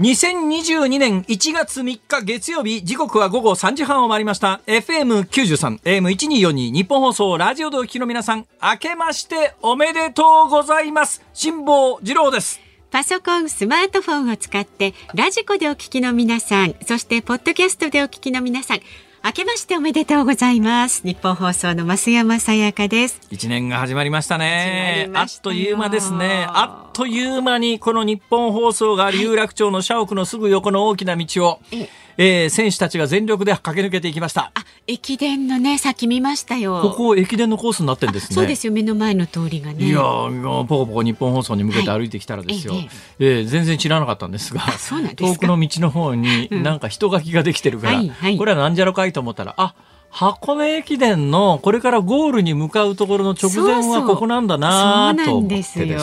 [0.00, 4.60] 2022年1月3日月曜日時刻は午後3時半を回りました。
[4.66, 11.22] FM93 AM1242 日本放送ラジオでお聞きの皆さん明けましておめでとうございます。
[11.32, 12.60] 辛坊治郎です。
[12.90, 18.80] パソコン、スマートフォンを使ってラジコでお聞きの皆さん、そしてポッドキャストでお聞きの皆さん、
[19.24, 21.02] 明けましておめでとうございます。
[21.04, 23.20] 日本放送の増山さやかです。
[23.30, 25.08] 一年が始まりましたね。
[25.14, 26.46] あっという間ですね。
[26.48, 34.52] あっという間にこの日本放送が有楽町の社屋のすぐ横の大きな道を、はいえー、選手たちが全力で駆け抜けていきました。
[34.54, 36.80] あ、駅伝のね、先見ましたよ。
[36.82, 38.34] ここ駅伝のコースになってんですね。
[38.34, 39.84] そうですよ、目の前の通りがね。
[39.84, 42.74] いや、ポコポコ日本放送に向けて歩いてきたらですよ。
[42.74, 49.74] はい、えー、全然知らなかったんですが、す遠くの道の方になんか人書きができてるから、うんはいはい、これはなんじゃろかいと思ったら、あ。
[50.14, 55.96] 箱根駅伝のこれからゴールに向かうところの直前はここなんだなと思ってですね。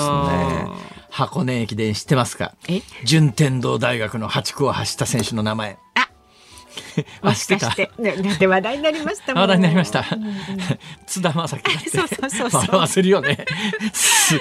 [1.09, 2.53] 箱根駅伝知ってますか？
[3.05, 5.77] 順天堂大学の8区を走った選手の名前。
[5.95, 6.09] あ
[7.21, 10.05] もしかして、ね、で話題になりました話題になりました。
[11.05, 12.61] 津田正樹 そうそうそうそう。
[12.61, 13.45] 笑わせるよね。
[13.93, 14.35] す、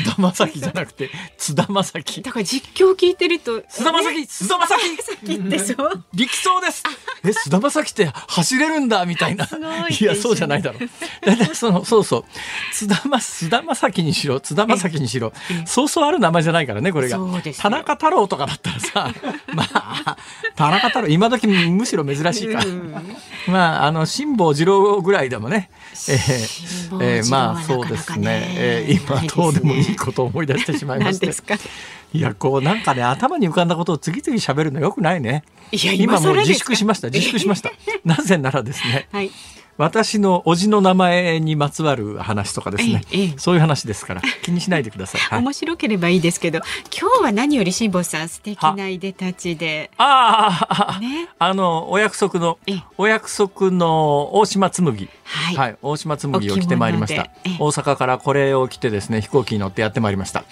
[0.00, 2.22] 須田正樹じゃなくて、津田正樹。
[2.22, 3.60] だから実況聞いてると。
[3.60, 4.76] 須田正樹、須田正
[5.24, 5.34] 樹。
[5.34, 6.04] ってそう。
[6.14, 6.82] 力走です。
[7.24, 9.48] え、須田正樹って走れるんだみたいな。
[9.88, 11.26] いや、そうじゃないだろう。
[11.26, 12.24] だいその、そうそう。
[12.72, 15.32] 津田ま、須田正樹にしろ、津田正樹にしろ、
[15.64, 17.18] そうそうある名前じゃないからね、これが。
[17.58, 19.14] 田中太郎とかだったらさ、
[19.54, 20.16] まあ、
[20.54, 22.60] 田中太郎、今時むしろ珍しいか。
[23.48, 25.70] まあ、あの、辛坊治郎ぐらいでも ね、
[26.08, 28.54] えー、えー、まあ、そうですね。
[28.56, 31.30] えー、今、どうでもいいことを思い出してしまいまして。
[32.12, 35.44] いや、こう、なんかね、頭に浮かんだことを次々喋るのよくないね。
[35.70, 37.08] いや、今もう自粛しました。
[37.08, 37.70] 自粛しました。
[38.04, 39.08] なぜならですね。
[39.12, 39.30] はい
[39.78, 46.60] 私の叔父の名前にまつわる話とかですね、ええ、そういう話ですから 気にしないでください、はい、面白ければいいですけど
[46.98, 49.90] 今日は何より辛坊さん素敵ないでたちで。
[49.98, 52.58] ああ、ね、あのお約束の
[52.96, 57.30] お約束の大島紬はい、はい、大島紬を着てまいりました。
[57.58, 60.44] 大阪からこれを着てですね飛行機に乗ってやってまいりました、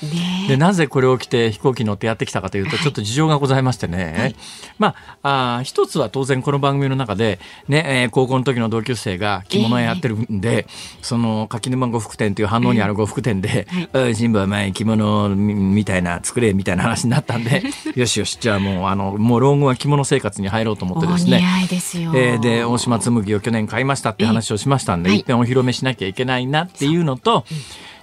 [0.49, 4.37] でなぜこれを着て飛行機に乗ってやってきたかというと、ちょっと事情がございましてね、はい、
[4.79, 10.67] まああ一つは当然この番組の中でね、えー、高校の時の同級生が着物屋やってるんで、えー、
[11.03, 17.63] その柿沼呉服店という反応にある呉服店で「えー、新聞は前着物みたいな作れ」みたいな話になったんで
[17.95, 21.67] よしよしじゃあもうあのもう老後は着物生活に入ろうと思ってですね。
[21.69, 21.81] で
[22.15, 27.45] えー、で大島紬を去年買いましたって話をしましたんで、えー、一遍お披露目しなきゃいけないなっていうのと、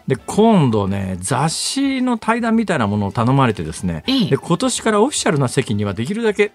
[0.08, 6.52] で今度ね雑誌の対談みたいなものを頼まれてですね、で今年からオフィシャルな席にはできるだけ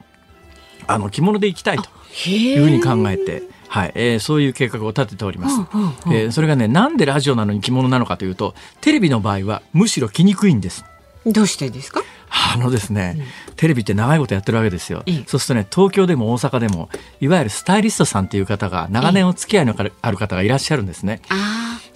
[0.87, 1.89] あの着物で行きたいと
[2.29, 3.43] いうふうに考えて。
[3.69, 5.61] はいえー、そういう計画を立てております、
[6.07, 10.85] えー、それがねなんでラジオなのに着物なのかというとテレビの場合はむしろ着にくいんです
[11.27, 12.03] どうしてですか？
[12.29, 13.17] あのですね、
[13.49, 16.89] うん、テレビって長いことやってるわけですよ、そうするとね東京でも大阪でも
[17.21, 21.23] いわゆるスタイリストさんっていう方が長年お付き合いのある方がいらっしゃるんですね。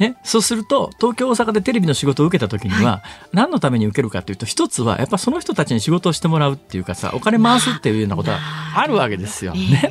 [0.01, 3.03] ね、そうすると東京大阪でテレビの仕事を受けた時には、はい、
[3.35, 8.39] 何のために受けるかというと一つはやっぱその人たちに仕事をしてもらうっていうかさお金回すっていうようなことは
[8.77, 9.53] あるわけですよ。
[9.53, 9.91] ね、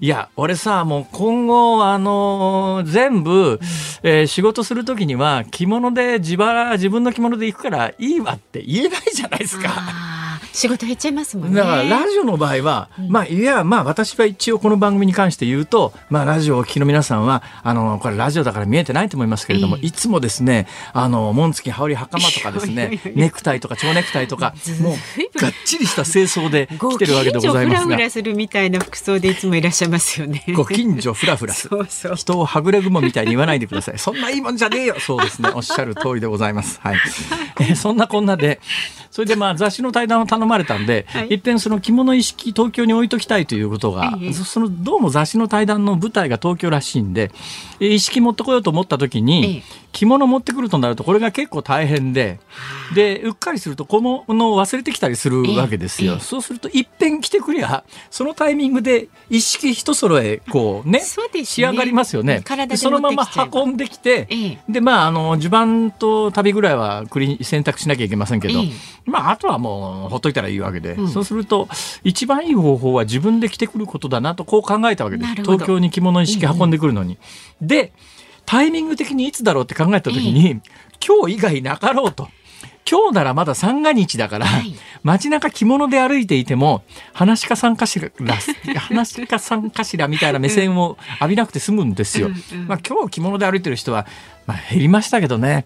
[0.00, 3.60] いや俺さもう今後あのー、全部、
[4.02, 10.23] えー、仕事する時には着物で自腹自分の着物で行くからいいわって言えないじゃないですか。
[10.54, 11.56] 仕事減っちゃいますもんね。
[11.56, 27.84] だからラジオの場合は、うん、まあいやまあ私は一応この番組に関して言うと、まあラジオをお聞きの皆さんはあのこれラジオだから見えてないと思いますけれども、えー、いつもですねあの紋付き羽織袴とかですね ネクタイとか蝶ネクタイとかもうがっちりした清掃で来てるわけでございますが。
[27.84, 30.44] フラフラするみたいな服装でいつもいらっしゃいますよね。
[30.54, 31.66] ご近所フラフラす。
[31.68, 33.98] そうそう人をはぐれ雲みたいに言わないでください。
[33.98, 34.96] そんないいもんじゃねえよ。
[35.00, 35.50] そうですね。
[35.52, 36.78] おっしゃる通りでございます。
[36.80, 36.96] はい。
[37.58, 38.60] えー、そんなこんなで
[39.14, 47.30] それでまあ雑誌の対談を頼まれたんで、はい、一遍その着物意識東京に置いときたいということが、そのどうも雑誌の対談の舞台が東京らしいんで
[47.80, 49.62] 意識持ってこようと思った時に、
[49.94, 52.40] 着物持ってくるとなるとこれが結構大変で
[52.94, 56.18] でうっかりすると小物を忘れてきたりするわけですよ。
[56.18, 62.42] そうするといっぺん着てくりゃそのタイミングで一式一揃えこうね、ね、仕上がりますよね。
[62.76, 64.28] そのまま運んできて、
[64.68, 68.60] でまああの襦袢と旅ぐらいはくり選択しなきゃいけませんけど、
[69.06, 71.68] まああとはもうほっといたらいいわけで、うん、そうすると
[72.02, 77.18] 一番いい方法は自分で着てくることだなとこう考えたわけです東京に着物一式運んでくるのに。
[77.60, 77.92] うん、で
[78.46, 80.60] タイミング的にいつだろうって考えた時に、えー、
[81.06, 82.28] 今日以外なかろうと。
[82.88, 88.10] 今日ならまだ三が日だから、はい、街中着物で歩いていても、話家さんかしら、
[88.78, 92.28] 話家さんかしらみたいな目線を浴びなくて済むんですよ。
[92.28, 94.06] うんうん、まあ今日着物で歩いてる人は、
[94.46, 95.64] まあ減りましたけどね。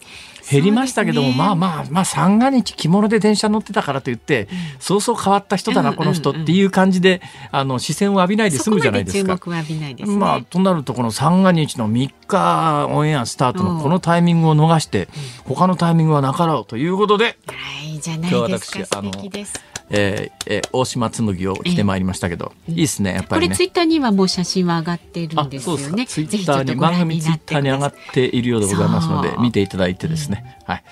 [0.51, 9.39] 減りましたけども、ね、まあまあまあ三が日着物で電車乗ってたからといって、うん、そうそう変わった人だな、この人っていう感じであの視線を浴びないで済むじゃないですか。
[9.47, 15.09] まね、まあとなるとこの三が日の3日オンエアスタートのこのタイミングを逃して、
[15.47, 17.55] うん、他のタイミングはなかろうということで、は
[17.85, 18.99] い、じゃないですか。
[18.99, 19.11] あの
[19.91, 26.07] えーえー、大島紬を着てまいりましたけど、いいですねやっぱり、ね、これツイッターにはもう写真は上がってるんですよね。
[26.07, 30.85] ツイッターに番組ツイッターに上がっているようでございますので見ていただいてですね、うん、はい。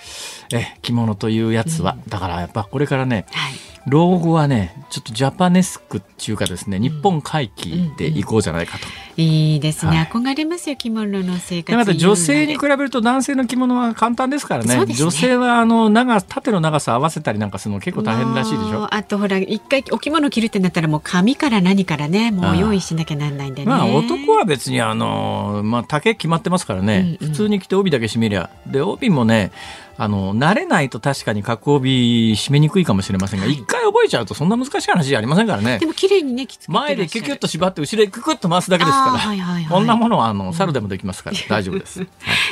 [0.52, 9.24] え着物というやつは、うん、だからやっぱこれからね、はい老後はねちょっとジャパネスクっていうかですね日本回帰で行こうじゃないかと、うん。
[9.24, 11.76] うん、いいですね、はい、憧れますよ着物の生活。
[11.76, 18.92] また女性に比べると男性の着物は簡単ですからね、ね、女性はあの長縦の長さ合わせたりなんかするの結構大変らしいでしょ。
[18.92, 23.66] あとほら一回お着物着るってなったらもう髪から何からねもう用意しなきゃなんないんでね。
[23.68, 28.50] まあ男は別にあのまあ丈決まってますからね、うんうん、普通に着て帯だけ締めりゃ。
[28.66, 29.52] で帯もね
[29.98, 35.78] あの、慣れないと確かに角帯締めにくいかもしれませんが、一、はい、回覚えちゃうとそんな難しい話じゃありませんからね。
[35.78, 42.00] でも綺麗にね、前でキュキュッと縛って後ろへククッと回すだけですから、はいはいはい、こんなものはあの、猿でもできますから、 大丈夫です。
[42.00, 42.06] は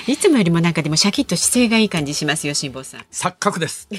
[0.06, 3.00] い、いつもよりもなんかでもシャキッと姿勢がいい感じしますよ、辛坊さん。
[3.12, 3.88] 錯覚です。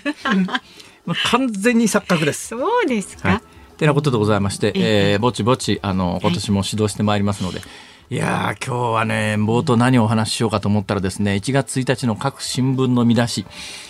[1.31, 2.47] 完全に錯覚です。
[2.47, 3.29] そうですか。
[3.29, 3.41] はい
[3.75, 7.61] てなことでございまして、えー、ぼちぼちあの今年も指導してまいりますので、い
[8.13, 13.47] や今日はね、冒頭何をお話ししようかと思ったらですね、1月1日の各新聞の見出し、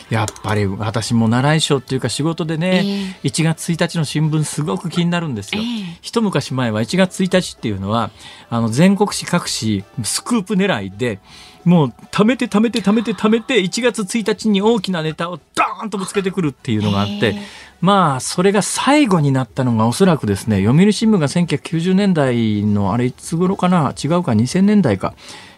[0.09, 5.61] やっぱり私も習い性っていうか仕事でね、えー、1月1日の新聞すごく気になるんですよ。
[5.61, 8.09] えー、一昔前は1月1日っていうのは、
[8.49, 11.19] あの全国紙各紙スクープ狙いで、
[11.65, 23.93] もう貯めて貯めて貯めて貯めて1月1日に大きなネタをドーンとぶつけてくるっていうのがあって、えーまあ、それが最後になったのがおそらくですね、読売新聞が1990年代の、あれいつ頃かな？
[24.01, 25.13] 違うか、2000年代か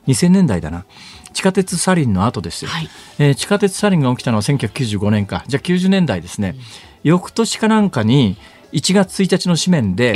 [0.08, 0.86] ？2000年代だな。
[1.34, 5.44] 地下鉄サリンの後ですよ、はい、えー、地下鉄サリンが起きたのは1995年か。
[5.48, 6.56] じゃあ90年代ですね。
[6.58, 6.64] うん、
[7.04, 8.38] 翌年かなんかに、
[8.74, 10.16] 1月1日の紙面で、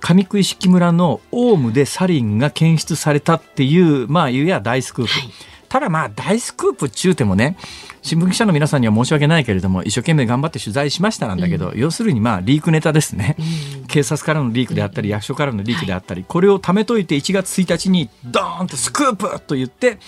[0.00, 5.12] 上食い式村のオウムでサリンが検出されたっていう、まあ、いや大スクープ。
[5.12, 5.30] はい
[5.70, 7.56] ただまあ大スクープっちゅうてもね
[8.02, 13.36] 新聞記者の皆さんには申し訳ないけれども一生懸命頑張って取材しましたなんだけど、うん、要するにまあリークネタですね、
[13.82, 19.98] うん、警察からのリークであったり、役所からのリークであったり、はい、これを貯めといて1月1日にドーンとスクープと言って、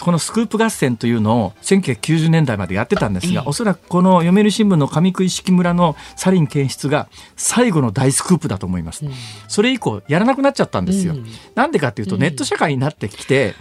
[0.00, 9.04] このスクープ合戦というのを1990年代までやってたんですが、おそらくこの読売新聞の上食い式村のサリン検出が最後の大スクープだと思います。
[9.48, 11.14] それ以降やらなくなっちゃったんですよ。
[11.54, 13.54] なんでかっていうとネット社会になってきて、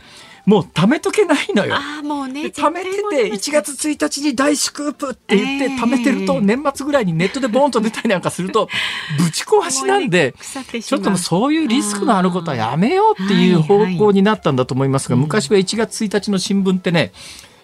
[0.46, 1.76] もう貯めとけないのよ。
[1.76, 8.70] あもうね、貯めてて1月1日に大スクープって言って貯めてると年末ぐらいにネットでボーンと出たりなんかすると
[9.20, 10.34] ぶち壊しなんで
[10.82, 17.12] ちょっとそういうリスクのあることはやめようっていう方向になったんだと思いますが昔は1月1日の新聞ってね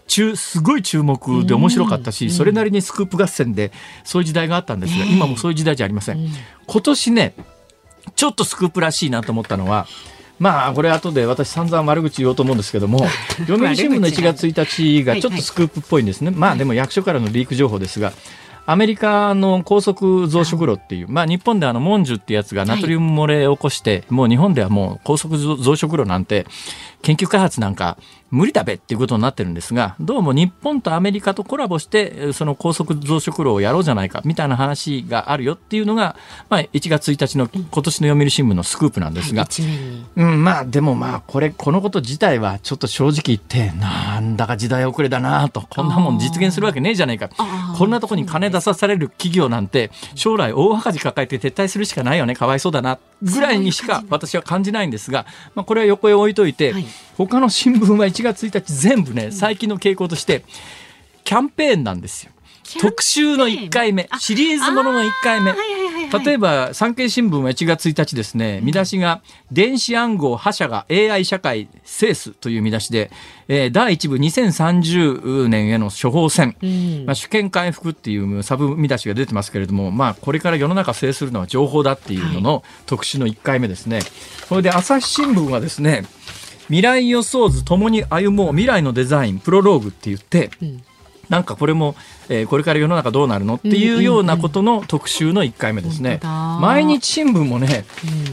[0.07, 3.73] 中すごい注目で面白かったし、それなりにスクープ合戦で
[4.05, 6.29] そういう時代があったんですが、今もそういう時代じゃありません。
[6.65, 7.33] 今年ね
[8.15, 9.85] ちょっとスクープらしいなと思ったのは
[10.39, 12.99] まあこれ後で私散々悪口言おうと思うんですけども
[13.47, 18.13] 読売新聞の1月1日がちょっとスクープっぽいんですね、まあでも役所からのリーク情報ですが
[18.69, 26.45] アメリカの高速増殖炉っていう、まあ、日本であのモンジュってやつがナトリウム漏れを起こして、もう日本ではもう高速増殖炉なんて
[27.01, 27.97] 研究開発なんか
[28.29, 36.17] 無理だべっていうことになってるんですが、どうも日本とアメリカとコラボして、その高速増殖炉をやろうじゃないか、みたいな話があるよっていうのが、
[36.49, 39.47] まあ、1月1日の今年の読売新聞のスクープなんですが、
[40.17, 47.29] うん、まあ、でもまあ、これ、このこと自体はちょっと正直言って、なんだか時代遅れだなと、こんなもん実現するわけねえじゃないか。
[47.77, 56.85] こんなとこに金出さされる企業なんて、将来大赤字抱えて撤退するしかないよね、かわいそうだな、ぐらいにしか私は感じないんですが、まあ、これは横へ置いといて、はい、
[57.17, 60.43] 他の新聞は1月1日全部ね最近の傾向として
[61.23, 62.31] キャンペーンなんですよ。
[62.81, 73.09] 特集の1回目シリーズものの1回目、例えば産経新聞は1月1日ですね見出しが「電子暗号覇者が AI 社会制す」という見出しで、
[73.47, 84.01] えー、第1部2030年への処方箋、うん、まあ、主権回復っていうサブ見出しが出てますけれども、まあ、これから世の中制するのは情報だっていうのの特集の1回目ですね。
[84.47, 86.03] それで朝日新聞はですね
[86.67, 90.83] 未来予想図ともに歩もう未来のデザインプロローグって言って、うん、
[91.29, 91.95] なんかこれも、
[92.29, 96.19] えー、これから世の中どうなるのっていうようなことの特集の1回目ですね。
[96.23, 97.85] 毎日新聞もね、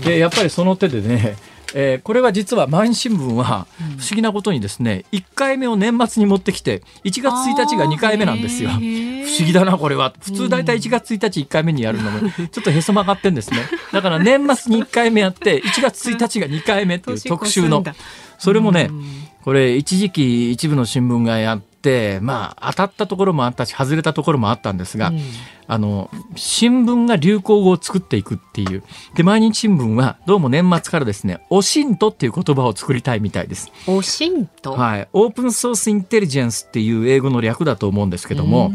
[0.04, 1.36] うん、やっぱりその手でね
[1.76, 8.70] えー、これは実は毎日新聞は不思議なことにですね、1回目を年末に持ってきて1月1日が2回目なんですよ。
[8.70, 10.14] 不思議だなこれは。
[10.20, 13.58] 普通大体1月1日1回目にやるのもちょっとへそ曲がってんですね。
[13.92, 17.82] だから年末に1回目やって1月1日が2回目っていう特集の
[18.38, 18.90] それもね
[19.42, 25.20] これ一時期一部の新聞がやってまあ当たったところもあったし外れたところもあったんですが、うん、
[25.66, 28.82] あの新聞が流行語を作っていくっていう。
[29.14, 33.70] で毎日新聞はどうも年末からですね「おしんと」っていう言葉を作りたいみたいです。
[33.86, 34.72] おしんと？
[34.72, 35.08] はい。
[35.12, 38.72] オープンソースインテリジェンスっていう英語の略だと思うんですけども。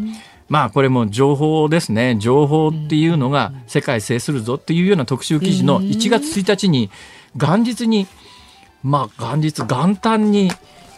[0.47, 2.17] まあこれも情報ですね。
[2.19, 6.89] 情報っていうのが世界制するぞっていうような特集記事の1月1日に
[7.35, 8.07] 元日に
[8.83, 10.51] まあ元日元旦に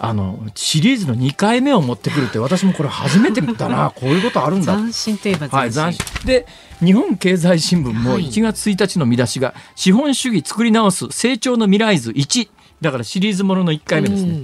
[0.04, 3.92] あのシリーズの2回目を持ってくるって私もこれ初めて見たな。
[3.96, 4.76] こういうことあるんだ。
[4.76, 6.26] 斬新といえば斬新、はい、斬新。
[6.26, 6.48] で
[6.84, 12.50] 日本経済新聞も1月1日の見出しが「資本主義作り直す成長の未来図1」
[12.82, 14.42] だからシリーズものの1回目ですね。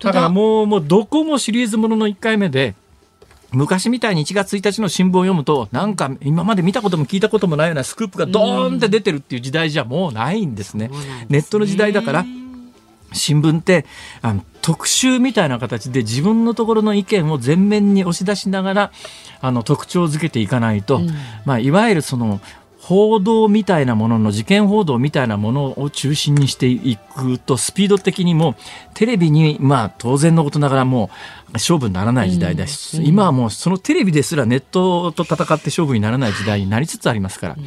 [0.00, 0.12] だ。
[0.12, 2.74] からもうもうどこもシリーズものの1回目で
[3.52, 10.90] 昔みたいに1月1日の新聞を読むとなんか今まで見たことも聞いたこともないようなスクープがドーンって出てるっていう時代じゃもうないんですね。
[11.28, 12.26] ネットの時代だから
[13.12, 13.86] 新聞って
[14.22, 18.92] あの特集みたいな形で自分のところの意見を前面に押し出しながら
[19.40, 21.10] あの特徴づけていかないと、うん、
[21.44, 22.40] まあ、いわゆるその
[22.86, 28.54] 報道みたいなものの事件報道みたいなものを中心にしていくとスピード的にも
[28.94, 31.10] テレビにまあ当然のことながらも
[31.48, 37.64] う勝負にならない時代だし、うん、今はもうそのテレビですらネットと戦って勝負にならない時代になりつつありますから、うん、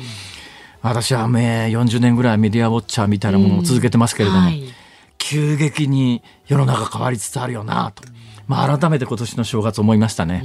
[0.81, 4.41] 私は40年ぐらいメディアウォッチャーみたいなものを続けてますけれども。
[4.41, 4.78] はい
[5.29, 8.01] 急激に世の中変わりつつあるよなと、
[8.47, 10.43] まあ、改めて今年の正月思いましたね。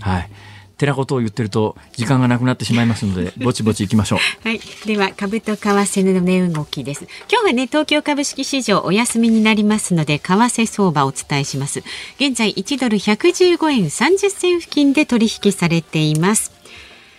[0.00, 0.30] はい。
[0.76, 4.18] てなことを言ってると時間がなくなってしまいますので ぼちぼち行きましょう。
[4.46, 4.60] はい。
[4.84, 7.06] では株と為替の値動きです。
[7.30, 11.82] 今日はね東京株式市場お休みになりますので為替相場をお伝えします。
[12.20, 16.52] 現在1ドル115円30銭付近で取引されています。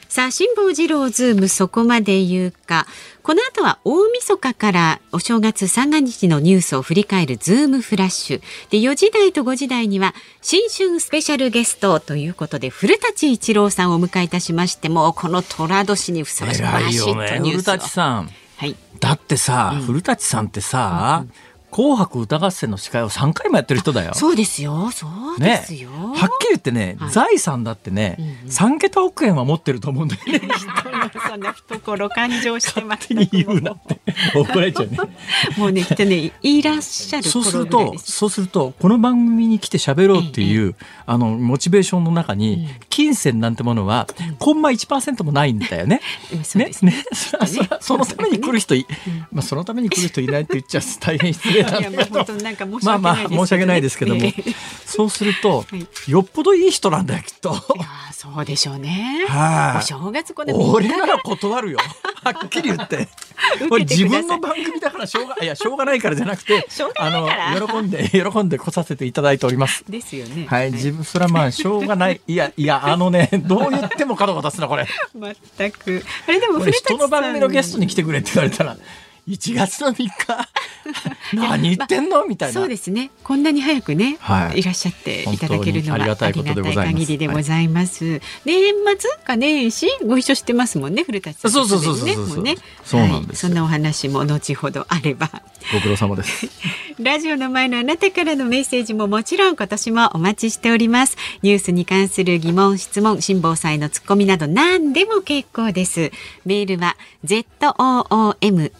[0.10, 2.88] さあ辛坊治郎ズームそこまで言うか。
[3.24, 8.42] この後は大晦日からお正月三が日のニュースを振り返るズームフラッシュ。
[8.70, 24.14] で4時台と5時台には新春スペシャルゲストということで古舘伊知郎さんをお迎えいたしましてもこの寅年にふさわしいバシッとニュースを、古舘さん、はい、だってさ、うん、古舘さんってさ、うん紅白歌合戦の司会を3回もやってる人だよ。
[24.14, 24.90] そうですよ。
[24.92, 25.90] そうですよ。
[25.90, 30.42] ね、はっきり言ってね、はい、財産だってね、うんうん、3桁億円は持ってると思うんだよね。
[31.28, 33.14] そんな懐感情してます。
[33.14, 34.00] に言うなって。
[34.34, 34.98] 怒られちゃうね。
[35.58, 44.08] もうね、ってね、いらっしゃるそうすると、そうすると、この番組に来て喋ろうっていう、ええ、あの、モチベーションの中に、金銭なんてものは、
[44.40, 46.02] コンマ1%もないんだよね。
[46.56, 47.06] ね、 ね、
[47.80, 48.86] そのために来る人い、
[49.32, 54.22] まあ、そのために来る人いないって言っちゃ大変失礼まあまあ申し訳ないですけども、
[54.86, 55.66] そうすると、
[56.08, 57.56] よっぽどいい人なんだよきっと。
[58.12, 59.26] そうでしょうね。
[59.30, 61.80] はい、お正月これ俺なら断るよ。
[62.24, 63.08] はっきり言って。
[63.70, 67.30] これ自分の番組だからしょうがいやしょうがないからじゃなくて、あの
[67.68, 69.84] 喜んで喜んで来させていただいております。
[69.88, 70.48] ですよね。
[70.48, 72.22] はい、自分それはまあしょうがない。
[72.27, 74.88] いやいやあのねどう言っても角が立つなこれ。
[75.13, 76.04] 全く。
[76.27, 78.77] あれでも人の番組のゲストに来てくれって言われたら。
[79.27, 80.12] 1月の3日？
[81.34, 82.54] 何言ってんの、みたいな。
[82.54, 83.12] そうですね。
[83.25, 86.44] こんなに早くね、はい、いらっしゃっていただけるのはありがたい限
[87.06, 92.44] りでございます、はい、年末か年始ご一緒してますもんね古舘さん、そうそうそうそうそう。
[92.44, 95.30] ねそうなんです、そんなお話も後ほどあれば。
[95.74, 96.48] ご苦労様です
[97.00, 101.16] ラジオの前のあなたからのメッセージももちろん今年もお待ちしております。
[101.44, 106.12] ニュースに関する疑問、質問、辛抱祭のツッコミなど何でも結構です。
[106.44, 107.46] メールは zoom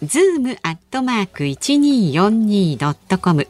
[0.02, 3.46] zoom アットマーク 1242.com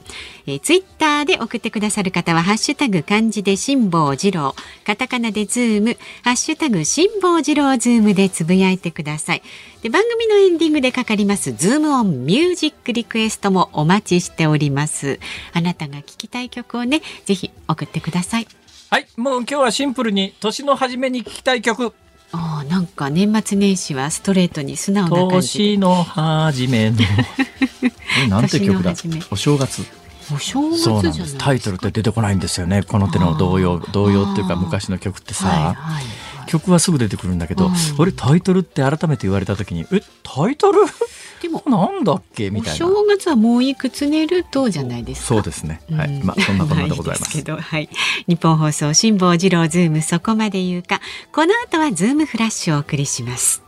[0.49, 4.55] えー、ツイッターで送ってくださる方は、ハッシュタグ漢字で辛坊治郎、
[4.87, 9.43] カタカナでズーム、ハッシュタグ辛坊治郎ズームでつぶやいてください。
[9.83, 15.21] で、番組のエンディングでかかります、ズームオンミュージックリクエストもお待ちしております。
[15.53, 18.49] あなたが聞きたい曲をね、ぜひ送ってください。
[18.91, 21.93] はい、もう今日はシンプルに、年の初めに聞きたい曲。
[22.31, 26.97] ああなんか年末年始はストレートに素直な感じ年の初めの
[28.29, 28.95] なんて曲だ？
[29.31, 29.83] お正月
[30.35, 36.05] お正月そうなんですタイトルって出てこないんですよねこの手の童謡童謡っていうか昔の曲ってさ、はいはい
[36.49, 40.79] 曲はすぐ出てくるんだけど、うん、俺タイトルって改めて言われた時にえタイトル？
[41.43, 42.49] でもなんだっけ？
[42.49, 42.79] みたいな。
[42.79, 45.83] 正月はもういくつ寝るとじゃないですそうですね。
[45.93, 46.23] はい。
[46.25, 47.33] まあそんなこんなでございます。
[47.37, 47.91] けど、はい。
[48.27, 51.03] ニッポン放送辛坊治郎ズームそこまで言うか。
[51.33, 53.68] この後はズームフラッシュをお送りします。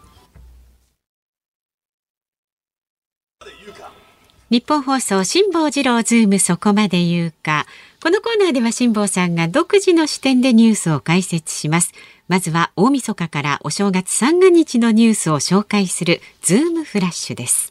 [4.50, 7.66] ニッポン放送辛坊治郎ズームそこまで言うか。
[8.02, 11.92] このコーナーでは辛坊さんが独自の視点でニュースを解説します。
[12.26, 17.71] まずは大晦日からお正月三が日のニュースを紹介するズームフラッシュです。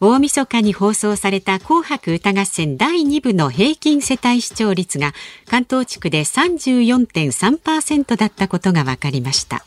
[0.00, 5.12] 大晦日に放送された紅白歌合戦第2部の平均世帯視聴率が
[5.48, 9.64] 関東地区で34.3%だったことが分かりました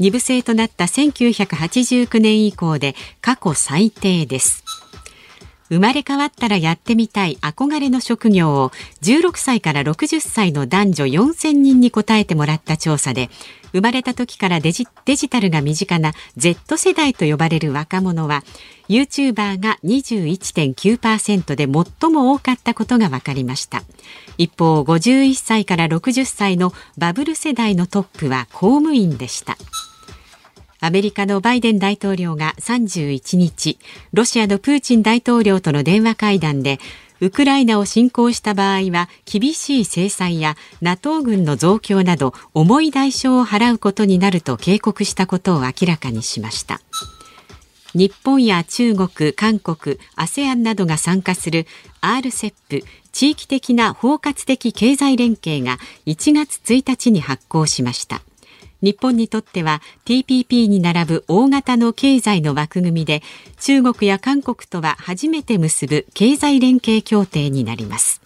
[0.00, 4.64] 2部制となった1989年以降で過去最低です。
[5.70, 13.30] 生まれ変わったらやってみたい憧れの職業を16歳から60歳の男女4000人に答えてもらった調査で
[13.72, 18.42] 生まれた時からデジデジタルが身近な Z 世代と呼ばれる若者は
[18.88, 23.84] YouTuber が21.9%で最も多かったことが分かりました。
[24.38, 29.56] 一方51歳から60歳のバブル世代のトップは公務員でした。
[30.82, 33.78] アメリカのバイデン大統領が31日、
[34.14, 36.80] ロシアのプーチン大統領との電話会談で、
[37.20, 46.80] ウクライナを侵攻した場合は厳しい制裁や NATO 軍の増強など重い代償を払うことになると警告したことを明らかにしました。
[47.92, 51.66] 日本や中国、韓国、ASEAN などが参加する
[52.00, 58.22] RCEP 地域的な包括的経済連携が1月1日に発行しました。
[58.82, 63.22] 日本にとっては TPP に並ぶ大型の経済の枠組みで
[63.60, 68.20] 中国や韓国とは初めて結ぶ経済連携協定になります。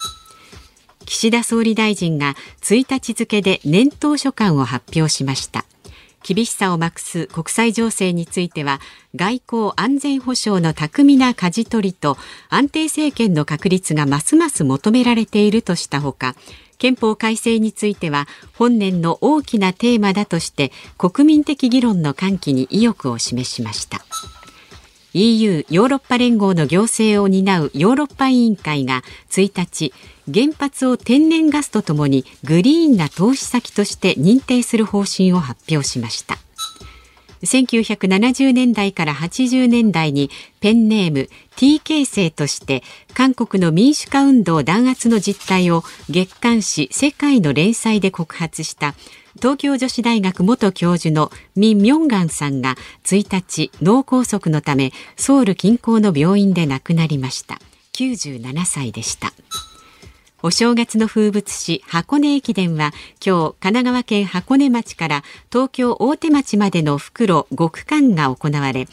[1.05, 5.65] 岸田総理大臣が1日付で年頭書簡を発表しました。
[6.27, 8.81] 厳しさを増す国際情勢については
[9.15, 12.17] 外交安全保障の巧みな舵取りと
[12.49, 16.35] 安定政権の確立がますます求められているとしたほか
[16.77, 18.27] 憲法改正については
[18.57, 24.05] 本年の大きなテーマだとして国民的議論の喚起に意欲を示しました。
[25.13, 29.93] EU ヨーロッパ連合の行政を担うヨーロッパ委員会が1日
[30.27, 36.37] 原発を天然ガスとともにグリーンな投資先として認定する方針を発表しました。
[37.43, 48.95] 1970年代から80年代にペンネーム T 形成として韓国の民主化運動弾圧の実態を月刊誌世界の連載で告発した
[49.37, 57.59] 東京女子大学元教授のミン・ミョンガンさんが1日脳梗塞のためソウル近郊の病院で亡くなりました。
[57.93, 59.33] 97歳でした。
[60.45, 68.87] お正月の風物詩箱根駅伝は今日神奈川県箱根町から東京大手町までの袋5区間が行われ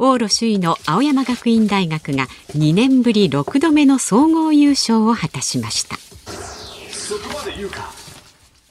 [0.00, 5.94] 往路首位の青山学院大学が2年ぶり6度目の総合優勝を果たしました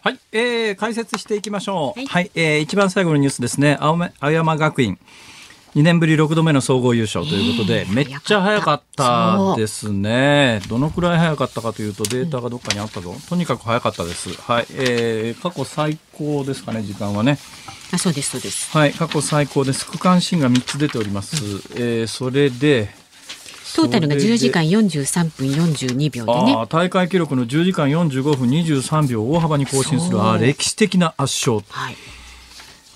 [0.01, 1.99] はい、えー、解説していきましょう。
[1.99, 3.79] はい、はい、えー、一番最後のニュースですね。
[3.79, 3.97] 青
[4.29, 4.99] 山学院。
[5.75, 10.61] 2年ぶり6度目の総合優勝ということで、えー、めっちゃ早かったですね。
[10.69, 13.13] どのくらい早かったかというと、データがどっかにあったぞ。
[13.27, 14.29] とにかく早かったです。
[14.41, 14.67] はい。
[14.71, 17.37] えー、過去最高ですかね、時間はね。
[17.91, 18.71] あ、そうです、そうです。
[18.71, 19.85] はい、過去最高です。
[19.85, 21.43] 区間新が3つ出ております。
[21.43, 22.89] うん、えー、それで、
[23.75, 31.97] トータルが10時間43分42秒でね大会記録の10時間45分23秒を大幅に更新するあ歴史的な圧勝、はい、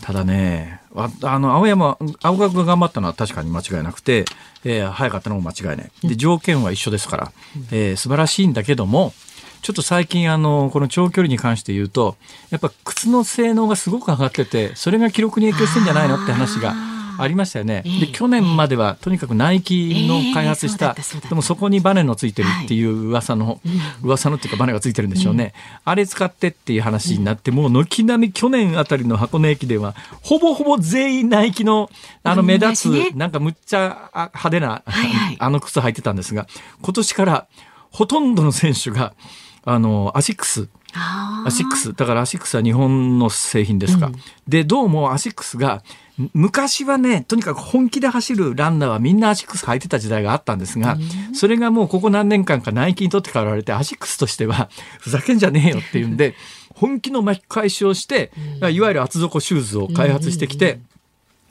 [0.01, 4.25] ただねああの青山青学が頑張ったのは確かに間違いなくて、
[4.63, 5.91] えー、早かったのも間違いない。
[6.04, 7.32] で条件は一緒ですから、
[7.71, 9.13] えー、素晴らしいんだけども
[9.62, 12.15] ちょっと最近あのこの長距離に関して言うと
[12.49, 16.73] やっぱ靴の性能がすごく上がっててそれが記録に影響してんじゃないのって話が
[17.19, 20.95] ありましたよね、で去年まではとにかくナイキの開発した、
[21.29, 23.60] でもそこにバネのついてるっていう噂の、
[24.01, 25.53] 噂のっていうかバネがついてるんでしょうね、
[25.86, 31.89] あれ使ってっていう話になって、もう軒並み去年あたりの箱根駅伝はほぼほぼ全員ナイキの
[32.23, 34.84] あの目立つ、なんかむっちゃ派手な、
[35.39, 36.47] あの靴履いてたんですが
[36.82, 37.47] 今年から
[37.91, 39.13] ほとんどの選手が
[39.63, 40.69] あのアシックス。
[40.93, 41.93] アシックス。
[41.93, 44.15] だからアシックスは日本の製品ですか、うん、
[44.47, 45.84] でどうもアシックスが
[46.34, 50.93] 昔はねとにかく本気で走るランナーはみんなアシックス履いてた時代があったんですが、
[51.27, 56.36] うん、それがもうここ何年間かナイキにとって代わられてアシックスとしてはふざけんじゃねえよっていうんで
[56.75, 60.79] 本気の巻き返しをして、うん、いわゆる厚底シューズを開発してきて。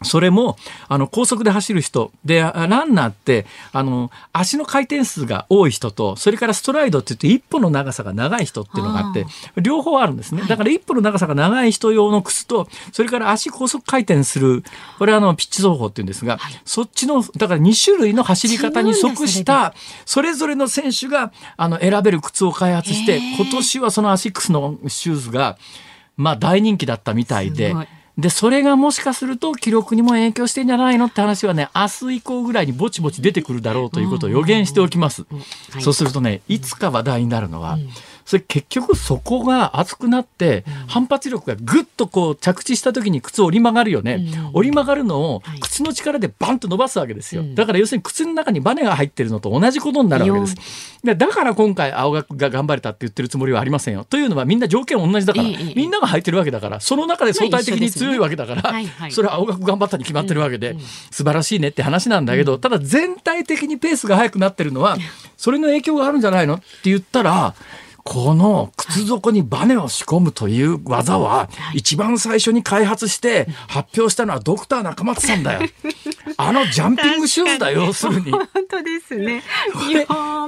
[0.03, 0.57] それも、
[0.89, 2.13] あの、高速で走る人。
[2.25, 9.27] で、ランナーって、あの、足の回転数が多い人と、それからストライドって言って一歩の長さが長い人っていうのがあって、
[9.61, 10.43] 両方あるんですね。
[10.43, 14.63] だから一歩の長さが長い人用の靴と、それから足高速回転する、
[14.99, 25.59] これはあの、ピッチ走法っていうんですが、はい、そっちの、だから2種類の走り方に即した、それぞれの選手が、あの、選べる靴を開発して、今年はそのアシックスのシューズが、
[26.17, 27.75] まあ大人気だったみたいで、
[28.19, 35.25] で、それがもしかすると記録にも影響してんじゃないのって話はね、明日以降ぐらいにぼちぼち出てくるだろうということを予言しておきます。
[35.81, 37.79] そうするとね、いつか話題になるのは、
[38.29, 44.51] それ結局そこが熱くなって、反発力がぐっとこう着地した時に靴折り曲がるよね、うん。
[44.53, 45.61] 折り曲がるのをはい。
[45.61, 47.55] 靴の力でバンと伸ばすわけですよ、うん。
[47.55, 51.01] だから要するに靴の中にバネが入ってるのと同じことになるわけです。
[51.03, 54.05] でだから今回青学が頑張れたって言ってるつもりはありませんよ。
[54.05, 58.75] というのはみんな条件同じだから、みんなが入ってるわけだからその中で相対的に強いわけだから、
[59.11, 60.77] それは青学頑張ったに決まってるわけで、うん。
[60.77, 64.97] うん素晴らしいねって話なんだけど、ただ全体的にペースが速くなってるのは
[65.37, 66.57] それの影響があるんじゃないの？
[66.57, 67.55] って言ったら
[68.09, 75.69] この靴底にバネを仕込むという技は一番最初に開発して発表したのはドクター中松さんだよ。
[76.39, 78.31] あのジャンピングシューズだよ要するに。
[78.31, 79.43] 本当ですね。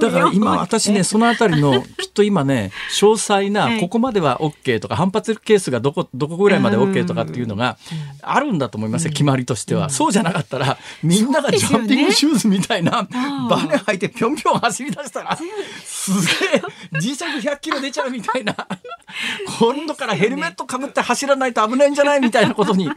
[0.01, 3.81] だから今私ね、そのあたりの、きっと今ね、詳細は、ない。
[3.81, 7.77] ここまでは OK とか、反発ケースがどこ、どこぐらいまで OK とかっていうのが
[8.23, 9.91] あるんだと思いますよ、決まりとしては。
[9.91, 13.03] そうじゃなかったら、みんながジャンピングシューズみたいな、
[13.49, 15.37] バネ履いてぴょんぴょん走り出したら、
[15.85, 16.63] すげえ、
[16.95, 18.55] 磁石100キロ出ちゃうみたいな、
[19.59, 22.91] 今度からヘルメットかぶって走らないと危ないんじゃないみたいなことに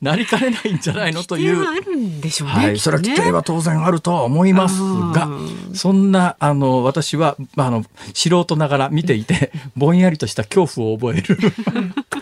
[0.00, 1.60] なりかねないんじゃないのという。
[1.60, 2.54] あるんでしょうね。
[2.54, 5.28] はい、それは規定は当然あるとは思いますが
[5.74, 7.84] そんな、あの、私は、まああの、
[8.14, 11.36] 素人ながら見ていて、ぼんやりとした恐怖を覚える、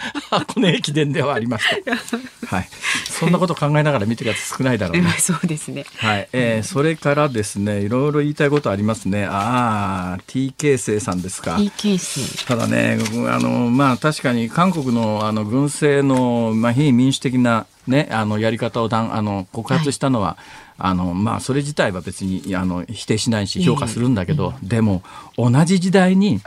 [0.31, 1.97] 箱根駅伝ではありました。
[2.57, 2.69] はい。
[3.09, 5.11] そんなこと考えながら見てるやつ少ないだろうね。
[5.19, 5.85] そうですね。
[5.97, 9.25] はい、えーそれからですね、いろいろ言いたいことありますね。
[9.25, 11.57] ああ、TK 生さんですか。
[11.57, 12.47] PK 生。
[12.47, 20.37] ただね、あのまあ、確かに韓国のあの軍政の、まあ、非民主的な、ね、あのやり方をだんあの告発したのは、
[20.79, 25.03] あのまあ、それ自体は別にあの否定しないし評価するんだけど、でも
[25.39, 26.41] 同じ時代に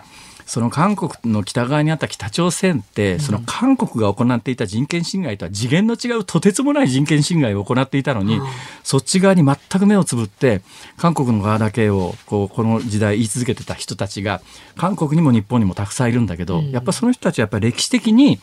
[0.50, 8.42] その韓国の北側にあった北朝鮮って、その韓国が行っていた人権侵害とは次元の違うとてつもない人権侵害を行っていたのに、
[8.84, 10.64] そっち側に全く目をつぶって
[10.98, 14.42] 韓国の側だけをこうこの時代言い続けてた人たちが
[14.76, 18.40] 韓国にも日本にもたくさんいるんだけど、やっぱその人たちはやっぱり歴史的に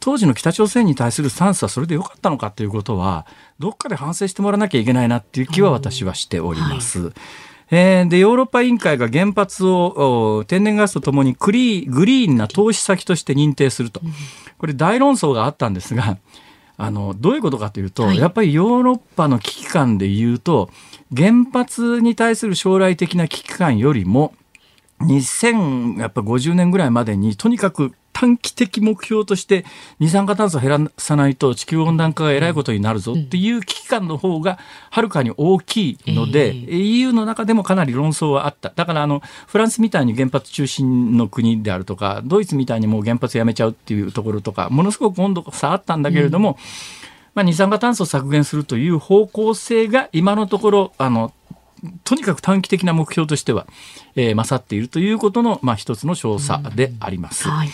[0.00, 3.26] 当時の北朝鮮に対するスタンスはそれでよかったのかということは
[3.60, 7.12] どっかで反省してもらわなきゃいけないなっていう気は私はしております。
[7.76, 14.00] えーでヨーロッパ委員会が原発をお天然ガスとともにクリーグリーンな投資先として認定すると、
[14.58, 16.18] これ大論争があったんですが
[16.76, 18.18] あのどういうことかというと、はい。
[18.18, 20.70] やっぱりヨーロッパの危機感で言うと
[21.16, 24.34] 原発に対する将来的な危機感よりも
[25.00, 29.66] 2050年ぐらいまでにとにかく短期的目標として
[29.98, 34.58] 二酸化炭素を減らさないと地球温暖化がえらいことになるぞっていう危機感の方が
[34.90, 38.72] はるかに大きいので、え EU の中でもかなり論争はあった。
[38.74, 46.56] だからあのフランスみたいに原発中心の国であるとかドイツみたいにもう原発やめちゃうっていうところとかものすごく温度差あったんだけれども、
[47.34, 51.32] まあ、二酸化炭素を削減するという方向性が今のところあの
[52.04, 53.66] とにかく短期的な目標としては、
[54.16, 57.48] えー勝っているということの、まあ、一つの調査であります。
[57.48, 57.68] はい。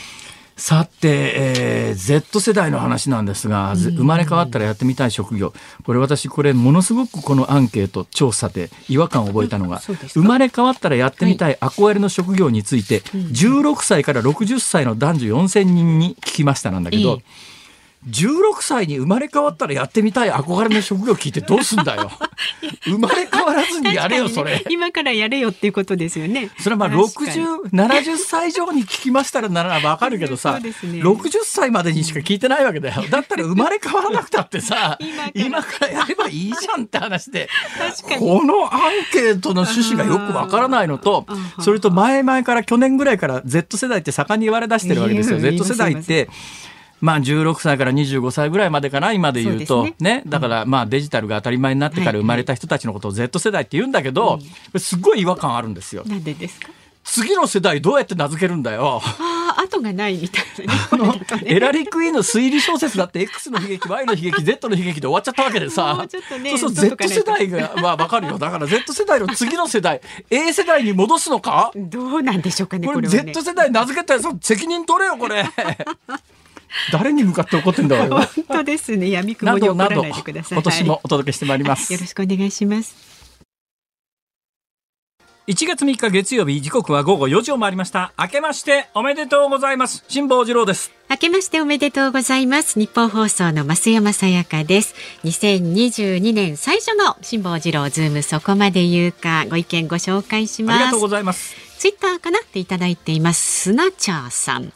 [0.61, 5.55] さて、えー Z 世代の話なんですが、ぜ生まれ変わったらやってみたい職業。
[5.85, 17.50] これ私、これものすごくこのアンケート調査で違和感を覚えたのが、生まれ変わったらやってみたい憧れの職業について、16歳から60歳の男女4000人に聞きましたなんだけど、ええ
[18.09, 22.11] 16歳に生まれ変わったらやってみたい憧れの職業聞いてどうすんだよ。
[22.85, 24.65] 生まれ変わらずにやれよ、それね。
[24.71, 26.51] 今からやれよっていうことですよね。
[26.59, 33.05] それはまあ確かに60、70歳以上に聞きましたらならわかるけどさ、ね60歳までにしか聞いてないわけだよ。
[33.11, 37.51] だったら生まれ変わらなくたってさ、今今からやればいいじゃんって話で。
[38.19, 38.81] このアン
[39.13, 41.27] ケートの趣旨がよくわからないのと
[41.61, 45.39] それと前々から去年ぐらいから Z 世代って盛んに言われ出してるわけですよ。
[45.39, 46.29] Z 世代って、
[47.01, 49.67] まあ16歳から25歳ぐらいまでかな、今で言うと。
[49.67, 50.23] そうですね。
[50.27, 54.39] だからまあデジタルが当たり前になってから生まれた人たちのことを Z 世代って言うんだけど、
[54.77, 56.03] すごい違和感あるんですよ。
[56.07, 56.69] なんでですか？
[57.03, 59.01] 次の世代どうやって名付けるんだよ。
[59.03, 60.67] ああ、後がないみたい
[60.99, 61.21] なね。
[61.43, 71.73] ねエラリック・イーの推理小説だって X の悲劇 Y の悲劇 Z の悲劇で終わっちゃったわけで もさうちょっとねそうそう Z 世代がまあ分かるよだから Z 世代の次の世代 A 世代に戻すのか？
[71.75, 72.87] どうなんでしょうかね。
[72.87, 75.43] これこれ Z 世代名付けたやつ責任取れよこれ
[76.93, 79.11] 誰に向かって怒ってんだわよ本当ですね。
[79.11, 80.59] 闇雲なに怒らどないでください。
[80.59, 83.11] 今年もお届けしてまいりまはいす、よろしくお願いします。
[85.47, 92.79] 1月3日月曜日時刻は午後4時を回りました明けましておめでとうございます辛坊治郎です明けましておめでとうございます。
[92.79, 94.95] 日本放送の増山さやかです。
[95.25, 101.01] 2022年最初の辛坊治郎ズームそこまで言うかご意見ご紹介しますありがとう。
[101.01, 102.39] ございますツイッターかな？
[102.39, 103.71] っていただいています。
[103.71, 104.73] スナチャーさん。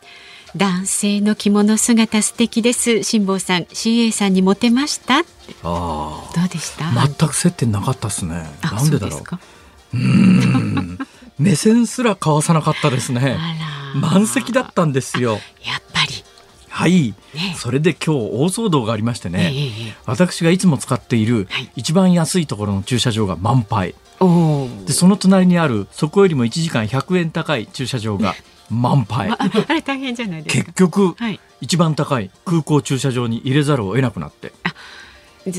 [0.57, 3.03] 男性の着物姿素敵です。
[3.03, 5.23] 辛坊さん、CA さんにモテました？
[5.23, 5.27] ど
[5.65, 6.31] あ。
[6.47, 6.89] うでした？
[6.89, 8.47] あ全く接点なかったっすね。
[8.63, 9.11] あなんでだろう？
[9.11, 9.41] そうすか？
[11.39, 13.37] 目線すら交わさなかったですね。
[13.97, 15.33] 満席だったんですよ。
[15.33, 15.41] やっ
[15.93, 16.13] ぱり。
[16.69, 28.35] はい、ね、それで今日大騒動がありましてね、ええ、私がいつも使っている一番安いところの駐車場が満杯、はい、でその隣にあるそこよりも1時間100円高い駐車場が
[28.71, 30.65] 満杯、あ、あれ大変じゃないですか？
[30.65, 34.53] 結局、はい、一番高い空港駐車場に入れざるを得なくなって。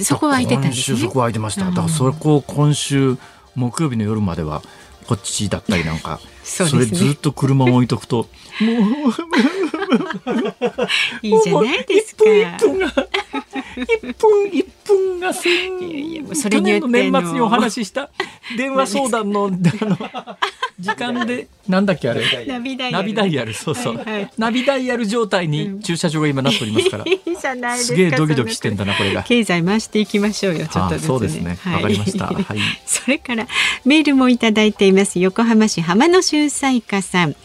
[0.04, 1.66] そこは空いてたんです、ね、そこは空いてました。
[1.66, 3.18] だからそこを今週
[3.56, 4.62] 木曜日の夜までは
[5.08, 8.28] こっちだったりなんか そ,、れずっと車を置いとくと
[8.62, 9.75] もう
[11.22, 12.24] いいじゃないですか。
[12.26, 12.80] 一分
[13.78, 18.10] 一分一分が千いやいやそれによ年末にお話しした。
[18.58, 20.38] 電話相談のあの
[20.80, 22.46] 時間でなんだっけあれ？
[22.46, 23.04] ナビダイヤル。
[23.04, 29.24] ナビダイヤルそうそう、はいはい、ナビダイヤル状態に駐車場が今なっておりますから、うん、すげえドキドキしてんだなこれが。
[29.24, 31.58] 経済回していきましょうよちょっと、ね、そうですね。
[31.66, 33.48] わ、はい、かりました、はい、 それから
[33.86, 35.20] メールもいただいています。
[35.20, 37.36] 横浜市浜野秀才家さん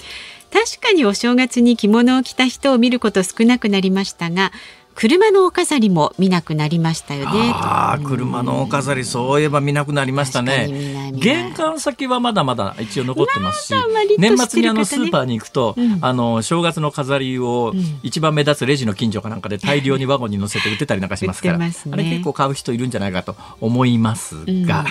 [0.53, 4.53] 確かにお正月に着物を着た人を見ること少なくなりましたが
[5.01, 7.53] 車のお飾りも見なくなりましたよね。
[7.55, 11.11] ああ、車のお飾り、そういえば見なくなりましたね。
[11.15, 13.75] 玄関先はまだまだ一応残ってますし、
[14.19, 24.85] 年末にあのスーパーに行くと、うん、あの正月の飾りを一番目立つレジの近所かなんかで大量にワゴンに乗せて売ってたりなんかしますから、ね、あれ結構買う人いるんじゃないかと思いますが、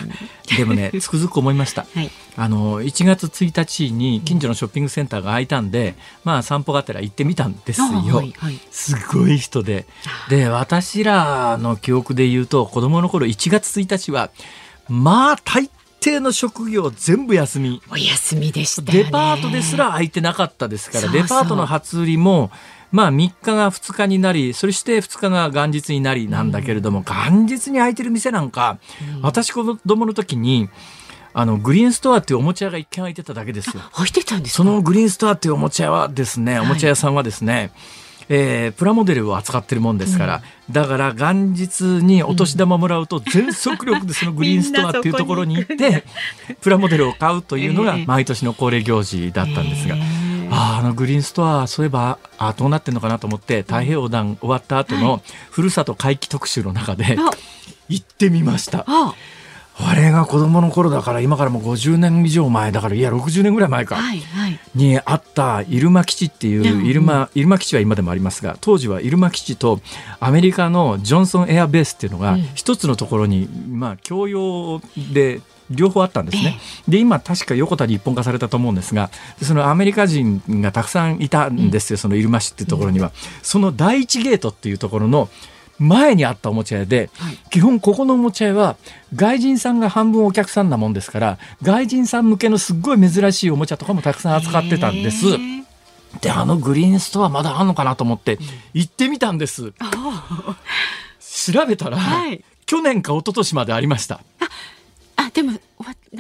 [0.49, 1.85] うん、でもね、 つくづく思いました。
[1.93, 5.93] はい、あの1月1日に近所のショッピングセンターが開いたんで、
[6.23, 7.87] まあ散歩がてら行ってみたんですよ。
[8.71, 9.85] すごい人で。
[10.29, 14.29] で私らの記憶で言うと子供の頃1月1日は
[14.87, 17.81] まあ大抵の職業全部休み。
[17.91, 22.51] お休みでした、ね、デパートですら空いてなかったですからデパートの初売りも
[22.91, 28.79] まあ3日が2日になりそして2日が元日になりなんだけれども、うん、元日に開いてる店なんか、
[29.15, 30.69] うん、私子供の時に
[31.33, 33.83] あのグリーンストアっていうおもちゃ屋が一軒開いてただけですよ。
[33.93, 37.71] 開いてたんですそのグリーンストアっていうおもちゃ屋はですね、おもちゃ屋さんはですね、はい
[38.29, 46.03] えー、プラモデルを扱ってるもんですから、うん、だから元日にお年玉もらうと全速力でそのグリーンストアっていうところに行って
[46.61, 49.95] プラモデルを買うというのが毎年の恒例行事だったんですが。
[49.95, 57.17] えーああのグリーンストアそういえばあどうなってんのかなと思って太平洋横断終わった後のふるさと回帰特集の中で
[57.87, 58.85] 行ってみました。
[59.81, 69.79] あれが子供の頃だから今からもう50年以上前だからいや60年ぐらい前か、はいはい、にあった入間基地っていう入間入間基地は今でもありますが当時は入間基地と
[70.19, 74.81] アメリカのジョンソンエアベースっていうのが一つのところに、まあ共用
[75.13, 76.59] で両方あったんですね。
[76.87, 79.11] で今確か横田に一本化されたと思うんですが
[79.41, 83.11] そのアメリカ人がたくさんいたんですよ、その入間市っていうところには。
[83.43, 85.29] その第一ゲートっていうところの
[85.79, 88.77] 前にあったおもちゃ屋で、はい、基本ここのおもちゃ屋は
[89.15, 95.25] 外人さんが半分お客さんなもんですから外人さん向けのすっごい珍しいおもちゃとかもたくさん扱ってたんです。
[96.21, 98.39] であのグリーンストアまだあんのかなと思って
[98.73, 99.73] 行ってみたんです。
[101.19, 104.21] 調べたら、はい、去年か一昨年までありました。
[105.19, 105.53] あでも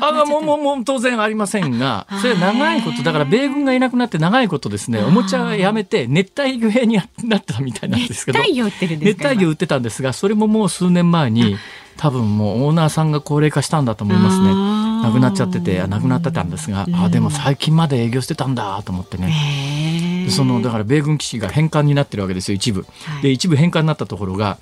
[0.01, 4.99] あもうもうもう当然ありませんがそれは長いことだから米軍がいなくなって長いことですね。
[5.03, 11.57] おもちゃやめて熱帯魚屋になったみたいなんですけど熱帯魚売ってるんです熱帯魚売ってたんですがそれももう数年前に
[11.97, 14.79] 多分もうオーナーさんが高齢化したんだと思いますね。
[15.03, 20.27] 亡くなっちゃってて亡くなってたんですが、あでも最近まで営業してたんだと思ってね。
[20.29, 22.85] そのだから米軍基地が返還になってるわけですよ一部。
[23.21, 24.57] で一部返還になったところが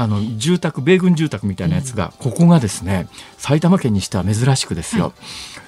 [0.00, 5.12] あの住宅米軍住宅みたいなやつが、ここがですね埼玉県にしては珍しくですよ、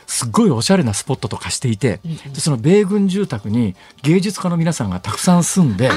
[0.06, 1.98] すっごいおしゃれなスポットとかしていて、
[2.32, 5.90] でその米軍住宅に芸術家の皆さんがたくさん住んで。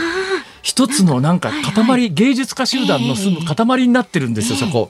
[0.63, 4.89] 一つのなんか塊、芸術家集団の住む塊になってるんですよ、そこ。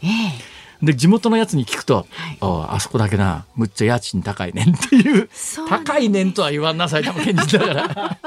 [0.83, 5.29] で地元のやつに聞くと、はい、あそこだけなむっちゃ家賃高いねんっていう
[5.69, 8.17] 高いねんとは言わんな埼玉県人だから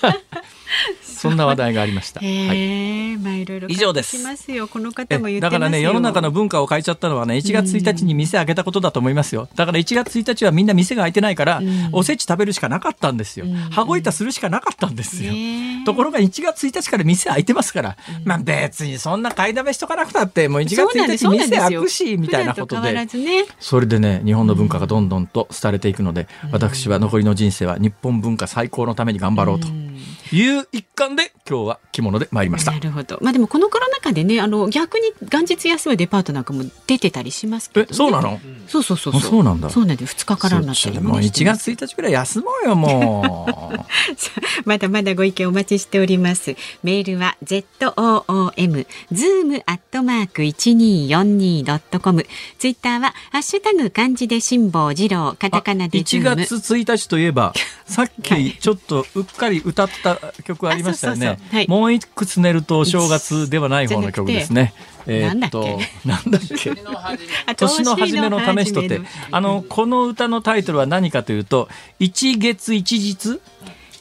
[1.02, 2.20] そんな話題がありました。
[2.20, 4.18] はい、まあいろいろ以上です。
[4.22, 4.68] ますよ。
[4.68, 9.48] この方もだからね世の中の文化を変えちゃったのはね1月1日に店開けたことだと思いますよ。
[9.54, 11.62] だから1月1日はみんな店が開いてないから
[11.92, 13.46] おせち食べるしかなかったんですよ。
[13.70, 15.32] 羽子板するしかなかったんですよ。
[15.84, 23.08] ところが1月1日から店開いてますから、まあ別にそんな買いだめしとかなくたってもう1月1日店開くしみたいなことで、
[23.60, 29.68] それでね日本の文化がどんどんと廃れていくので、私は残りの人生は日本文化最高のために頑張ろうと。
[30.32, 32.72] いう一環で今日は着物で参りました。
[32.72, 33.18] なるほど。
[33.22, 38.40] まあでもこのコロナ禍でねあの逆に元日休むデパートなんかも出てたりしますけど、ね、えそうなの？
[38.66, 39.44] そうそうそうそう。
[39.44, 39.70] なんだ。
[39.70, 41.00] そうなんで2日からになったり。
[41.00, 43.78] もう1月1日ぐらい休もうよもう。
[44.68, 46.56] まだまだご意見お待ちしております。
[46.82, 52.26] メールは ZOOM zoom アットマーク 1242.com
[52.58, 57.52] ツイッターはハッシュタグ漢字で辛抱二郎カタカナで1月1日といえば
[57.86, 61.38] さっきちょっとうっかり歌った曲ありましたよね。
[61.68, 62.00] もうい。
[62.00, 64.74] くつ寝るとお正月ではない方の曲ですね。
[65.06, 66.72] えー、っとなんだっけ？
[67.56, 69.00] 年の初めの試しとて
[69.30, 73.40] あのこの歌のタイトルは何かというと一月一日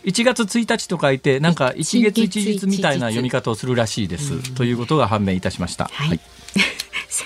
[0.06, 2.67] ？1月1日と書いてなんか一月一日。
[2.67, 5.89] みたいな読み方をするらしいです、ということが判明いたしました。
[5.91, 6.19] はい、はい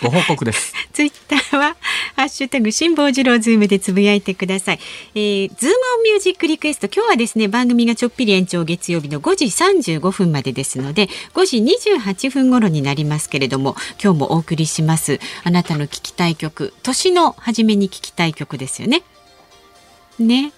[0.02, 0.74] ご報告です。
[0.94, 1.76] ツイッターは
[2.16, 4.80] ハッシュタグ辛坊治郎ズームでつぶやいてください。
[5.16, 11.58] えー、ズームオンミュージックリクエスト今日はですね番組がちょっぴり延長月曜日の5時35分までですので5時
[11.98, 19.04] 28分頃になりますけれども今日もお送りしますあなたの聞きたい曲年の初めに聞きたい曲ですよね。
[20.20, 20.52] ね。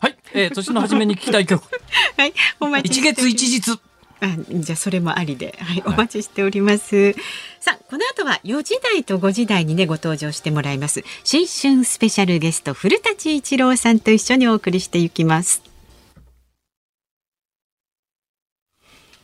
[0.00, 1.62] はい、えー、年の初めに聞きたい曲。
[2.16, 3.91] はい、お待ち一月一日。
[4.22, 6.96] あじゃあそれもありで、はい、お待ちしております。
[6.96, 7.14] はい、
[7.58, 11.02] さあこの後は4時台と5時台にねご登場してもらいます。
[11.24, 15.62] 新春スペシャルゲスト古舘一郎さんと一緒にお送りしていきます。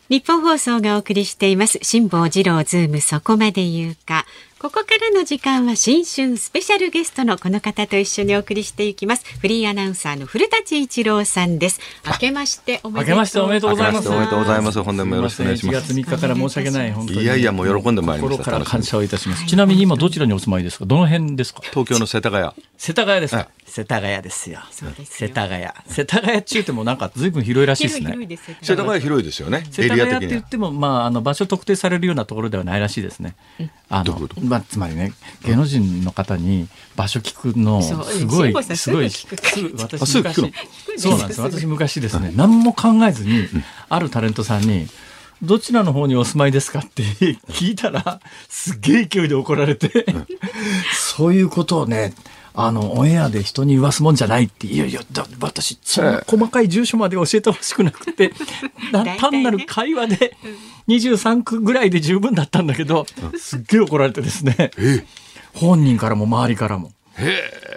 [0.09, 1.79] 日本放送がお送りしています。
[1.83, 4.27] 辛坊治郎ズームそこまで言うか
[4.61, 9.25] ここからの時間は新春スペシャルゲストのこの方と一緒にお送りしていきます。
[9.39, 11.79] フリーアナウンサーの古舘一郎さんです。
[12.05, 14.09] 明けましておめでとうございます。
[14.09, 14.83] おめでとうございます。
[14.83, 17.23] 本年もよろしくお願いします1月3日から申し訳ない本当に。
[17.23, 18.43] いやいやもう喜んでまいりました。
[18.43, 20.87] 心から感謝をいたします、ちなみに今どちらにお住まいですか？
[20.87, 21.61] どの辺ですか？
[21.63, 22.51] 東京の世田谷。
[22.77, 24.59] 世田谷ですか、世田谷ですよ。
[25.05, 25.65] 世田谷。
[25.87, 28.17] 世田谷中ってもなんかずいぶん広いらしいですね。
[28.63, 29.65] 世田谷広いですよね。
[29.71, 33.37] 世田谷って言っても、まあ、あの場所特定されるようなところではないらしいですね。
[33.89, 35.13] あの、まあ、つまりね、
[35.45, 39.11] 芸能人の方に場所聞くの、すごい、すごい、
[39.79, 40.53] 私昔、
[40.99, 41.41] そうなんです。
[41.41, 43.49] 私昔ですね、何も考えずに、
[43.89, 44.89] あるタレントさんに、
[45.43, 50.07] どちらの方にお住まいですかって聞いたら、すげえ勢いで怒られて、
[50.93, 52.13] そういうことをね、
[52.61, 58.33] あの、オンエアで人に言わすもんじゃないって、いやいや、だ私、その細かい住所まで教えてほしくなくて、
[59.21, 60.37] 単なる会話で
[60.89, 63.07] 23区ぐらいで十分だったんだけど、
[63.39, 64.73] すっげえ怒られてですね、
[65.55, 66.91] 本人からも周りからも。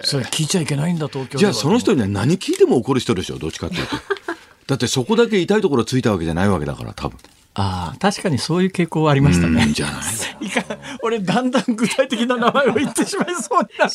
[0.02, 3.96] それ聞いちゃいけないんだ東京じゃあその人には何聞いても怒る人でしょどっちかっていうと。
[4.66, 7.18] だってそこだけ痛いところついたわけじゃないわけだから多分
[7.54, 9.66] ああ、確かにそういう傾向はありましたね。
[9.72, 9.94] じゃない
[11.02, 13.88] 俺、だんだん具体的な名前を言ってしまいそうにな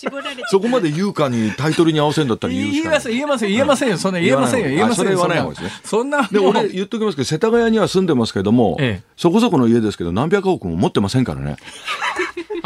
[0.49, 2.83] そこまで言うかにタイトルに合わせんだったら言うしかない。
[2.83, 3.97] 言えません、言えません、言えませんよ。
[3.97, 4.69] そんな言えませんよ。
[4.69, 5.09] 言えませんよ。
[5.09, 5.81] それ言わない方がいいですね。
[5.83, 6.27] そんな。
[6.31, 11.57] で、俺言っときますけど、世田谷には住んでますけども、ええ、そこそこの家ですけど、何百億も持ってませんからね。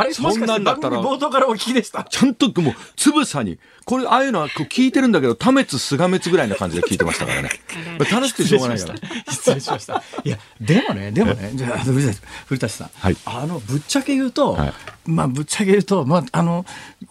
[0.02, 1.02] あれそんなんだったら。
[1.02, 2.04] 冒頭からお聞きでした？
[2.04, 3.60] ちゃんともうつぶさに。
[3.84, 7.50] これああいうのはこう聞いてるんだけど多滅すが滅ぐらいな感じで聞いてましたからね。
[8.12, 8.96] 楽しくてしょうがないから。
[9.32, 10.04] 失礼しました。
[10.24, 14.74] いやでもねでもねじゃあ古舘さん、はい、あのぶっちゃけ言うと、はい、
[15.06, 16.66] まあぶっちゃけ言うとまああの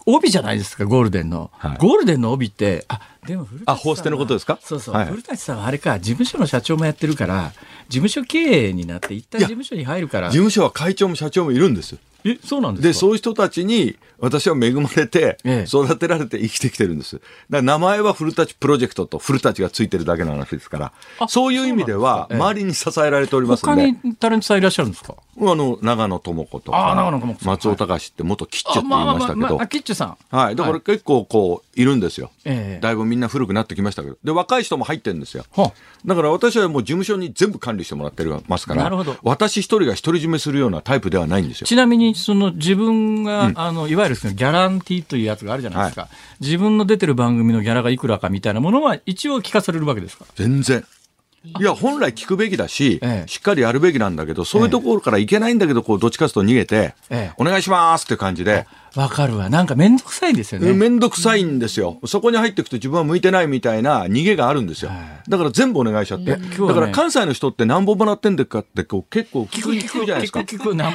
[0.05, 4.57] 帯じゃないですかゴールデンの、はい、ゴールデンの帯ってあでもあ、ホーステのことですか？
[4.63, 7.53] そうそう、はい、古舘さんはあれか、事務所の社長もやってるから、
[7.87, 10.29] 事務所経営になって、一旦事務所に入るから。
[10.29, 11.97] 事務所は会長も社長もいるんです。
[12.25, 17.15] え、そうなんですで、そういう人たちに、私は恵まれて、育てられて生きてきてるんです。
[17.15, 23.81] だから名前は古舘プロジェクトと古舘がついてるだけの話ですから、そういう意味では、周りに支えられておりますので。
[23.87, 25.15] 他にタレントさんいらっしゃるんですか？
[25.37, 29.67] あの、長野智子とか、松尾隆って元キッチュって言いましたけど。
[29.67, 30.17] キッチュさん。
[30.29, 30.55] はい。
[30.55, 32.31] だから結構こう、いるんですよ。
[32.81, 34.17] だいぶみんな古くなってきましたけど。
[34.23, 35.45] で、若い人も入ってるんですよ。
[36.05, 38.91] だから私はもう事務所に全部管理してもらってますから、
[39.23, 41.67] 私一人が独り占めするようなタイプではないんですよ。
[41.67, 50.25] ちなみに、その自分が、うん、あの、いわゆるギャランティーというやつがあるじゃないですか、はい、自分の出てる番組のギャラがいくらかみたいなものは一応聞かされるわけですか？
[50.35, 50.85] 全然。
[51.59, 59.49] いや、本来聞くべきだし、ええ、しっかりやるべきなんだけど、そういうところからいけないんだけど、こう、どっちかと逃げて、え、お願いしますって感じで、わかるわ。
[59.49, 60.73] なんかめんどくさいですよね。
[60.73, 61.99] めんどくさいんですよ。
[62.05, 64.91] そこに入っていくと自分は向いてないみたいな逃げがあるんですよ。
[65.29, 66.35] だから全部お願いしちゃって。
[66.35, 70.43] だから関西の人って何本もらってんだかってこう結構聞く聞くじゃないですか。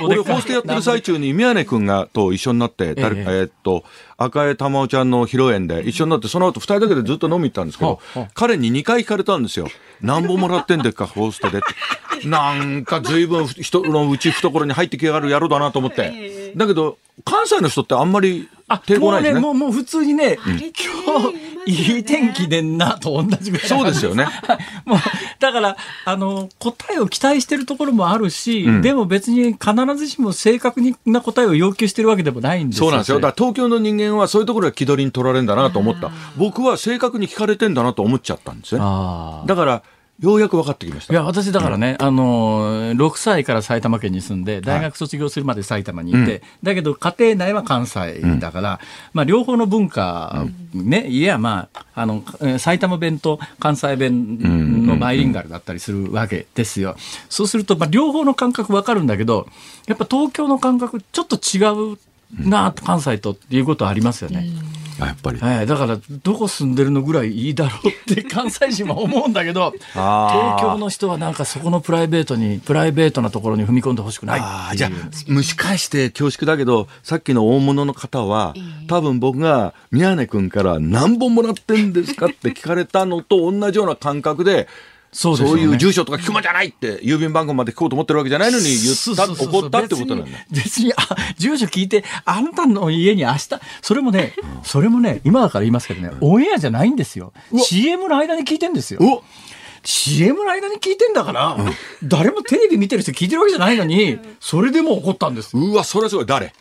[0.03, 3.85] 俺、こうしてやってる最中に宮根君がと一緒になって、誰えっと、
[4.19, 8.01] 赤江玉緒ちゃんの披露宴で一緒になって、その後二人だけでずっと飲み行ったんですけど、
[8.35, 9.69] 彼に2回聞かれたんですよ。
[10.03, 11.61] 何本もらってんでっか、ホーストでっ
[12.21, 12.29] て。
[12.29, 16.53] なんか随分人のうち懐に入ってきやがる野郎だなと思って。
[16.57, 19.41] だけど、関西の人ってあんまり抵抗ないですね。
[19.41, 21.31] もう、もう普通にね、今
[21.65, 23.67] 日、いい天気でんなと同じぐらい。
[23.67, 24.27] そうですよね。
[24.85, 24.99] もう、
[25.39, 32.87] だから、あの、答えを期待してるところもあるし、うん、でも別に必ずしも正確な答えを要求してるわけでもないんですよ。
[32.87, 33.19] そうなんですよ。
[33.19, 36.11] だから東京の人間はそういうところが気取りに取られるんだなと思った。
[36.37, 38.81] 僕は正確に聞かれてんだなと思っちゃったんですね。
[38.81, 39.83] だから、
[40.19, 41.13] ようやく分かってきました。
[41.13, 48.79] いや、私だからね、うん、あの、6歳から埼玉県に住んで、大学卒業するまで埼玉にいて、はい、だけど家庭内は関西だから、うん、
[49.13, 52.23] まあ、両方の文化、ね、いや、まあ、あの、
[52.59, 56.97] 埼玉弁と関西弁のバイリンガルだったりするわけですよ。
[57.29, 59.47] そうすると、まあ、両方の感覚分かるんだけど、
[59.87, 61.99] やっぱ東京の感覚、ちょっと違う
[62.39, 64.49] な、関西とっていうことはありますよね。
[64.99, 74.91] やっぱり、はい、だからどこ住んでるのぐらいいいだろうって 関西人は思うんだけど東京の人はなんかそこのプライベートにプライベートなところに踏み込んでほしくないあじゃあ
[75.29, 78.55] 蒸し返して恐縮だけどさっきの大物の方は
[78.89, 84.67] 多分僕が宮根君から何本もらってんですかって聞かれたのと同じような感覚で
[85.17, 90.39] そう、ね,、いう住所とか聞くもんじゃないって、郵便番号まで聞こうと思ってるわけじゃないのに言った、怒ったってことなんだ。
[90.51, 90.97] 別に、あ、
[91.39, 93.49] 住所聞いて、あんたの家に明日、
[93.81, 97.33] それもね、それもね、今だから言いますけどね、オンエアじゃないんですよ。
[97.57, 99.01] CM の間に聞いてんですよ。
[99.85, 101.57] CM の間に聞いてんだから、
[102.05, 105.57] 誰もテレビ見てる人聞いてるわけじゃないのに、それでも怒ったんです。
[105.57, 106.27] うわ、それすごい。
[106.27, 106.53] 誰？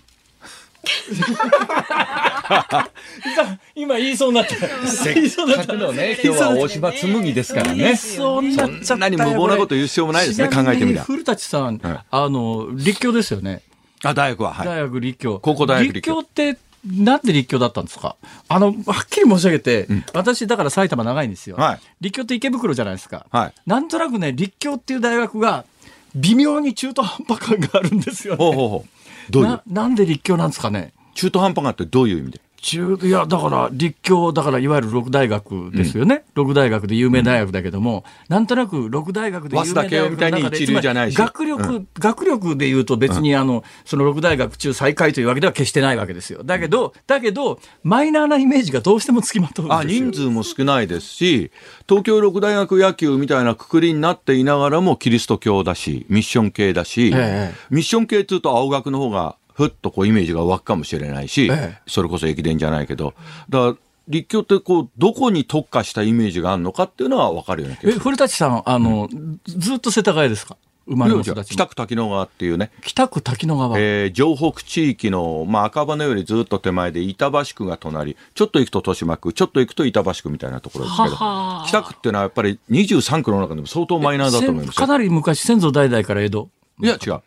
[3.75, 4.55] 今言いそうになった。
[4.88, 7.95] せっかくのね、今日は大島紬ですからね。
[7.95, 8.55] そん
[8.99, 11.05] なに無謀なこと言う必要もないですね、考えてみたら。
[11.05, 13.61] 古舘さん、あの、立教ですよね。
[14.03, 14.53] あ、大学は。
[14.53, 15.39] はい、大学立教。
[15.39, 16.19] 高校大学立教。
[16.19, 18.15] 立教って、なんで立教だったんですか？
[18.47, 21.55] あの、はっきり申し上げて、うん、私、だから埼玉長いんですよ。
[21.55, 23.25] はい、立教って池袋じゃないですか。
[23.31, 25.65] はい、なんとなくね、立教っていう大学が、
[26.13, 28.38] 微妙に中途半端感があるんですよね。
[28.38, 28.89] ほうほうほう
[29.30, 29.49] どういう？
[29.49, 30.93] ななんで立教なんですかね？
[31.13, 32.41] 中途半端がってどういう意味で？
[32.62, 41.16] 中いやだから立教だからいわゆる六大学ですよね、うん、六大学で有名大学だけども、うん、なんとなく六大学で有名大学みたいに一流じゃないし。
[41.16, 46.43] 学力、うん、学力でいうと別にあの、その六大学中最下位というわけでは決してないわけですよ。
[46.43, 51.51] だけどだけどマイナーなイメージがどうしてもつきまとうあ人数も少ないですし
[51.88, 63.14] 東京六大学野球みたいなくくりになっていながらもキリスト教だしミッション系だし、ええ、ミッション系っていうと青学の方がふっとこうイメージが湧くかもしれないし、ええ、それこそ駅伝じゃないけど、
[63.49, 63.76] だから
[64.08, 67.80] 立教ってこうどこに特化したイメージがあるのかっていうのは分かるよね。
[67.84, 70.58] え古舘さんあの、うん、ずっと世田谷ですか？
[70.88, 72.70] 生まれも育ち北区滝野川っていうね。
[72.84, 73.80] 北区滝野川。
[73.80, 86.49] えー、城北地域の、まあ、赤羽よりずっと手前で板橋区が隣、ちょっと行くと豊島区、ちょっと行くと板橋区みたいなところですけど、はは北区っていうのはやっぱり23区の中でも相当マイナーだと思いますかなり昔、先祖代々から江戸。
[86.84, 87.22] いや、違う。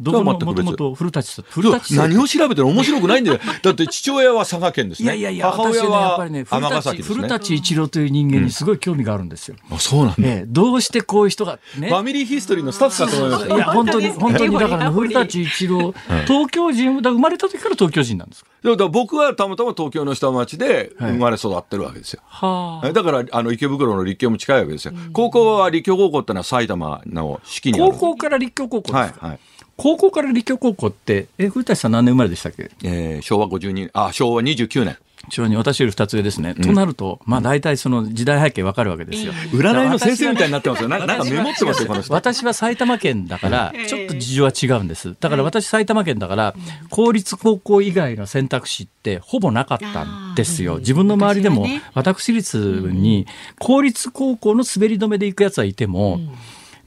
[0.00, 1.44] どこもともと古舘さん。
[1.48, 3.40] 古舘何を調べてる面白くないんだよ。
[3.62, 5.06] だって父親は佐賀県ですね。
[5.06, 7.16] いやいやいや、母親は尼崎ですね。
[7.16, 9.56] 古舘一郎という人間にすごい興味があるんですよ。
[9.70, 10.46] あ、そうなんだ。
[10.46, 11.88] どうしてこういう人が、ね。
[11.88, 13.46] ファミリーヒストリーのスタッフかと思います。
[13.46, 15.94] いや、本当に、本当に、だから古舘一郎、
[16.26, 18.50] 東京人、生まれた時から東京人なんですか？
[18.62, 22.20] だから僕はたまたま東京の下町で生まれ育ってるわけですよ。
[22.26, 24.94] はあ、だからあの池袋の立教も近いわけですよ。
[25.12, 29.40] 高校は立教高校ってのは埼玉の式に高校から立教高校ですか、はいはい
[29.78, 32.70] 高校から立教高校って、え、古舘さん何年生まれでしたっけ？
[32.82, 34.98] えー、昭和52年、あ、昭和29年。
[35.30, 36.54] 昭和に私より二つ上ですね。
[36.56, 39.32] うん、となると、まあ大体その時代背景わかるわけですよ。
[39.52, 40.88] 占いの先生みたいになってますよ。
[40.88, 42.12] なんかメモってますよ、この人。
[42.12, 45.14] 私は埼玉県だから、ちょっと事情は違うんです。
[45.20, 46.54] だから私埼玉県だから、
[46.88, 50.78] 公立高校以外の選択肢ってほぼなかったんですよ。
[50.78, 52.58] 自分の周りでも、私立
[52.92, 53.26] に
[53.58, 56.30] 公立高校の滑り止めで行くやつはいても、うん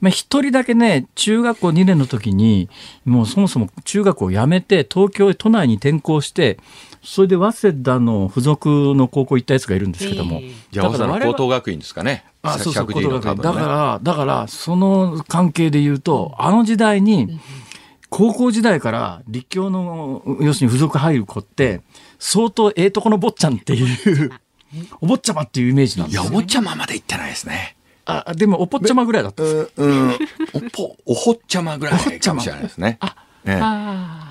[0.02, 2.68] まあ、一人だけね、中学校2年の時に、
[3.04, 6.58] もうそもそも中学を辞めて、東京へ都内に転校して、
[7.04, 10.40] それで早稲田の付属の高校行ったやつがいるんですけども。
[10.42, 12.24] えー、じゃあ、早稲田の高等学院ですかね。
[12.42, 13.36] あ、そうそう、高等学院。
[13.36, 17.38] だから、だから、その関係で言うと、あの時代に、
[18.10, 21.80] 高校時代から立教の、要するに付属入る子って、
[22.18, 24.32] 相当ええとこの坊ちゃんっていう
[25.00, 27.76] お坊ちゃまっていうイメージなんですよ、ね、いや、お坊ちゃままで行ってないですね。
[28.04, 29.42] あ、でも、おぽっちゃまぐらいだった。
[29.42, 30.10] うん、
[30.54, 32.98] おぽ、おほっちゃまぐらいかもしれないですね。
[33.00, 33.58] あ、ね、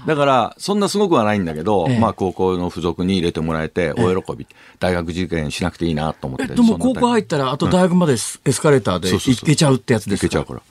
[0.07, 10.39] だからそんなすごくはないんだけど、ええ、まあ高校の付属に入れてもらえて大喜び、え、大学受験しなくていいなと思ってでも高校入ったらあと大学までエスカレーターで行けちゃうってやつですか？
[10.39, 10.61] 行けちゃうか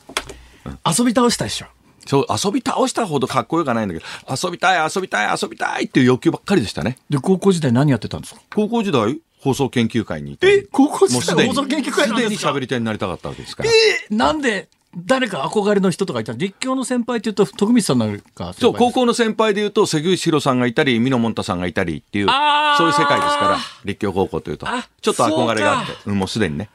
[0.65, 1.67] ら、うん、遊び倒したでしょ？
[2.07, 4.07] そう遊び倒したほどかっこよくないんだけど
[4.43, 6.97] 遊びたい遊びたい遊びたいっていう欲求ばっかりでしたね。
[7.11, 8.41] で高校時代何やってたんですか？
[8.55, 10.47] 高校時代放送研究会にいて。
[10.47, 12.29] え、高校時代放送研究会なんですか？
[12.29, 13.71] すでに喋り手になりたかったわけですから。
[13.71, 24.67] えー、なんで誰か憧れの人とかいた立教の先輩っていうと徳光さんなんかそう高校の先輩でいうと関口宏さんがいたり美濃もんたさんがいたりっていうそういう世界ですから立教高校というと
[25.01, 26.71] ちょっと憧れがあって、もうすでにね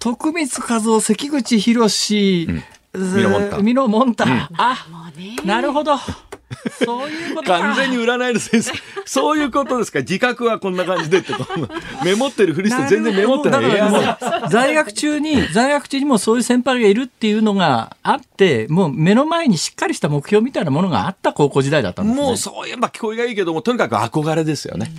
[0.00, 2.62] 徳光和夫関口宏、うん
[2.94, 3.58] ミノモンタ。
[3.58, 4.24] ミノモンタ。
[4.24, 4.86] うん、あ、
[5.46, 5.96] なるほど。
[6.84, 8.72] そういうこと完全に占いの先生。
[9.04, 10.00] そういうことですか。
[10.00, 11.32] 自覚はこんな感じでって
[12.04, 13.62] メモってるふりして全然メモってない。
[14.50, 24.92] 在学中に、在学中にもそういう先輩がいるっていうのがあって、もう目の前にしっかりした目標みたいなものがあった高校時代だったんです、ね、もうそういえば聞こえがいいけども、とにかく憧れですよね。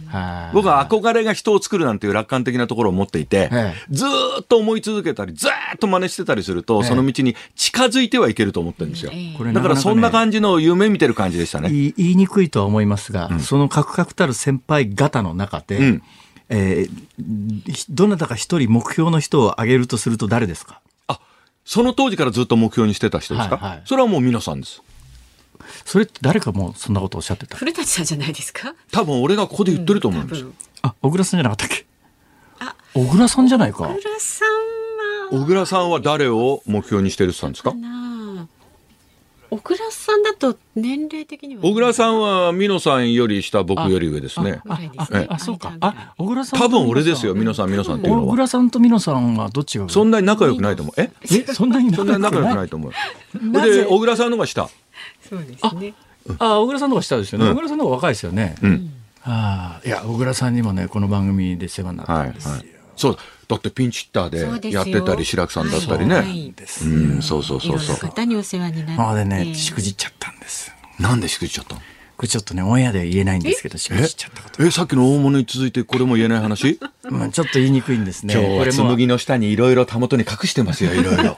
[0.53, 3.49] 僕は憧れが人を作るなんていう楽観的なところを持っていて、
[3.89, 4.05] ず
[4.41, 9.11] っと思い続けたり、ずっと真似してたりすると、その道に近づいてはいけると思ってるんですよ。
[9.53, 11.69] だからそんな感じの夢見てる感じでしたね。
[11.69, 16.03] 言いにくいとは思いますが、うん、そのカクカクたる先輩方の中で、うん、
[16.49, 20.81] えー、どなたか一人目標の人を挙げるとすると誰ですか？
[21.07, 21.19] あ
[21.65, 24.81] その当時からずっと目標にしてた人ですか、はいはい、それはもう皆さんです。
[25.85, 27.57] それって誰かもそんなことおっしゃってた？
[27.57, 28.73] 古舘さんじゃないですか？
[28.91, 30.41] 多分俺がここで言ってると思うんです。
[30.41, 30.47] よ。
[30.47, 31.85] うん、あ小倉さんじゃなかったっけ？
[32.59, 32.75] あ。
[32.93, 33.87] 小倉さんじゃないか。
[33.87, 34.49] 小倉さん
[35.37, 35.43] は。
[35.43, 38.12] 小倉さんは誰を目標にしてるって言ったんですか？
[39.53, 41.61] 小倉さんだと年齢的には？
[41.61, 44.61] 小倉さんは美濃さんより下僕より上ですね。
[44.67, 44.79] あ
[45.29, 45.73] あそうか。
[45.79, 48.27] あ小倉さん多分俺ですよ美濃さん美濃さんっていうのは。
[48.27, 51.01] 小倉さんと美濃さんはどっちがそんなに仲良くないと思う。
[51.01, 51.11] え？
[51.31, 51.53] え？
[51.53, 52.69] そんなに仲良くない？
[52.69, 52.91] と思う。
[53.61, 54.67] で小倉さんのが下。
[55.29, 55.93] そうですね。
[56.39, 57.49] あ小倉さんのが下ですよね。
[57.51, 58.55] 小倉さんのが若いですよね。
[58.63, 58.93] うん。
[59.23, 62.63] ああいや小倉さんにもねこの番組で世話になったんですよ。
[62.95, 67.95] そうだってピンチヒッターでやってたり白くさんだったりね、はい、うんそうそうそうそう。
[67.97, 69.01] 方にお世話になって。
[69.01, 70.71] あでねしくじっちゃったんです。
[70.99, 71.81] なんでしくじっちゃったの？
[72.15, 76.79] これちょっとねオンエアで言えないんですけどしくじっちゃったことえさっきの大物に続いてこれも言えない話？
[77.09, 78.35] まあちょっと言いにくいんですね。
[78.35, 81.35] 今日は紬の下にいろいろたもとに隠してますよいろいろ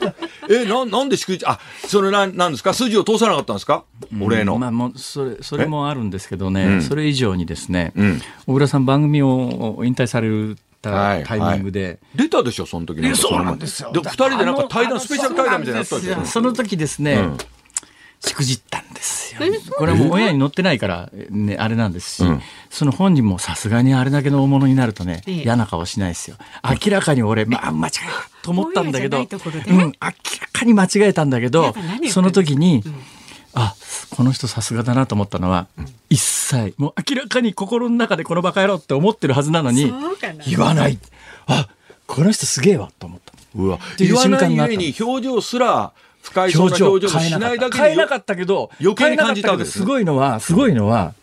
[0.48, 2.74] えななんでしくじあそれななんですか？
[2.74, 4.58] 筋を通さなかったんですか、うん、俺の。
[4.58, 10.58] まあもうそれそれもあるんですけどね、それ以上にですね、うん、小倉さん番組を引退される
[10.92, 13.92] たタイミングで、はいはい、出たでしょその時にそうなんですよ。
[13.92, 17.38] で二人でなんか対談スペシャル対談みたいなやつたその時ですね、うん。
[18.20, 19.42] しくじったんですよ。
[19.78, 26.38] これはもう親に乗ってないから、ね、あれなんですし、うん、その本人もさすがにあれだけの大物になるとね、ええ、嫌な顔しないですよ。
[26.64, 30.14] 明らかに俺、まあ間違えたと思ったんだけど、うん、明ら
[30.52, 31.74] かに間違えたんだけど、
[32.10, 32.96] その時に、うん、
[33.56, 33.76] あ、
[34.12, 35.68] この人さすがだなと思ったのは、
[36.10, 39.92] 一切もう明らかに心の中でこのバカ野郎って思ってるはずなのに
[40.46, 41.00] 言わない。
[41.48, 41.68] あ
[42.06, 43.34] この人すげえわと思った。
[43.56, 43.80] うわ。
[43.98, 51.14] 言わないゆえに表情すら不快そうな表情しないだけ変えなかったけど余計に感じたわけです、ね、すごいのはすごいのは、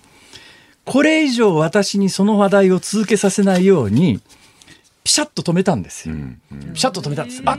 [0.84, 4.20] これ以上私にその話題を続けさせないように
[5.04, 7.42] ピシャッと止めたんですよ、うんうん、ピシャッと止めたんです。
[7.44, 7.58] あ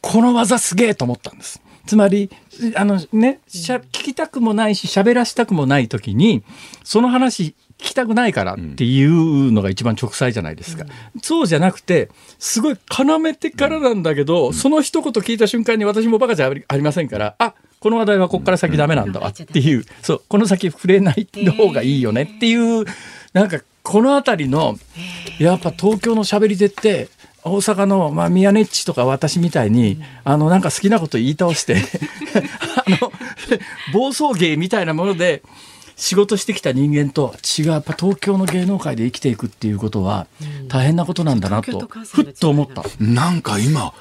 [0.00, 2.30] この技すげえと思ったんですつまり、
[2.76, 6.42] あのね、しゃ聞きたくもないし、喋らしたくもない時に、
[6.84, 10.84] その話聞きたくないからっていうのが一番直裁じゃないですか。
[11.14, 21.26] うん、そうじゃなくて、すごい絡めてからなんだけど、うん、その一言聞いた瞬間に私もバカじゃありませんから、あこの話題はここから先ダメなんだわっていう、そう、この先触れない
[21.58, 22.84] 方がいいよねっていう、
[23.32, 24.78] なんかこの辺りの、
[25.40, 27.08] やっぱ東京の喋り手って、
[27.44, 31.76] 大阪の、まあ、宮根っちとか私みたいに、あの、なんか好きなこと言い倒して
[32.76, 33.12] あの、
[33.92, 35.42] 暴走芸みたいなもので、
[35.96, 40.26] 仕事してきた人間と違う、やっぱ東京の芸能界で生きていくっていうことは、
[40.68, 42.84] 大変なことなんだなと、ふっと思った。
[43.00, 43.92] なんか今、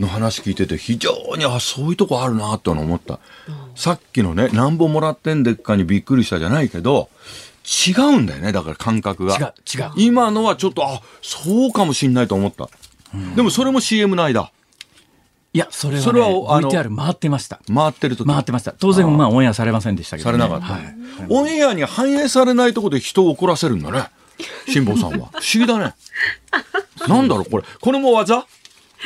[0.00, 3.14] の話聞いてて非常にあそういうとこあるなって思った、
[3.48, 7.08] うん、さっきのねなんぼもらってんでっかにびっくりしたじゃないけど
[7.66, 9.36] 違うんだよねだから感覚が。
[9.36, 9.92] 違う違う。
[9.96, 12.68] 今のはちょっとあそうかもしんないと思った
[13.34, 14.50] でもそれも CM の間。
[15.52, 17.60] いや、それは、ね、それは VTR 回ってました。
[17.74, 18.72] 回ってる時回ってました。
[18.72, 20.96] 当然、まあ、オンエアされませんでしたけど、ね、されなかった、はい。
[21.30, 24.04] オンエアに反映されないところで人を怒らせるんだね。
[24.68, 25.16] 辛坊さんは。
[25.16, 25.94] 不思議だね。
[27.08, 27.64] なんだろう、これ。
[27.80, 28.46] これも技？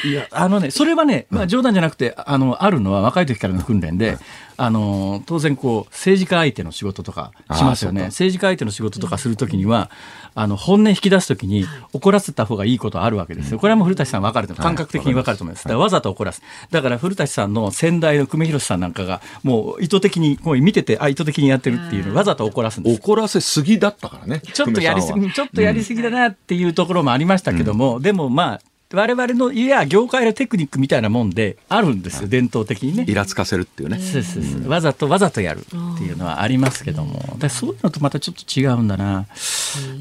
[0.05, 4.19] いや、あのね、それはね、まあ冗談じゃなくて、あの、あるのは若い時からの訓練で、
[4.61, 8.05] あの当然こう政治家相手の仕事とかしますよね。
[8.05, 9.91] 政治家相手の仕事とかするときには
[10.35, 13.59] あの本音引き出すときに怒らせた方がいいことあるわけですよ。
[13.59, 15.65] これはもう古舘さん分かると感覚的に分かると思います。
[15.65, 16.43] だからわざと怒らす。
[16.71, 28.61] だから古舘さんの先代の久米宏さんなんかがもう意図的にもう見ててあ意図的にやってるっていうのわざと怒らすんです怒らせすぎだったからねちょっとやりすぎちょっとやりすぎだなっていうところもありましたけども、うん、でもまあ
[28.93, 33.05] 我々のいや業界のテクニックみたいなもんであるんですよ、伝統的にね。
[33.07, 33.99] イラつかせるっていうね。
[33.99, 35.65] そうそうそう、わざとわざとやるっ
[35.99, 39.27] ていうのはありますけども、でそういうのとまたちょっと違うんだな。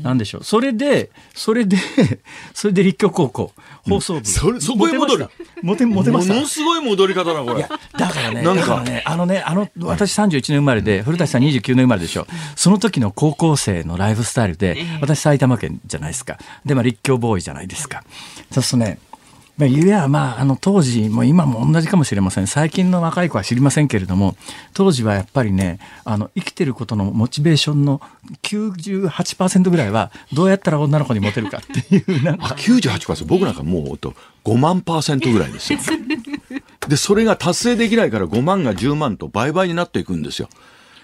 [0.01, 0.43] なんでしょう。
[0.43, 1.77] それで、それで、
[2.53, 3.53] それで立教高校、
[3.87, 4.25] 放送部。
[4.25, 5.29] それ、そこへ戻る。
[5.61, 6.33] モテ、モテました。
[6.33, 7.61] ものすごい戻り方だ、これ。
[7.61, 7.69] だ
[8.09, 12.25] からね、なんかね、あのね、あの、私31年生まれで、古舘さん29年生まれでしょ。
[12.55, 16.37] その時の高校生のライフスタイルで、私埼玉県じゃないですか。
[16.65, 18.03] で、まあ立教ボーイじゃないですか。
[18.51, 18.99] そね、
[19.59, 22.47] まあ、ゆえはまあ、あの当時も今も同じかもしれません。
[22.47, 24.37] 最近の若い子は知りませんけれども、
[24.73, 28.01] 当時はやっぱりね、あの、生きてることのモチベーションの
[28.41, 32.55] 98%ぐらいは、どうやったら女の子にモテるかっていう、なんか。
[32.55, 33.25] 98%?
[33.25, 34.15] 僕なんかもうと、
[34.45, 35.79] 5万パーセントぐらいですよ。
[36.87, 40.47] で、それが達成できないから5万が10万と倍々になっていくんですよ。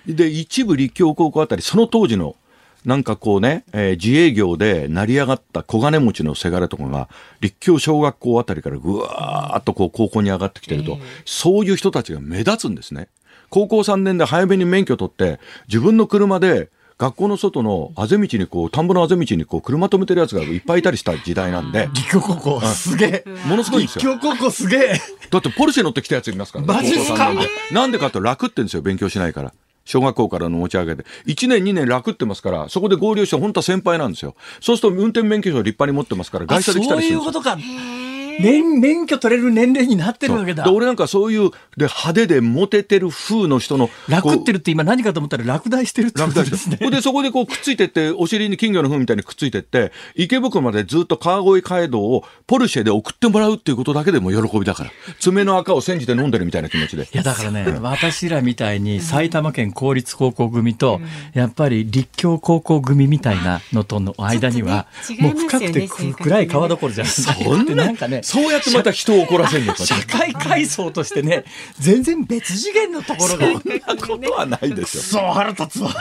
[0.08, 2.38] で、一部立教高校あたり、その当時の
[2.86, 7.10] なんかこうね、えー、自営業で成り上がった小金持ちのせがれとかが、
[7.42, 13.08] 立教小学校あたりからぐわーっとこう高校に上がってきてると、えー、そういう人たちが目立つんですね。
[13.50, 21.90] 高校3年で早めに免許取って、自分の車で学校の外のあぜ道にこう、田んぼのあぜ道にこう、車止めてるやつがいっぱいいたりした時代なんで。
[21.94, 23.24] 立教高校、すげえ。
[23.48, 24.14] ものすごいんですよ。
[24.14, 25.02] 立教高校すげえ。
[25.30, 26.74] だってポルシェ乗ってきたやついますからね。
[26.74, 27.34] マジっすか
[27.72, 29.54] なんでかって楽ってんですよ、勉強しないから。
[29.86, 31.06] 小学校からの持ち上げて。
[31.28, 34.36] 1年2年楽ってますから、そこで合流して本当は先輩なんですよ。
[34.60, 37.24] そうすると運転免許証立派に持ってますから、外車で来たりするんですよ。
[37.24, 38.15] そういうことか。
[38.40, 40.72] 免免許取れる年齢になってるわけだ。
[40.72, 43.90] 俺なんかそういうで派手でモテてる風の人の。
[44.08, 46.78] 楽ってるって今何かと思ったら落第してるってことですね。
[46.78, 54.92] で、そこでこうくっついてって、お尻に金魚の風みたいにくっついてって、池袋までずっと川越街道をポルシェで送ってもらうっていうことだけでも喜びだから。
[55.20, 57.04] 爪の赤を煎じて飲んでるみたいな気持ちで。
[57.04, 61.02] いや、だからね、 私らみたいに埼玉県公立高校組と、
[61.34, 64.88] やっぱり立教高校組みたいなのとの間には、
[65.20, 67.34] もう深くて暗い川どころじゃないですか。
[67.34, 67.94] そんな、
[68.26, 69.86] そうやってまた人を怒らせるのか。
[69.86, 71.46] 社会階層としてね
[71.78, 73.46] 全然別次元のところが。
[73.46, 75.02] そんなことはないでしょ。
[75.02, 75.92] そう腹立つわ。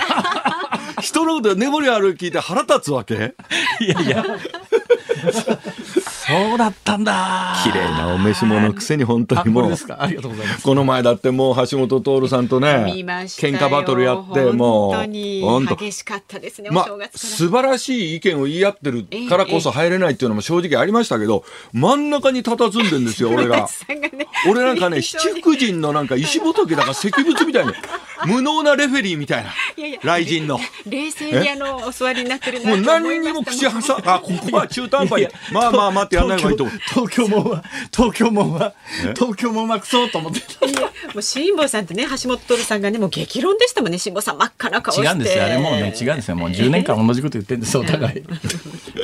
[1.02, 3.34] 人のこと眠りある聞いて腹立つわけ？
[3.80, 4.24] いやいや
[6.34, 7.54] そうだったんだ。
[7.62, 9.74] 綺麗なお召し物のくせに本当にもう。
[10.62, 14.92] この前だってもう橋本徹さんとね、喧嘩バトルやって、もう、
[15.42, 23.68] 本当激しかったですね、まあ、素晴らしい意見を言い合ってるからこそ入れないっていうのも正直ありましたけど、真ん中に佇んでんですよ、 俺が。
[24.48, 27.72] 俺なんかね、七福神のなんか石仏だから石仏みたいな。
[28.26, 29.50] 無能なレフェリーみたいな。
[29.76, 30.58] いやいや雷神の。
[30.86, 33.70] 冷静にあの、お座りになってるもう何にも口挟
[34.04, 35.28] あ、ここは中途半端に。
[35.52, 36.80] まあまあ待ってやんない方がいいと思う。
[36.90, 38.74] 東京門は、東京門は、
[39.14, 40.66] 東京門はクソと思ってた。
[40.66, 45.06] いや、もう辛坊さんとね、橋本徹さんがね、もう激論でしたもんね、辛坊さん真っ赤な顔して。
[45.06, 45.44] 違うんですよ。
[45.44, 46.36] あれもうね、違うんですよ。
[46.36, 48.22] もう10年間同じこと言ってるんですよ、お互い。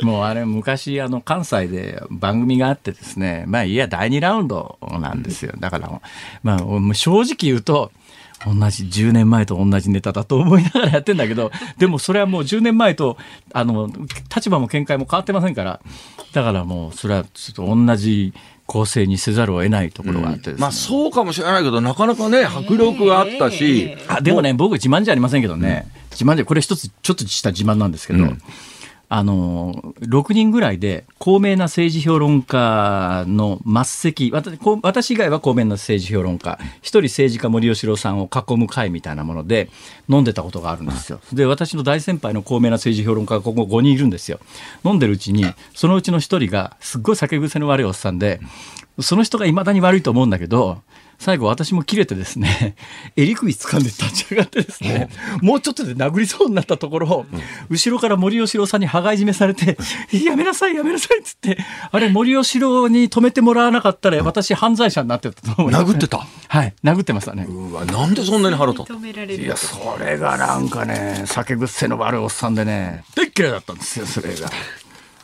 [0.03, 5.53] もうあれ、昔、あの、関西で番組があってですね、まあ、いや、第2ラウンドなんですよ。
[5.59, 6.01] だから、
[6.43, 7.91] まあ、正直言うと、
[8.45, 13.17] 同じ10年前と同じネタだと思いながらやってんだけど でもそれはもう10年前と
[13.53, 13.89] あの
[14.33, 15.79] 立場も見解も変わってませんから
[16.33, 18.33] だからもうそれはちょっと同じ
[18.65, 20.53] 構成にせざるを得ないところがあって、ね。
[20.53, 28.41] うん、まあそうかもしれないけどなかなかね迫力があったし、えー、あでもね僕自慢じゃありませんけどね、うん、自慢でこれ一つちょっとした自慢なんですけど、うん
[29.13, 39.69] あの、6人ぐらいで高名な政治評論家の末席、私私以外は高名な政治評論家、一人政治家森喜朗さんを囲む会みたいなもので
[40.07, 41.19] 飲んでたことがあるんですよ。
[41.33, 44.39] で、私の大先輩の高名な政治評論家がここ5人いるんですよ。
[44.85, 45.43] 飲んでるうちに、
[45.75, 48.39] そのうちの一人がすっごい酒癖の悪いおっさんで、
[49.01, 50.77] その人が未だに悪いと思うんだけど、
[51.21, 52.75] 最後私も切れてですね、
[53.15, 55.07] 襟首掴んで立ち上がってですね、
[55.43, 57.27] もうちょっとで殴りそうになったところ、
[57.69, 59.77] 後ろから森喜朗さんに羽交い締めされて、
[60.11, 61.59] やめなさい、やめなさいっつって、
[61.91, 65.85] あれ森喜朗に止めてもらわなかったら、私犯罪者になってたと思います。
[65.85, 66.25] 殴ってた？
[66.47, 67.45] はい、殴ってましたね。
[67.47, 74.49] うわ、なんでそんなに腹立いや、それがなんかね、酒癖の悪いおっさんでね、でっ嫌いだったんですよ、それが。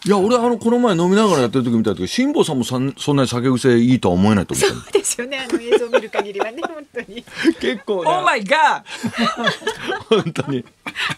[0.05, 7.25] いや、俺、あの、この前飲みながらやってる時見た時、辛坊さんもそんそんなに酒癖いいとは思えないと思ったそうですよね、あの映像を見る限りはね、本当に。
[7.59, 8.11] 結構、ね。
[8.11, 10.65] オーマイガー本当に。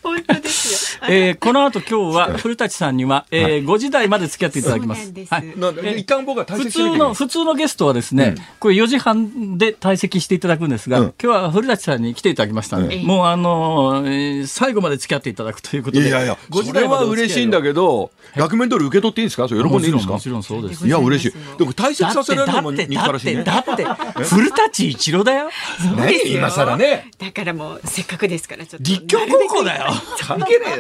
[0.02, 1.10] 本当ですよ。
[1.10, 5.14] えー、この後今日は古舘さんには、えー、5時台まで付き合っていただきます。
[5.30, 6.00] はい。
[6.00, 16.08] 一旦僕は普通の、普通のゲストはですね、うん、これ4時半で退席していただくんですが、うん、今日は古舘さんに来ていただきましたので、うん、もうあのー、最後まで付き合っていただくということで。
[16.08, 19.48] いやいや、それは嬉しいんだけど、額面通り受け取っていいんですか？
[19.48, 20.14] それ喜んでいいんですか？
[20.14, 20.88] もちろんそうです。
[20.88, 21.58] いや、嬉しい。
[21.58, 23.44] でも退席させられるのも日からしいね。
[23.44, 23.86] だって、
[24.24, 25.48] 古舘一郎だよ。
[25.48, 27.12] ね今更ね。
[27.18, 28.84] だからもう、せっかくですから、ちょっと。
[28.84, 29.92] 立教高校だよ。
[30.22, 30.80] 関係ない。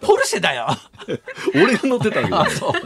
[0.00, 0.68] ポルシェだよ。
[1.54, 2.40] 俺が乗ってたけど。
[2.40, 2.72] あ、そう。
[2.72, 2.78] と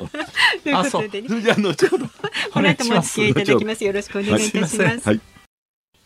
[0.69, 1.41] いうことでね。
[1.41, 2.07] じゃあ、後ほど。
[2.53, 3.85] この後もお付き合いいただきます。
[3.85, 5.38] よろしくお願いいたします。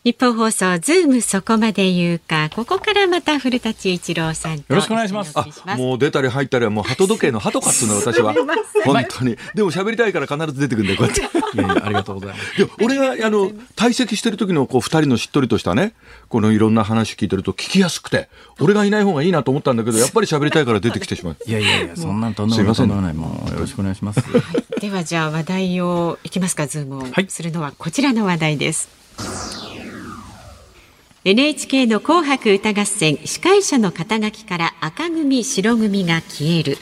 [0.03, 0.13] はい。
[0.13, 5.33] 日本放送ズームそこまで言うかここからまた古舘一郎さんよろしくお願いします。
[5.77, 8.33] もう出たり入ったりはもう鳩時計の鳩かっつうの 私は。
[8.83, 9.37] 本当に。
[9.55, 11.21] でも喋りたいから必ず出てくるんでこうやって。
[11.55, 12.57] いやいやありがとうございます。
[12.57, 15.93] で俺があの退席してる時のこう二人のしっとりとしたね
[16.29, 18.29] このいろんな話聞いてると聞きやすくて
[18.59, 21.37] 俺がいない方がいいなと思ったんだけど やっぱり喋りたいから出てきてしまう。
[21.45, 23.13] いやいやいやそんなんとんでもない。
[23.13, 24.25] もうよろしくお願いします、は
[24.77, 27.07] い、ではじゃあ話題をいきますかズームを。
[27.27, 29.02] するのはこちらの話題です、はい
[31.25, 36.77] NHK の紅白歌合戦司会者の肩書きから赤組白組が消える。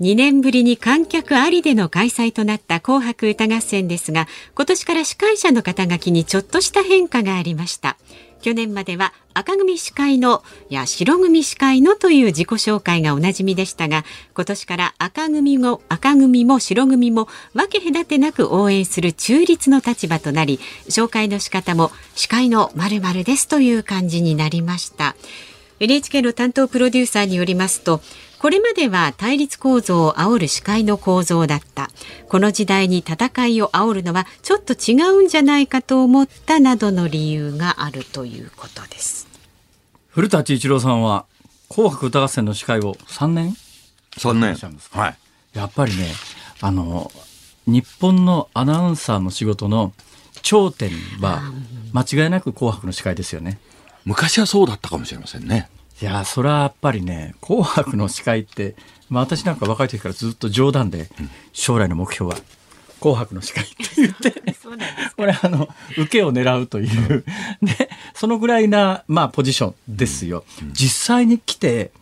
[0.00, 7.96] 2年ぶりに観客ありでの開催となった紅白歌合戦ですが今年から司会者の肩書きにちょっとした変化がありました。
[8.42, 20.58] 去年までは赤組司会のや白組司会のという自己紹介がおなじみでしたが今年から赤組も赤組も白組も分け隔てなく応援する中立の立場となり
[20.88, 25.16] 紹介の仕方も司会の〇〇ですという感じになりました。
[25.78, 28.00] NHK の担当プロデューサーによりますと
[28.38, 31.90] これまでは対立構造を煽る司会の構造だった。
[32.28, 39.26] この時代に戦いを煽るのはちょっと違うんじゃないかと思ったなどの理由があるということです。
[40.08, 41.24] 古舘一郎さんは
[41.68, 43.56] 紅白歌合戦の司会を3年
[44.18, 44.56] ？3年。
[44.90, 45.18] はい。
[45.54, 46.08] やっぱりね
[46.60, 47.10] あの
[47.66, 49.92] 日本のアナウンサーの仕事の
[50.42, 51.42] 頂点は
[51.92, 53.58] 間違いなく紅白の司会ですよね。
[54.04, 55.68] 昔はそうだったかもしれませんね
[56.00, 58.74] いやそれはやっぱりね「紅白」の司会って、
[59.08, 61.08] まあ、私なんか若い時からずっと冗談で、
[61.52, 62.38] 将来の目標は
[63.00, 64.34] 「紅白」の司会って言って
[65.16, 67.24] これあの受けを狙うという。
[67.62, 70.44] でそのぐらいな、まあ、ポジションですよ。
[70.72, 71.92] 実際に来て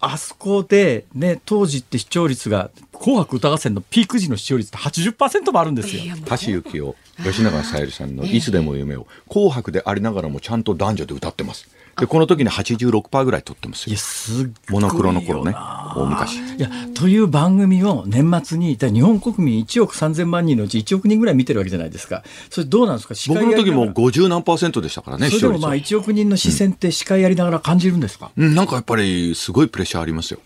[0.00, 6.02] あそこで、ね、当時って視聴率が「紅白歌合戦」のピーク時の視聴率って80%もあるんですよ。
[6.24, 11.68] 橋幸夫吉永小百合さんの「いつでも夢を」紅白でありながらもちゃんと男女で歌ってます。
[11.98, 13.96] でこの時に86%ぐらい取ってますよ。
[13.96, 15.54] すモノクロの頃ね
[15.96, 16.38] 大昔。
[16.38, 22.22] いやという番組を年末に日本国民1億3000万人のうち1億人ぐらい見てるわけじゃないですか。
[22.50, 23.14] それどうなんですか？
[23.28, 25.30] 僕の時も50何パーセントでしたからね。
[25.30, 30.40] それでもまあ1億人の視線って司会やりながら感じるんですか、うん、なんかやっぱりすごいプレッシャーありますよ。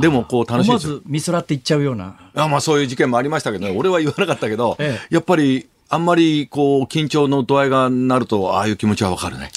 [0.00, 0.92] でもこう楽しいですよ。
[0.94, 2.16] まず見そらっていっちゃうような。
[2.34, 9.50] あまあそういう事件もありましたけど、ね、俺は言わなかったけど、ええ、やっぱりあんまりこう緊張の度合いがなるとああいう気持ちはわかるね。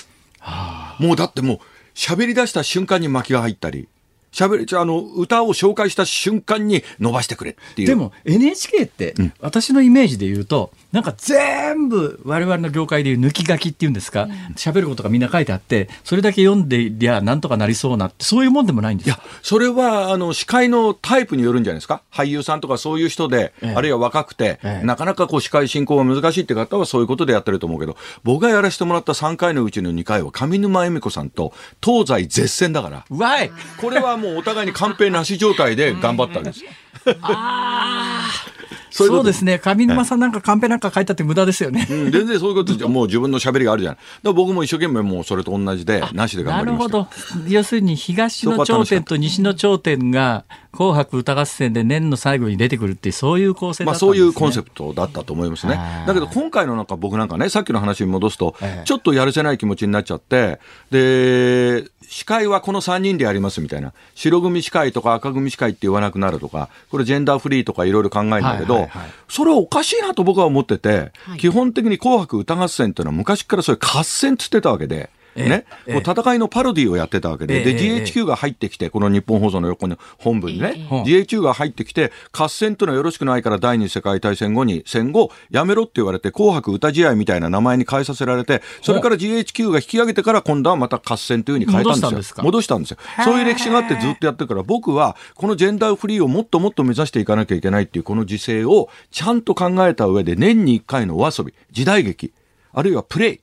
[1.00, 1.60] もうだってもう
[1.94, 3.88] 喋り出した瞬間に巻きが入ったり、
[4.34, 7.88] 喋り、あの、歌を紹介した瞬間に伸ばしてくれっていう。
[7.88, 14.28] でも NHK って、私のイメージで言うと、なんか全部我々の業界でいう抜き書きっていうんですか？
[14.56, 19.08] 喋、うん、ることがみんな書いてあってそれだけ読んでりゃなんとかなりそうなってそういうもんでもないんです。
[19.08, 22.04] いやそれはあの司会のタイプによるんじゃないですか？
[22.12, 31.54] 俳優さんとかそういう人で、ええ、あるいは若くて、え、なかなかこう司会進行が難しいって方はそういうことでやってると思うけど僕がやらせてもらった3回のうちの2回は上沼恵美子さんと
[31.84, 33.06] 東西絶戦だから。
[33.10, 36.64] わいこれはもうお互いに完璧なし状態で頑張ったんです。
[37.22, 38.54] ああ
[38.94, 39.58] そうですね。
[39.58, 41.88] 上沼さんなんかカンペなんか書いたって無駄ですよね。
[41.90, 43.98] うん、全然そういうことじゃ、 もう自分の喋りがあるじゃない。
[43.98, 46.98] だから僕も一生懸命もうそれと同じで、なしで頑張りました。
[46.98, 47.50] なるほど。
[47.50, 54.10] 要するに東の頂点と西の頂点が、紅白歌合戦で年の最後に出てくるっていう、そういう構成だったんですね。
[54.10, 55.80] まあそういうコンセプトだったと思いますね。
[56.08, 60.60] だけど今回のなんか僕なんかね、さっきの話に戻すと、ちょっとやるせない気持ちになっちゃって、
[60.92, 68.83] で、司会はこの3人でやりますみたいな、白組司会とか赤組司会って言わなくなるとか、これジェンダーフリーとかいろいろ考えるんだけど、
[69.28, 92.44] それはおかしいなと僕は思ってて、はい、基本的に紅白歌合戦っていうのは昔からそういう合戦っつってたわけで、ね、えー、戦いのパロディをやってたわけで、えー、で、GHQ が入ってきて、この日本放送の横の本部にね、えー、GHQ が入ってきて、合戦というのはよろしくないから第二次世界大戦後に、戦後、やめろって言われて、紅白歌試合みたいな名前に変えさせられて、それから GHQ が引き上げてから今度はまた合戦というふうに変えたんですよ。
[92.44, 92.98] 戻したんですよ。
[93.24, 102.32] そういう歴史があってずっとやってるから、僕はこのジェンダーフリーをもっともっと目指していかなきゃいけないっていうこの時勢をちゃんと考えた上で、年に1回のお遊び、時代劇、
[102.74, 103.40] あるいはプレイ。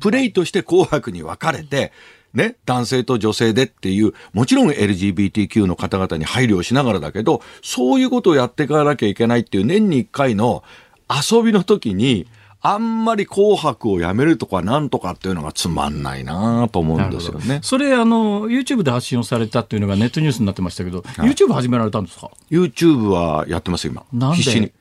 [0.00, 1.92] プレイとして紅白に分かれて、
[2.34, 10.62] ね、男性と女性でっていう、もちろん LGBTQ の方々に配慮しながらだけど、そういうことをやっていかなきゃいけないっていう年に一回の
[11.08, 12.26] 遊びの時に、
[12.60, 17.60] あんまり紅白をやめるとかなんとかっていうのがつまんないなと思うんですよね。
[17.62, 24.04] それあの YouTube で発信をされたっていうのがネットニュースになってましたけど、はい、YouTube 始められたんですか ?YouTube はやってます今。
[24.34, 24.72] 必死に。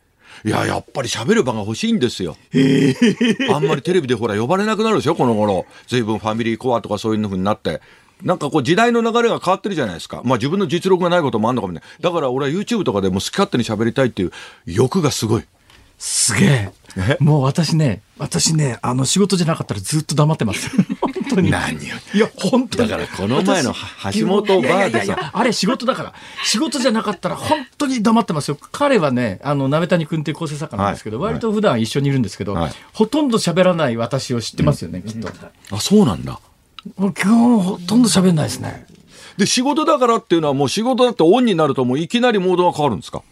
[0.47, 2.37] いや、やっぱり喋る場が欲しいんですよ。
[3.53, 5.65] あんまりテレビでほら呼ばれなくなるでしょ、この頃。
[5.87, 7.81] 随分ファミリーコアとかそういうふうになって。
[8.23, 10.21] なんかこう時代の流れが変わってるじゃないですか。
[10.23, 11.81] まあ自分の実力がないこともあるのかもね。
[11.99, 14.31] だから俺は YouTube とかでも好き勝手に喋りたいっていう
[14.65, 15.43] 欲がすごい。
[15.99, 17.17] すげえ？
[17.19, 20.69] もう私ね、私ね、あの仕事じゃなかったらずっと黙ってます。
[21.28, 21.51] 本当に。
[21.51, 21.95] 何よ。
[22.13, 22.89] いや、本当に。
[22.89, 23.73] だからこの前の
[24.13, 25.32] 橋本バーでさ。
[25.34, 26.13] あれ仕事だから。
[26.43, 28.57] 仕事じゃなかったら本当に黙ってますよ。
[28.71, 35.30] 彼はね、あの、鍋谷君っていう構成作家なんですけど、はい、割と普段一緒にいるんですけど、はい、ほとんど喋らない私を知ってますよね、うん、きっと。
[35.71, 36.39] あ、そうなんだ。
[36.95, 38.86] もう今日ほとんど喋んないですね。
[39.38, 43.23] で、仕事だからっていうのはもう仕事だってオンになるともういきなりモードが変わるんですか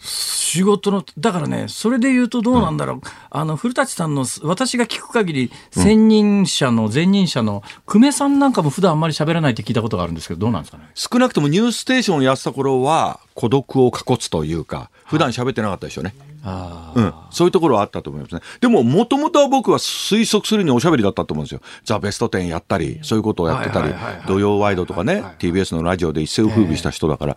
[0.00, 2.96] 仕事の、だからね、それで言うとどうなんだろう。
[2.96, 10.88] うん、あの、古舘さんの、私が聞く限り、専任者の、前任者の、久米さんなんかも普段あんまり喋らないって聞いたことがあるんですけど、どうなんですかね？
[10.94, 16.14] 少なくともニューステーションをやってた頃は、孤独をかこつというか、普段喋ってなかったでしょうね。
[16.42, 18.40] はい、うん、そういうところはあったと思いますね。
[18.60, 21.60] でも、もともとは僕は推測するにおしゃべりだったと思うんですよ。
[21.84, 23.92] ザ・ベスト10やったり、そういうことをやってたり、
[24.26, 27.36] 土曜ワイドとかね、TBS のラジオで一世を風靡した人だから、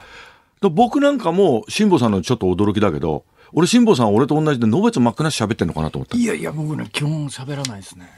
[0.69, 6.17] 僕なんかも辛坊さんのちょっと驚きだけど俺辛坊さん俺と同じでのべつ真っ赤なし喋ってんのかなと思った。
[6.17, 8.09] いやいや僕ね基本喋らないですね。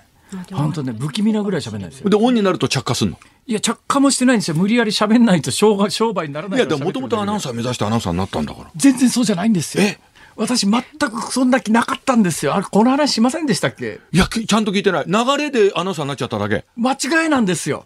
[0.51, 2.09] 本当ね不気味なぐらい喋んないですよ。
[2.09, 3.17] でオンになると着火すんの？
[3.45, 4.55] いや着火もしてないんですよ。
[4.55, 8.71] 無理やり喋んないと商商売にならないいやでももともとアナウンサー目指してアナウンサーになったんだから。
[8.75, 9.83] 全然そうじゃないんですよ。
[9.83, 9.99] え？
[10.35, 12.55] 私全くそんな気なかったんですよ。
[12.55, 13.99] あれ、この話しませんでしたっけ？
[14.11, 15.05] いや、ちゃんと聞いてない。
[15.05, 16.65] 流れでアナウンサーになっちゃっただけ。
[16.75, 17.85] 間違いなんですよ。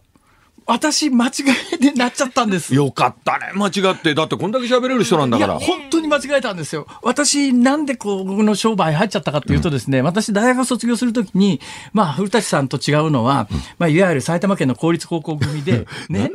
[0.67, 1.29] 私、間違
[1.75, 2.75] いでなっちゃったんです。
[2.75, 4.13] よかったね、間違って。
[4.13, 5.59] だってこんだけ喋れる人なんだから。
[5.59, 6.85] 本当に間違えたんですよ。
[7.01, 11.61] 私、なんでこう、僕の商売入っちゃったかっていうとですね、うん、私、大学卒業するときに、
[11.93, 16.29] まあ、古舘さんと違うのは、うん、まあ、いわゆる埼玉県の公立高校組で、 ね、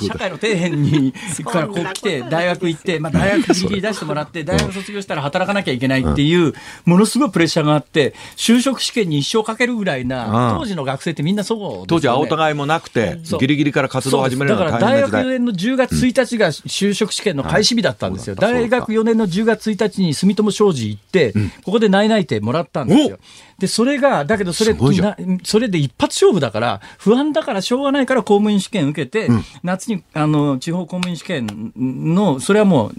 [0.00, 1.14] 社会の底辺に、
[1.44, 6.54] からこう来て、大学行って、まあ、大学ギリ出してもらって、大学卒業したら働かなきゃいけないっていう、
[6.86, 23.18] ものすごいプレッシャーがあって、就職試験に一生かけるぐらいな、当時の学生ってみんなそう、ね、当時、青互いもなくて、ギリギリから活動を始めるだから大学4年の10月1日が就職試験の開始日だったんですよ、うん、大学4年の10月1日に住友商事行って、うん、ここで内々定もらったんですよ。
[23.58, 24.76] で、それが、だけどそれ、
[25.44, 32.94] それで一発勝負だから、不安だからしょうがないから公務員試験受けて、うん、夏に、あの、地方公務員試験の、それはもう、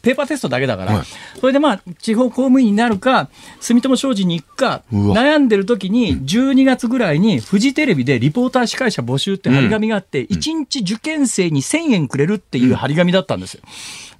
[0.00, 1.06] ペーパーテストだけだから、はい、
[1.38, 3.28] それでまあ、地方公務員になるか、
[3.60, 13.62] 住友商事に行くか、悩んでる時に、12月ぐらいに、フジテレビでリポーター司会者募集って張り紙があって、うん、1日受験生に1000円くれるっていう張り紙だったんですよ。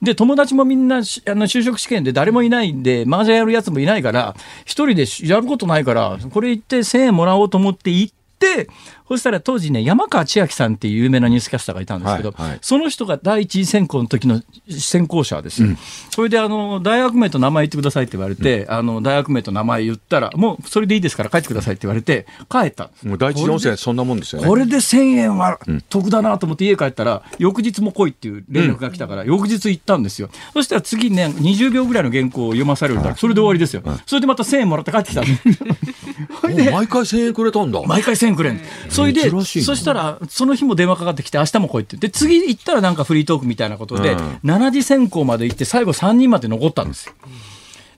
[0.03, 1.03] で、友達もみんな、あの、
[1.47, 8.69] 就職試験で誰もいないんで、麻雀やるやつもいないから、一人でやることないから、これ行って1000円もらおうと思って行って、
[9.09, 15.69] そしたら当時ね、山川千秋さんっていう有名なニュースキャスターがいたんですけど、はいはい、その人が第一次選考の時の選考者ですよ。
[15.69, 15.79] うん、
[16.11, 24.49] それであの、大学名と名前言ってくださいって言われて、うん、あの、大学名と名前言ったら、もうそれでいいですから帰ってくださいって言われて、帰ったもう第一次温泉そんなもんですよね。
[24.49, 30.29] これで1000円は得だなと思って家帰ったら、翌日も来いっていう連絡が来たから、翌日行ったんですよ。
[30.53, 33.83] そしたら次ね、20秒ぐらいの原稿を読まされるから、それで終わりですよ。
[34.07, 35.43] それでまた1000円もらって帰ってきたんです。
[36.73, 37.83] 毎回1000円くれたんだ。
[37.83, 38.61] 毎回1000円くれん。
[38.93, 41.97] それで、そしたら、その日も電話かかってきて、明日も来いって。
[41.97, 47.15] で、次行ったらなんかフリートークみたいなことで、うん、7次選考まで行って、最後3人まで残ったんですよ。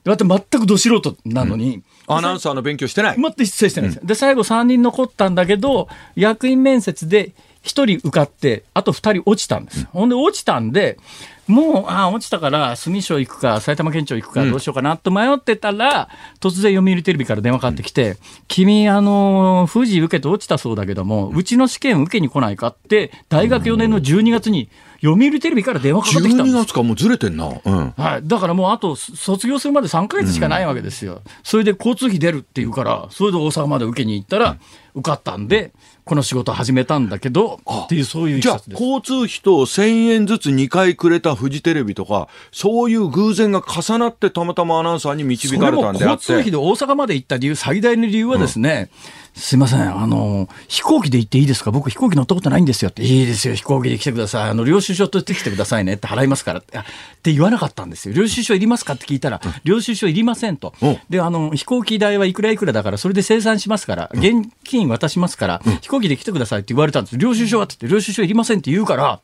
[0.05, 3.17] だって全くど素人なのに、うん、アナウンサーの勉強してない。
[3.17, 7.31] 全く失礼してないです、うん、で最後3人残ったんだけど役員面接で
[7.63, 10.99] 1人受かってあと2人落ちたんです、うん、ほんで落ちたんで
[11.47, 16.09] もう、ああ、落ちたから、住所行くか、埼玉県庁行くか、どうしようかなと迷ってたら、
[16.43, 18.17] うん、突然読売テレビから電話かかってきて、うん、
[18.47, 22.67] 君、あの、富士受けて落ちたそうだけども、うちの試験受けに来ないか？
[22.67, 24.69] って、大学4年の12月に、
[25.01, 26.55] 読売テレビから電話かかってきたんです。
[26.57, 27.47] 12月か、もうずれてんな。
[27.63, 27.93] うん。
[27.95, 28.27] はい。
[28.27, 31.21] だからもう、あと、卒業するまで3か月しかないわけですよ。
[31.43, 34.57] それで交通費出るっていうから、それで大阪まで受けに行ったら、
[34.95, 35.73] 受かったんで、
[36.05, 46.31] この仕事始めたんだけど、っていう、そういうじゃあ、交通費と1000円ずつ2回くれたフジテレビとか、そういう偶然が重なってたまたまアナウンサーに導かれたんであって。
[46.31, 51.69] 交通費で大阪まで行った理由、最大の理由はですね、うんすいません、あの、飛行機で行っていいですか？
[51.69, 53.03] 僕飛行機乗ったことないんですよって。
[53.03, 54.49] いいですよ、飛行機で来てください。
[54.49, 56.77] あの、領収書取ってきてくださいねって払いますからって。
[56.77, 56.81] っ
[57.21, 58.13] て言わなかったんですよ。
[58.15, 60.73] 領収書いりますかって聞いたら、領収書いりませんと。
[61.09, 67.17] で、あの、飛行機代はいくらいくらだから、それで生産しますから、現金渡しますから、飛行機で来てくださいって言われたんです。
[67.17, 69.19] 領収書はって言って、領収書いりませんって言うから、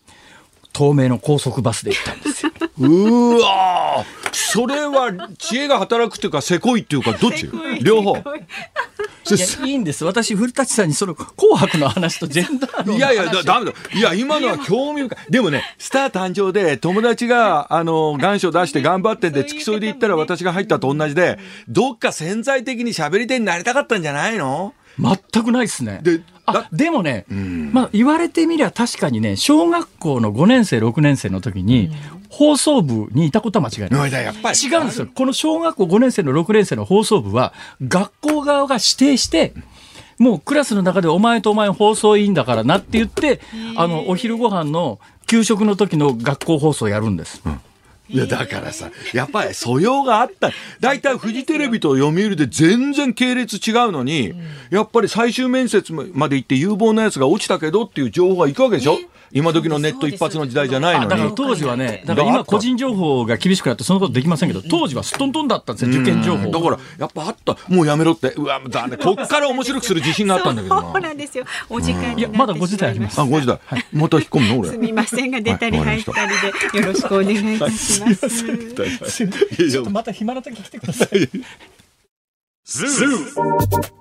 [0.74, 2.52] 透明の高速バスで行ったんですよ。
[2.80, 7.50] うわそれは知恵が働くというかせこいっていうかどっち？
[7.82, 8.16] 両方。
[8.18, 8.22] い。
[9.62, 10.04] やいいんです。
[10.04, 13.74] 私古舘さんにその「紅白」の話とジェンダーいやいやだめだ。
[13.94, 15.32] いや今のは興味深い。
[15.32, 24.74] でもねスター誕生で友達があの願書出して頑張ってで付き添いで行ったら私が入ったと同じでどっか潜在的に喋り手になりたかったんじゃないの？
[25.00, 26.00] 全くないですね。
[26.04, 31.92] であでもね、まあ、言われてみりゃ確かにね小学校の5年生6年生の時に、
[32.30, 34.12] 放送部にいたことは間違いない。
[34.24, 35.08] やっぱり違うんですよ。
[35.14, 37.54] この小学校5年生の6年生の放送部は、
[37.86, 39.54] 学校側が指定して、
[40.18, 43.42] もうクラスの中でお前とお前放送委員だからなって言って、
[43.76, 47.42] あの、お昼ご飯の給食の時の学校放送やるんです。
[47.46, 47.60] うん
[48.14, 50.52] いや、だからさ、やっぱり素養があった。
[50.80, 54.34] 大体フジテレビと読売で全然系列違うのに、
[54.70, 58.98] やっぱり最終面接まで行って有望なやつが落ちたけどっていう情報がいくわけでしょ、
[59.34, 61.10] 今時のネット一発の時代じゃないのに。
[61.10, 66.52] だから当時はね、だから今個人情報が厳しくなってそのことできませんけど、当時はすっとんとんだったんですよ、受験情報。
[66.52, 67.58] だから、やっぱあった。
[67.68, 68.34] もうやめろって。
[68.34, 68.98] うわ、だね。
[69.02, 71.46] こっから面白くする自信があったんだけどそうなんですよ。
[71.70, 73.20] お時間いや、まだ5時台あります。
[73.20, 73.60] あ、5時台。
[73.94, 74.70] また引っ込むの俺。
[74.70, 76.32] すみませんが、出たり入ったり
[76.74, 78.46] でよろしくお願いいたします。
[79.72, 81.30] ちょっとまた暇な時来てください。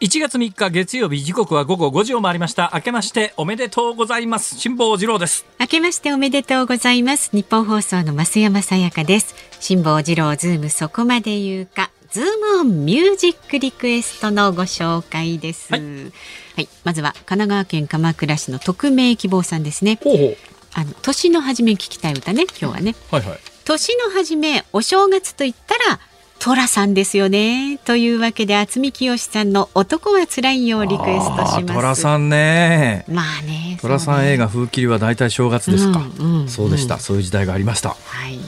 [0.00, 2.70] 1月3日月曜日時刻は午後5時を回りました。
[2.72, 4.56] 明けましておめでとうございます。
[4.56, 5.44] 辛坊治郎です。
[5.58, 7.30] 明けましておめでとうございます。
[7.32, 9.34] ニッポン放送の増山さやかです。
[9.58, 11.90] 辛坊治郎ズームそこまで言うか。
[12.12, 19.98] ズームオンミュージックリクエストのご紹介です、はい、はい、まずは神奈川県鎌倉市の匿名希望さんですね。
[20.04, 20.36] ほうほう。
[20.74, 23.38] あの年の初め聞きたい歌ね今日はね、はいはい。
[23.64, 25.98] 年の初めお正月と言ったら
[26.38, 27.78] 寅さんですよね。
[27.84, 31.74] というわけで渥美清さんの男はつらいよをリクエストします。
[31.74, 33.04] 寅さんね。
[33.08, 37.90] まあね寅さん映画風切りは大体正月ですか、うんうん、そうでした、そういう時代がありました。
[37.90, 38.38] はい。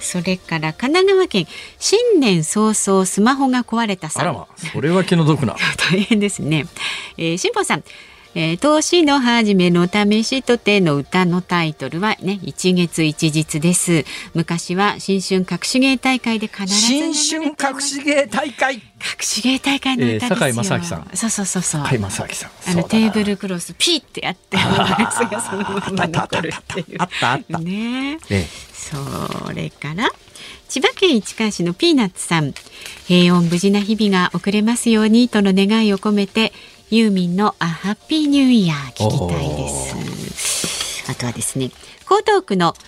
[0.00, 1.46] それから神奈川県
[1.78, 4.46] 新年早々スマホが壊れたさあらま。
[4.56, 5.56] それは気の毒な。
[5.90, 6.66] 大変ですね、
[7.16, 7.84] えー、辛坊さん
[8.34, 14.04] えー、年の初めの試しとての歌のタイトルはね一月一日です。
[14.34, 18.74] 昔は新春隠し芸大会で必ず新春隠し芸大会。
[18.76, 18.80] 隠
[19.20, 21.10] し芸大会の歌ですよ、えー、坂正明さん。
[21.14, 21.82] そうそうそうそう。
[21.82, 22.50] 坂井正明さん。
[22.68, 26.96] あのテーブルクロスピーってやってあのがそのまま残るっていう。
[26.98, 30.10] あったあったね、ええ、それから
[30.68, 32.54] 千葉県市川市のピーナッツさん。
[33.06, 36.52] 平穏無事な日々が送れますようにとの願いを込めて
[36.92, 39.66] ユーミンのあハッピーニューイヤー聞きたいで
[40.36, 41.10] す。
[41.10, 41.70] あとはですね
[42.02, 42.78] 江東区の剛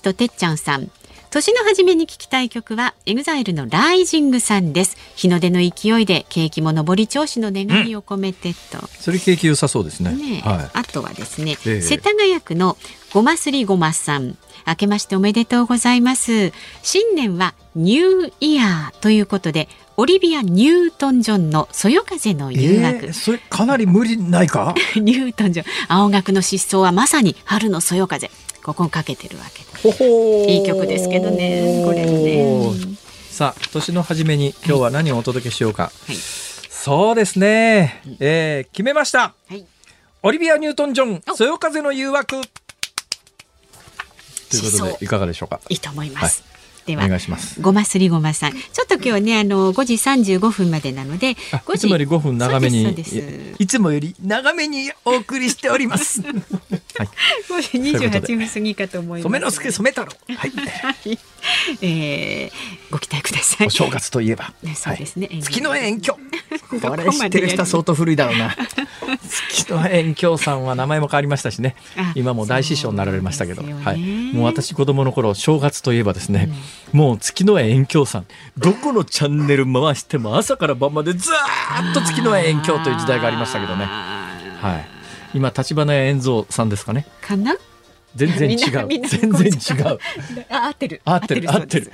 [0.00, 0.88] とてっちゃんさん。
[1.30, 4.96] 年の初めに聞きたい曲はエグザイルの Rising Sun です。
[5.16, 12.76] 日の出の勢いで景気も上り調子の願いを込めてと、うん、それ景気良さそうですね、ねはい、あとはですね、えー、世田谷区の
[13.12, 14.38] ごますりごまさん。
[14.66, 16.52] 明けましておめでとうございます。
[16.82, 24.74] 新年はニューイヤーということでオリビア・ニュートン・ジョンのそよ風の誘惑、えー、それかなり無理ないか？
[24.96, 25.66] ニュートン・ジョン。
[25.88, 28.30] 青学の疾走はまさに春のそよ風。
[28.64, 29.62] ここかけてるわけ。
[30.52, 31.82] いい曲ですけどね。
[31.84, 32.72] これね。
[33.30, 36.16] さあ年の初めに今日は何をお届けしようか、はい、
[36.70, 39.64] そうですね、えー、決めました、はい、
[40.22, 42.40] オリビア・ニュートン・ジョンそよ風の誘惑。
[44.50, 45.60] ということでいかがでしょうか？
[45.68, 46.53] いいと思います、はい
[46.86, 47.60] ではお願いします。
[47.60, 48.52] ごますりごまさん。
[48.52, 52.94] ちょっと今日ねあの5時35分までなのでいつもより5分長めに
[53.58, 56.22] いつもより長めにお送りしております。
[56.96, 57.08] はい。
[57.48, 59.22] 5時28分過ぎかと思います。
[59.22, 60.12] 染之助染太郎。
[60.36, 61.18] はい、
[61.82, 63.66] えー、ご期待ください。
[63.66, 66.22] お正月といえば、そうですね、月の遠鏡
[66.80, 68.56] これ知ってる人は相当古いだろうな
[69.28, 71.74] 月の遠鏡さんは名前も変わりましたしね。
[72.14, 76.50] 今も大師匠になられましたけど、はい、もう私子供の頃正月といえばですね、
[76.92, 84.78] もう月の遠鏡さんどこのチャンネル回しても朝から晩までずっと月の遠鏡という時代がありましたけどねは
[85.32, 87.56] い今橘家円蔵さんですかねかな？
[88.14, 89.08] 全然違う。
[89.08, 89.98] 全然違う。
[90.48, 91.02] 合ってる。
[91.04, 91.50] 合ってる。
[91.52, 91.90] 合ってる。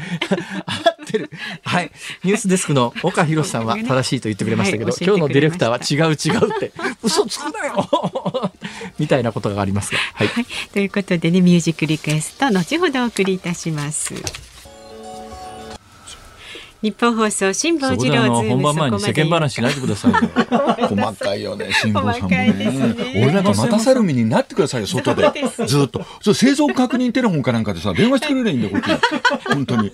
[0.67, 1.31] 合ってる。
[1.65, 1.91] はい。
[2.25, 6.73] ニュースデスクの岡博さんは正しいと言ってくれましたけど、今日のディレクターは違う違うって、
[7.03, 8.53] 嘘つくなよ
[8.99, 9.99] みたいなことがありますが。
[10.13, 10.29] はい。
[10.75, 14.13] ということでね、ミュージックリクエスト、後ほどお送りいたします。
[16.83, 20.19] ニッポン放送辛坊治郎ズーム本番前に世間話しないでくださいよ。
[20.89, 22.95] 細かいよね辛坊さんもね。
[23.17, 25.31] 俺らが待たさる身になってくださいよ外で。
[25.67, 26.05] ずっと。
[26.23, 29.93] そう製造確認テレフォンかなんかでさ電話してくれないんだよこっち本当に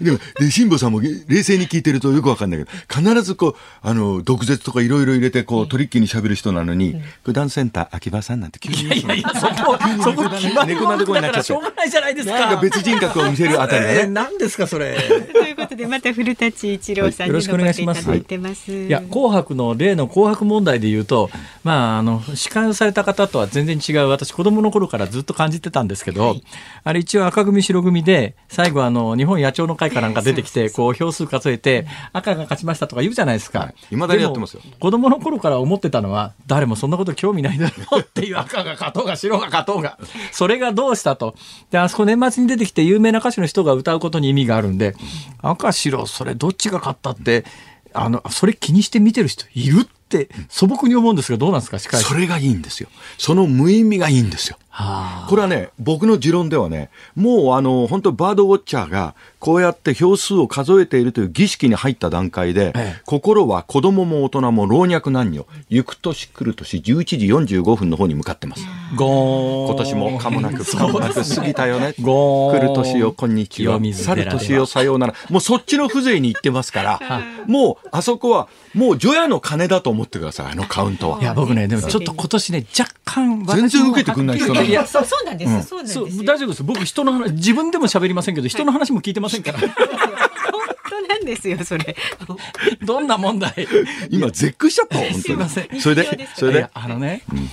[0.00, 2.70] でも、で、辛坊さんも冷静に聞いてるとよくわかんないけど、
[3.10, 8.82] 必ずこう、あの、毒舌とかいろいろ入れて、こう、トリッキーに喋る人なのに、九段センター、秋葉さんなんて急に。
[8.82, 10.22] いやいやいや、そこ、そこ、
[10.66, 11.42] 猫なで声になっちゃって。
[11.42, 12.38] しょうがないじゃないですか。
[12.38, 14.06] なんか別人格を見せるあたりがね。
[14.06, 14.96] 何ですか、それ。
[15.32, 18.00] ということで、また古舘一郎さんに、よろしくお願いします。
[18.10, 21.30] いや、紅白の例の紅白問題で言うと、
[21.62, 26.36] まあ、あの、司会された方とは全然違う、私、子供の頃からずっと感じてたんですけど、
[26.84, 33.72] あれ一応赤組白組で、最後あの、日本野鳥の会かなんか出てきて、こう票数数えて赤が勝ちましたとか言うじゃないですか。
[33.90, 34.62] いまだにやってますよ。
[34.78, 39.98] 子供の頃から思ってたのは誰もそんなこと興味ないだろうっていう赤が勝とうが白が勝とうが
[40.32, 41.34] それがどうしたと。
[41.70, 44.94] であそこ年末に出てきて有名な歌手の人が歌うことに意味があるんで
[45.42, 47.44] 赤白それどっちが勝ったって
[47.92, 52.88] あのそれ気にして見てる人いるって素朴に思うんですがどうなんですかそれがいいんですよ。
[53.18, 54.58] その無意味がいいんですよ。
[55.28, 68.64] これはね、僕の持論ではね、もうあの、本当バードウォッチャーが、こうやって票数を数えているという儀式に入った段階で、ええ、心は子供も大人も老若男女、行く年来る年、11時45分の方に向かってます。
[68.96, 71.94] ご今年もかもなく、かもなく過ぎたよね。
[71.94, 73.80] 来る年をこんにちは。
[73.80, 75.14] 去る年をさようなら。
[75.30, 77.00] もうそっちの風情に行ってますから、
[77.46, 81.20] もうあそこは、もう除夜の鐘だと思ってください、あのカウントは。
[81.20, 86.62] いや、僕ね、でもちょっと今年ね、若干、全然受けてくんない人いや、 そうそうなんです、うん、そうなんです大丈夫です。
[86.62, 89.58] 僕人の話 自分でも喋りませんけど人の話も聞いてませんから。
[89.58, 89.68] 本
[90.88, 91.96] 当なんですよそれ。
[92.84, 93.68] どんな問題？
[94.10, 95.80] 今絶句しちゃったすいません。
[95.80, 96.68] それでそれで？
[96.72, 97.48] あのね、うん、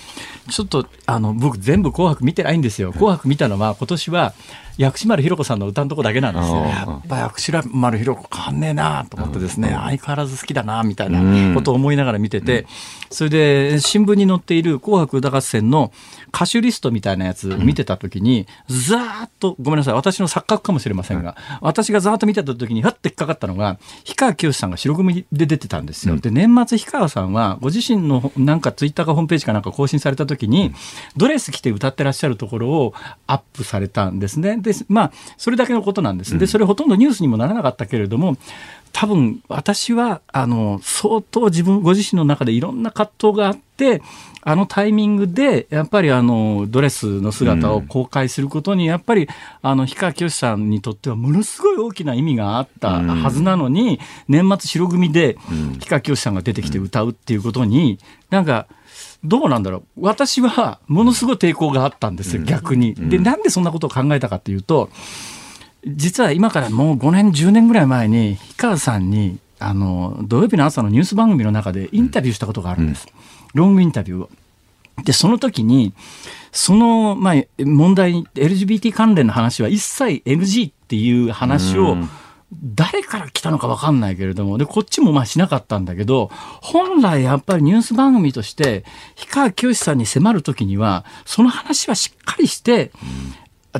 [0.49, 2.91] ちょっとあの僕全部紅白見てないんですよ。
[2.91, 4.33] 紅白見たのは今年は
[4.77, 6.55] 薬師丸ひろ子さんの歌のとこだけなんですよ。
[6.65, 12.67] やっぱ薬師丸ひろ子変わんねえなと思ってですね、相変わらず好きだなみたいなことを思いながら見てて、
[13.09, 15.91] それで新聞に載っている紅白歌合戦の
[16.33, 26.17] 歌手リストみたいなやつ見てた時に、ざーっと、ごめんなさい、私の錯覚かもしれませんが、私がざーっと見てた時に、ふって引っかかったのが、氷川きよしさんが白組で出てたんですよ。
[26.17, 30.73] で、年末氷川さんは、ご自身のなんかツイッターかホームページかなんか更新された時に、
[31.15, 32.93] ドレス着て歌ってらっしゃるところを
[33.25, 34.57] アップされたんですね。
[34.67, 36.37] で、まあ、それだけのことなんです。
[36.37, 38.37] で、それほとんどニュースにもならなかったけれども、
[38.93, 44.01] 多分私はあの相当自分ご自身の中でいろんな葛藤があって
[44.41, 49.27] あのタイミングでやっぱりあのドレスの姿を公開することにやっぱり
[49.61, 55.37] あの氷川きよしさんにとってはものすごい大きな意味があったはずなのに年末白組で
[55.73, 57.99] 氷川きよしさんが出てきて歌うっていうことに
[58.29, 58.67] なんか
[59.23, 62.93] どうなんだろう私はものすごい抵抗があったんですよ、逆に。
[62.95, 64.89] で、なんでそんなことを考えたかっていうと、
[65.85, 73.07] 実は今からもう5年、10年ぐらい前に、氷川さんに、あの、土曜日の朝のニュース番組の中でインタビューしたことがあるんです。
[73.53, 74.29] ロングインタビューを。
[75.03, 75.93] で、その時に、
[76.51, 81.97] その、まあ、問題、LGBT 関連の話は一切 NG っていう話を、
[82.53, 86.31] 誰から来たのか分かんないけれども、で、こっちもまあしなかったんだけど、
[86.61, 88.85] 本来やっぱりニュース番組として、
[89.17, 92.91] 氷川きよしさんに迫るときには、その話はしっかりして、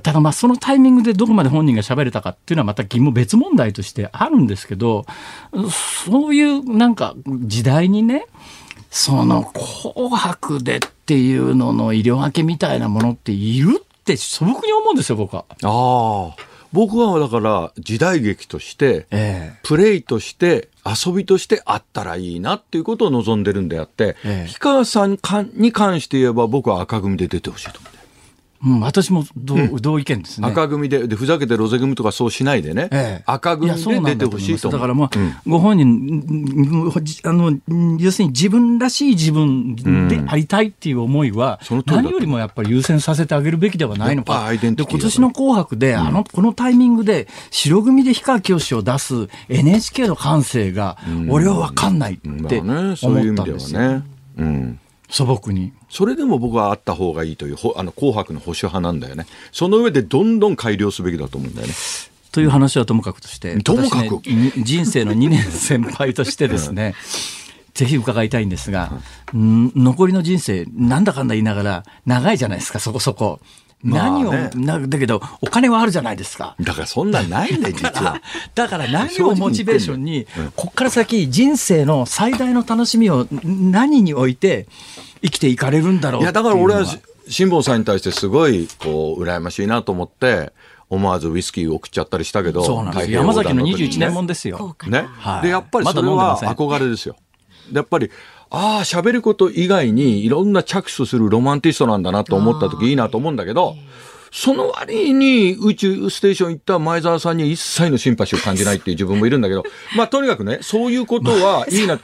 [0.04, 5.06] ただまあそのタイミングでどこまで本人が喋れたかっていうのはまた疑問別問題としてあるんですけど、
[6.06, 8.26] そういうなんか時代にね、
[8.92, 9.52] その
[9.94, 15.46] 紅白でっていうのの医療分けみたいなものっているって素朴に思うんですよ、僕は。
[15.64, 16.57] ああ。
[16.74, 25.18] 僕はだから時代劇として、ええ、プレイとして遊びとしてあったらいいなっていうことを望んでるんであって、ええ、氷川さん
[25.54, 27.97] に関して言えば僕は赤組で出てほしいと思う。
[28.66, 30.48] うん、私も同,、うん、同意見ですね。
[30.48, 37.58] 赤組でで、ふざけてロゼ組とかそうしないでね、ええ、赤組で出てほしいとだからまあ、うん、ご本人、あの、
[38.00, 39.76] 要するに自分らしい自分
[40.08, 41.76] でありたいっていう思いは、う。
[41.76, 44.52] ん、何よりもやっぱり優先させてあげるべきではないのか。
[44.52, 50.98] で、今年の紅白で、あの、このタイミングで、白組で氷川きよしを出す NHK の感性が、
[51.30, 53.80] 俺は分かんないって思ったんですよ。
[53.80, 54.04] ね、
[54.38, 54.80] うん
[55.10, 55.74] 素朴に。
[55.90, 59.26] それでも僕はあった方がいいという、あの紅白の保守派なんだよね。
[59.52, 61.74] その上でどんどん改良すべきだと思うんだよね。
[62.32, 66.94] という話はともかくとして、ともかく、ね、人生の2年先輩としてですね、
[67.74, 68.92] ぜひ伺いたいんですが、
[69.34, 73.40] 残りの人生、なんだかんだ言いながら、長いじゃないですか、そこそこ。
[73.84, 76.56] 何を、ね、なだけど、お金はあるじゃないですか。
[76.60, 78.22] だからそんなんないんだよ、 実は。
[78.56, 80.26] だから何をモチベーションに、
[80.56, 84.68] こっから先、人生の最大の楽しみを何において
[85.22, 86.86] 生きていかれるんだろういや、だから俺は、
[87.30, 90.54] 辛坊さんに対してすごい、こう、羨ましいなと思って、
[90.90, 94.76] 思わずウイスキーを送っちゃったりしたけど、そうなんです山崎の21年もんですよ。
[94.88, 95.06] ね。
[95.42, 97.16] で、やっぱりそれは憧れですよ。
[97.72, 98.10] やっぱり、
[98.50, 103.76] ああ、喋ること以外にいろんな着手するロマンティストなんだなと思った時いいなと思うんだけど、
[104.32, 109.64] その割に宇宙ステーション行った前澤さんに一切のシンパシーを感じないっていう自分もいるんだけど、
[109.96, 112.00] まあとにかくね、そういうことはいいな。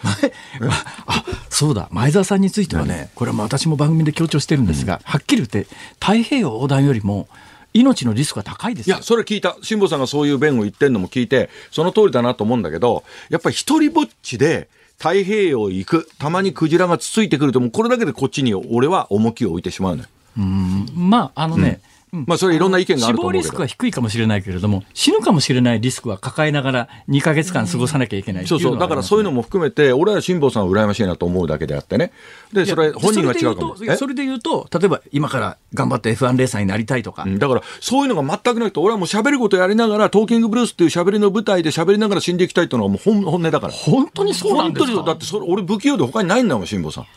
[1.05, 5.67] あ、そうだ、前澤さんについてはね、これは私も番組で強調してるんですが、はっきり言って
[5.99, 7.27] 太平洋横断よりも、
[7.73, 8.87] 命のリスクが高いです。
[8.87, 9.57] いや、それ聞いた。
[9.63, 14.67] 辛坊さんがそういう弁を言ってんのも聞いて、その通りだなと思うんだけど、やっぱり一人ぼっちで、
[15.03, 20.09] 太平洋行く、たまにクジラがつついてくると、もうこれだけでこっちに俺は重きを置いてしまうのよ。
[20.37, 32.11] うん、まあ、あのね、うんまあそれいろんな意見があると思う死亡リスクは低いかもしれないけれども、死ぬかもしれないリスクは抱えながら2か月間過ごさなきゃいけない、そうそう、だからそういうのも含めて、俺は辛坊さんは羨ましいなと思うだけであってね。
[32.53, 33.75] で、それ本人は違うかも。
[33.97, 37.25] それで言うと、例えば今から頑張って F1 レーサーになりたいとか。
[37.27, 43.73] だからそういうのが全くないと、俺はもう喋ることやりながら、トーキングブルースっていう喋りの舞台で喋りながら死んでいきたいっていうのはもう本本音だから。
[43.73, 44.93] 本当にそうなんですか？
[44.93, 47.07] 本当にだってそれ、俺不器用で他にないんだもん、辛坊さん。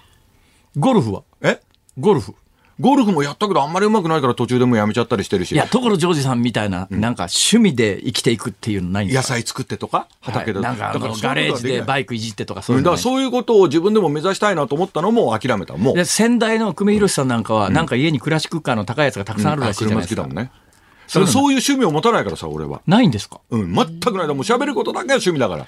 [0.79, 1.23] ゴルフは？
[1.43, 1.61] え？
[1.99, 2.35] ゴルフ。
[2.79, 5.53] ゴルフもやったけどあんまりうまくないから途中でもやめちゃったりしてるし。
[5.53, 10.09] いや、所ジョージさんみたいな、なんか趣味で生きていくっていうのないんですか野菜作ってとか？
[10.21, 15.75] 畑で、はい、なんかガレージでバイクいじってとかそういうだからそういうことを自分でも目指したいなと思ったのも諦めた。
[15.77, 16.05] もう。
[16.05, 20.23] 先代の久米宏さんなんかは、なんか家にクラシックカーの高いやつがたくさんあるらしいじゃないですか。
[20.23, 20.66] うん、車好きだもんね。
[21.07, 22.83] そそういう趣味を持たないからさ、俺は。
[22.87, 23.41] ないんですか？
[23.51, 24.27] うん、全くない。
[24.29, 25.67] もう喋ることだけが趣味だから。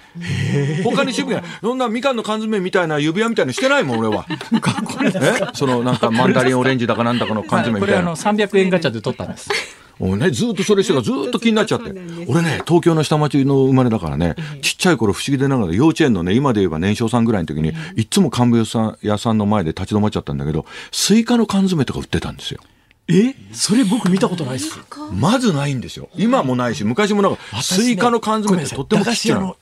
[0.82, 1.50] 他に趣味がない。
[1.60, 4.26] そんなみかんの缶詰みたいな指輪みたいにしてないもん、俺は。
[4.28, 5.50] え？
[5.54, 8.14] そのなんかマンダリンオレンジだかなんだかの缶詰みたいな。
[8.14, 9.50] これあの300円ガチャで取ったんです。
[9.98, 11.90] もうね、ずっとそれしてがずっと気になっちゃって。
[12.28, 18.64] 俺ね、東京の下町の生まれだからね、ちっちゃい頃不思議でながら幼稚園のね、今で言えば年少さんぐらいの時に、いつも乾物
[19.02, 22.60] 屋さんの前で立ち止まっちゃったんだけど、スイカの缶詰とか売ってたんですよ。
[23.08, 23.34] え？
[23.52, 24.78] それ僕見たことないっす。
[25.12, 26.10] まずないんですよ。
[26.14, 29.54] 今もないし、昔もなんか、スイカの缶詰ってとってもちっちゃい。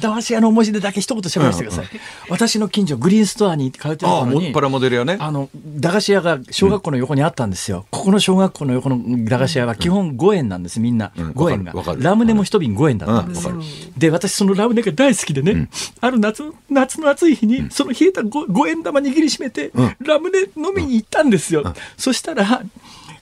[0.00, 5.16] 菓子屋の文字でだけ一言喋らせてください、うんうん、私の近所グリーンストアに通ってたのにああモデル屋ね。
[5.20, 11.72] あの駄菓子屋が小学校の横にあったんですよ、うん、ここの小学校の横の駄菓子屋は基本5円なんですみんな、うん、5円が。
[11.98, 13.62] ラムネも一瓶5円だったんです、うん、
[13.96, 15.68] で私そのラムネが大好きでね、
[16.00, 21.62] ある夏夏の暑い日にその冷えた 5, 5円玉握りしめて、ラムネ飲みに行ったんですよ、
[21.96, 22.62] そしたら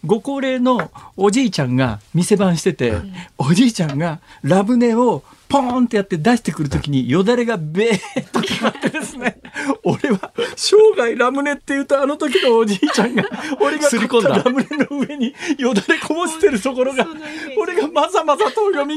[0.05, 2.95] ご高齢のおじいちゃんが店番してて、
[3.39, 9.41] おじいちゃんがラムネをポーンってやって出してくるときによだれがべーっと決まってですね。
[9.83, 13.25] 俺は生涯ラムネって言うとあの時のおじいちゃんが
[13.61, 17.07] 俺が買ったラムネの上によだれこぼしてるところが
[17.59, 18.95] 俺がまざまざと蘇って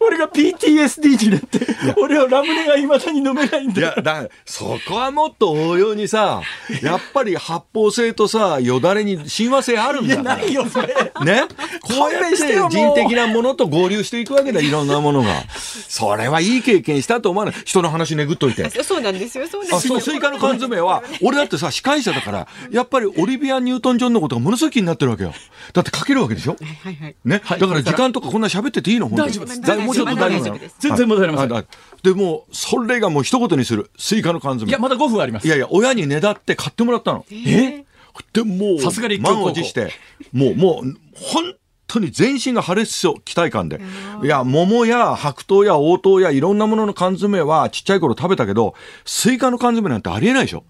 [0.00, 1.60] 俺が PTSD になって
[1.96, 6.42] 俺はラムネがいまだに飲めないんだいやだそこはもっと鷹揚にさ
[6.82, 10.36] やっぱり発泡性とさよだれに親和性あるんだから。
[10.36, 10.88] ないよそれ。
[10.88, 11.42] ね？
[11.82, 15.28] こうやって人的なものと合流していくわけだいろんなものが。
[15.56, 17.54] それはいい経験したと思わない。
[17.64, 18.70] 人の話ねぐっといて。
[18.82, 19.76] そうなんですよ、そうですよ。
[19.78, 25.32] あ、そう、スイカの缶詰は、俺だってさ、司会者だから、やっぱりオリビア・ニュートン・ジョンのことがものすごい気になってるわけよ。
[25.72, 26.56] だって書けるわけでしょ？
[26.82, 27.16] はいはい。
[27.24, 27.42] ね？
[27.48, 29.08] だから時間とかこんな喋ってていいの？
[29.10, 29.60] 大丈夫です。
[29.60, 30.76] もうちょっと大丈夫です。
[30.78, 31.66] 全然問題ありません。
[32.02, 33.90] でも、それがもう一言にする。
[33.98, 34.70] スイカの缶詰。
[34.70, 35.46] いや、まだ5分あります。
[35.46, 37.24] いやいや、親にねだって買ってもらったの。
[37.30, 37.84] え
[38.32, 39.92] でもう、さすがに満を持して、
[40.32, 41.54] もう、もう、本
[41.86, 43.80] 当に全身が腫れそう期待感で。
[44.22, 50.64] いや桃や白桃や黄桃やいろんなものの缶詰はちっちゃい頃食べたけどスイカの缶詰なんてありえないでしょ。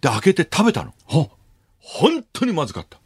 [0.00, 0.92] で開けて食べたの。
[1.78, 2.98] 本当にまずかった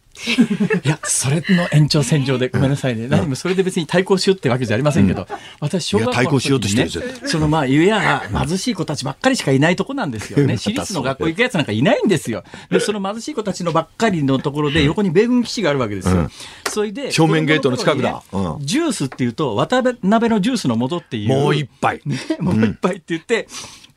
[0.84, 3.08] いや、それの延長線上で、ごめんなさいね。
[3.08, 5.26] 何もそれで別に対抗しようってわけじゃありませんけど、
[5.60, 10.56] 私、小学校対抗しようとしてるそのまあ、ゆや貧しい子たちばっかりしかいないとこなんですよね。
[10.58, 12.44] 私立の学校行くやつなんかいないんですよ。
[12.70, 16.30] で、その貧しい子たちのばっかりのところで、横に米軍基地があるわけですよ。
[16.68, 18.22] それで、正面ゲートの近くだ。
[18.60, 21.28] ジュースっていうと、渡辺のジュースの元っていう。
[21.28, 22.00] もう一杯。
[22.40, 23.48] もう一杯って言って、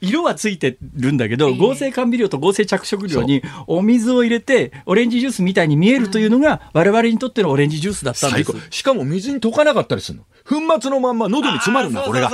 [0.03, 8.53] 色はついてるんだけど、合成甘味料と合成着色料にお水を入れて、オレンジジュースみたいに見えるというのが、我々にとってのオレンジジュースだったんです。
[8.69, 10.25] しかも水に溶かなかったりするの。
[10.45, 12.29] 粉末のまんま喉に詰まるんだ、これが。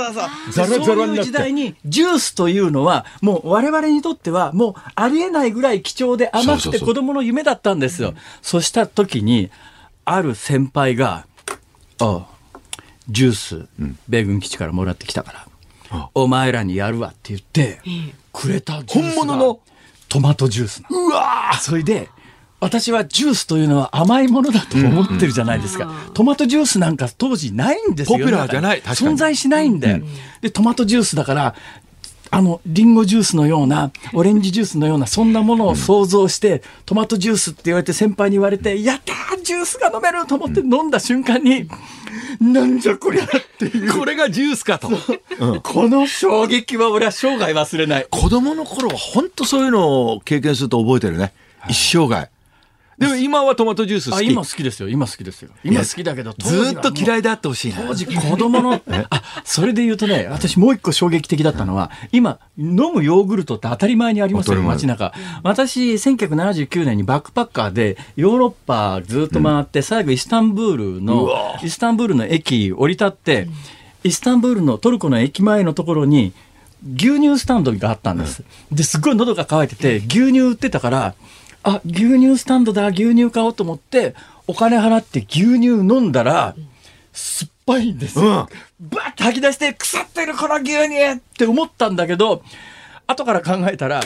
[0.50, 1.24] ザラザラになって。
[1.24, 8.14] 時代に、ジュースというのは、もう我々にとっては、もうありえないぐらい貴重で甘くて子供の夢だったんですよ。
[8.42, 9.50] そうした時に、
[10.04, 11.26] ある先輩が、
[12.00, 12.26] ああ、
[13.08, 13.66] ジュース、
[14.08, 15.49] 米軍基地からもらってきたから。
[16.14, 17.80] お前らにやるわって言って、
[18.32, 19.60] くれたジュース本物の
[20.08, 22.08] トマトジュースうわそれで、
[22.60, 25.86] 私はジュースというのは甘いものだと思ってるじゃないですか。
[25.86, 28.18] うん、トマトジュースなんか当時ないんですよ。
[28.18, 28.82] ポピュラーじゃない。
[28.82, 29.92] 存在しないんで。
[29.92, 30.06] うん、
[30.42, 31.54] で、トマトジュースだから、
[32.30, 41.68] あの、リンゴジュースのような、オレンジジュースのような、そんなものを想像して、トマトジュースって言われて先輩に言われて、やったージュースが飲めると思って飲んだ瞬間に、
[42.40, 43.28] なんじゃこりゃっ
[43.58, 43.92] ていう。
[43.92, 44.88] これがジュースかと。
[45.38, 48.06] うん、この衝撃は俺は生涯忘れない。
[48.10, 51.32] 子供の頃は本当そういうのを経験すると覚えてるね。
[51.68, 52.28] 一生涯。
[53.00, 54.26] でも今はトマトジュース好き。
[54.26, 54.88] 今好きですよ。
[54.90, 55.50] 今好きですよ。
[55.64, 57.78] 今好きだけど、ずっと嫌いであってほしいな。
[57.78, 58.74] 当時子供の、
[59.08, 65.14] あ、それで言うとね、私もう一個衝撃的だったのは、今、飲むヨーグルトって当たり前にありますよ、街中。
[65.42, 71.30] 私、1979年にバックパッカーでヨーロッパずっと回って、最後イスタンブールの、
[71.62, 73.48] イスタンブールの駅降り立って、
[74.04, 76.34] イスタンブールのトルコの駅前のところに、
[76.96, 78.42] 牛乳スタンドがあったんです。
[78.70, 81.14] で、すっごい喉が渇いてて、牛乳売ってたから、
[81.62, 84.14] あ牛乳スタンドだ牛乳買おうと思って
[84.46, 86.54] お金払って牛乳飲んだら
[87.12, 88.18] 酸っぱいんです。
[88.18, 88.48] よ。
[88.80, 92.42] うん、バッて吐き出して腐ってるこの牛乳って思ったんだけど
[93.06, 94.00] 後から考えたら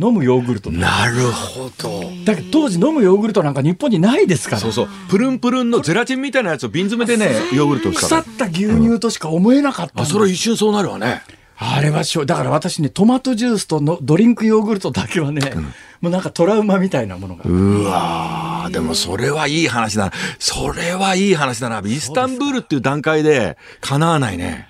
[0.00, 0.70] 飲むヨーグルト。
[0.70, 2.02] なるほど。
[2.24, 4.60] だけど当時飲むヨーグルトなんか日本にないですから。
[4.60, 4.88] そうそう。
[5.08, 11.22] プルンプルンのゼラチンみたいなやつを瓶詰めでねヨーグルト腐った牛乳としか思えなかった、うん、あそれは一瞬そうなるわね。
[11.56, 17.42] あれはしょだから私ねトマトジュースとのドリンクヨーグルトだけはね、うん、もうなんかトラウマみたいなものが。
[17.44, 21.80] うわでもそれはいい話だそれはいい話だな。
[21.84, 24.68] イスタンブールっていう段階でかなわないね。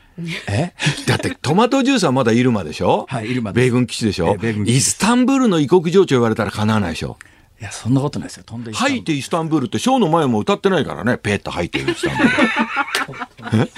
[0.48, 0.72] え？
[1.06, 3.06] だってトマトジュースはまだイルマでしょ？
[3.08, 7.16] はい、イルマ米軍基地でしょ、えー、イスタンブールの異国情緒言われたらかなわないでしょ？
[7.60, 8.44] いや、そんなことないですよ。
[8.46, 13.70] 飛んで吐いてイスタンブールって、ショーの前も歌ってないからね、ペーッと吐いてイスタンブール。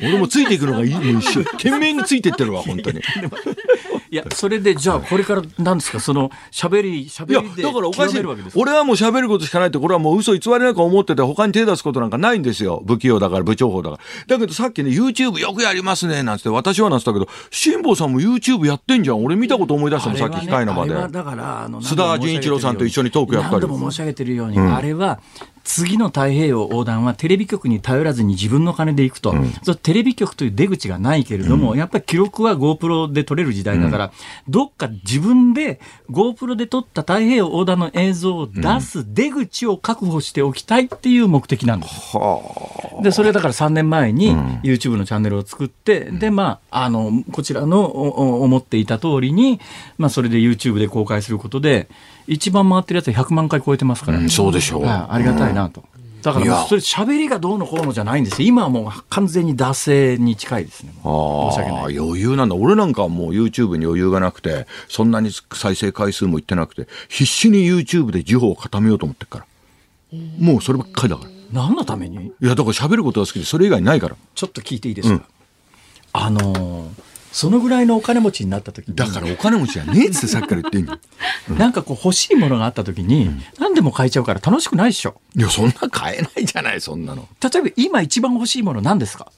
[0.00, 3.00] 俺もついていくのがいい一緒懸命についてってるわ本当に
[4.10, 6.00] いやそれでじゃあこれからなんですか？
[6.00, 8.22] その喋り喋りでだからおかしい。
[8.54, 12.82] 俺はもう喋ることしかないってこれはもう嘘偽りなく思ってて他に手出すことなんかないんですよ。
[12.86, 14.36] 不器用だから部長法だから。
[14.36, 19.24] だけどさっきね YouTube よくやりますねなんつって私はなんつったけど辛坊さんも YouTube やってんじゃん。
[19.24, 20.94] 俺見たこと思い出したもん、さっき控えの場で。
[20.94, 23.52] だから須田仁一郎さんと一緒にトークやったり。
[23.54, 25.20] 何度も申し上げてるように、うん、あれは
[25.68, 34.12] 次の太平洋横断はテレビ局に頼らずに自分の金で行くと、うん、テレビ局という出口がないけれども、うん、やっぱり記録は GoPro で撮れる時代だから、うん、
[34.48, 35.78] どっか自分で
[36.08, 42.16] GoPro で撮った太平洋横断の映像を出す出口を確保しておきたいっていう目的なんです。
[43.02, 47.84] でそれだから3年前に YouTube のチャンネルを作って、でまああのこちらの
[48.42, 49.60] 思っていた通りに、
[49.98, 51.88] まあ、それで YouTube で公開することで
[52.28, 55.82] 一番回ってるやつは100万回超えてますから、うん、そうでしょう、はい、ありがたいなと。
[56.22, 60.90] だからそれ喋りがどうのこうのじゃないんです今はもう完全に惰性に近いですね。
[60.94, 61.04] 申し
[61.58, 61.98] 訳ない。
[61.98, 62.56] 余裕なんだ。
[62.56, 69.46] 俺なんかはもう YouTube に余裕がなくて、そんなに再生回数もいってなくて、必死に YouTube で時報を固めようと思ってるから。
[70.40, 71.30] もうそればっかりだから。
[71.52, 72.26] 何のために？
[72.26, 74.16] いや、だから喋ることが好きで、それ以外ないから。
[74.34, 75.22] ちょっと聞いていいですか、うん、
[76.12, 80.98] あのーそのぐらいのお金持ちになった時にだからお金持ちじゃねえってさっきから言ってんの、
[81.50, 85.20] うん、 なんかこう欲しいものがあった時に、うん、何でも買えちゃうから楽しくないでしょ。
[85.36, 87.28] いやそんな買えないじゃないそんなの。
[87.42, 89.30] 例えば今一番欲しいもの何ですか？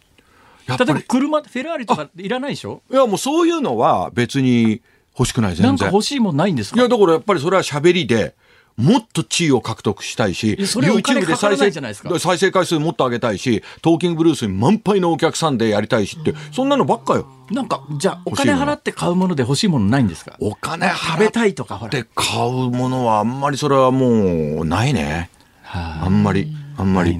[0.68, 2.82] 例えば車フェラーリとかいらないでしょ？
[2.90, 4.82] いやもうそういうのは別に
[5.18, 5.66] 欲しくない全然。
[5.66, 6.78] なんか欲しいもんないんですか？
[6.78, 8.34] いやだからやっぱりそれは喋りで
[8.76, 17.26] もっと地位を獲得したいし、YouTube で再生再生回数もっと上げたいし、トーキングブルースに満杯のお客さんでやりたいしって、そんなのばっかよ。
[17.50, 20.36] なんか、じゃあ、お金払って買うもので欲しいものないんですか？
[20.40, 25.30] お金払べたいとか、って買うものはあんまりそれはもうないね。
[25.72, 27.18] あんまり、あんまり。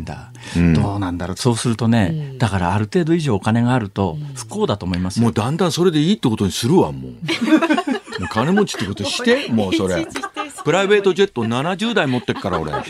[0.57, 1.37] うん、どうなんだろう。
[1.37, 7.13] そうするとね、うん、だからある程度以上お金があると不幸だと思いますもうだんだんそれでいいってことにするわもう
[8.29, 10.07] 金持ちってことして もうそれ
[10.65, 12.73] プライベートジェット70台持ってっから俺。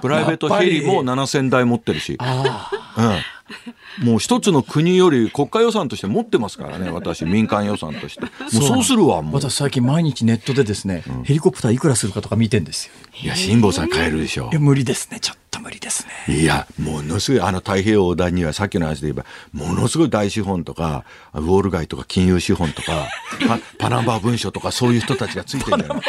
[0.00, 2.18] プライベートヘリも7000台持ってるし。
[2.18, 4.06] うん。
[4.06, 8.22] もう一つの国より国家予算として持ってますからね、私、民間予算として。
[8.22, 9.34] もうそうするわ、もう。
[9.34, 12.92] 私最近毎日ネットでですね、うん、ヘリコプターいくらするかとか見てんですよ。
[13.22, 14.48] いや、辛坊さん買えるでしょ。
[14.50, 15.43] いや、無理ですね、ちょっと。
[15.64, 16.36] と無理ですね。
[16.36, 23.08] いや、ものすごい、あの太平洋横断にはさっきの話で言えば、ものすごい大資本とか、ウォール街とか金融資本とか、
[23.78, 26.02] パナマ文書とかそういう人たちがついてるんだよ。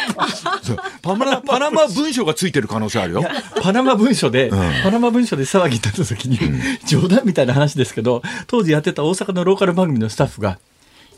[1.02, 3.24] パナパナマ文書がついてる可能性あるよ。
[3.62, 10.58] パナマ文書で、うん、パナマ文書で騒ぎになった時に、うん、冗談みたいな話ですけど、当時やってた大阪のローカル番組のスタッフが、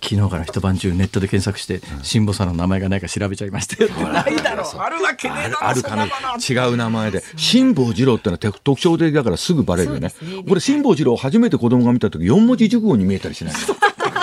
[0.01, 3.91] 昨日から一晩中ネットで検索して、辛坊さんの名前がないか調べちゃいましたよ。
[3.91, 4.79] ないだろう。
[4.79, 6.07] あるわけねえあるかな。
[6.07, 7.23] 違う名前で。
[7.37, 10.13] 辛坊治郎ってのは特徴的だからすぐバレるよね。
[10.49, 13.55] これ辛坊治郎初めて子供が見た時四文字熟語に見えたりしない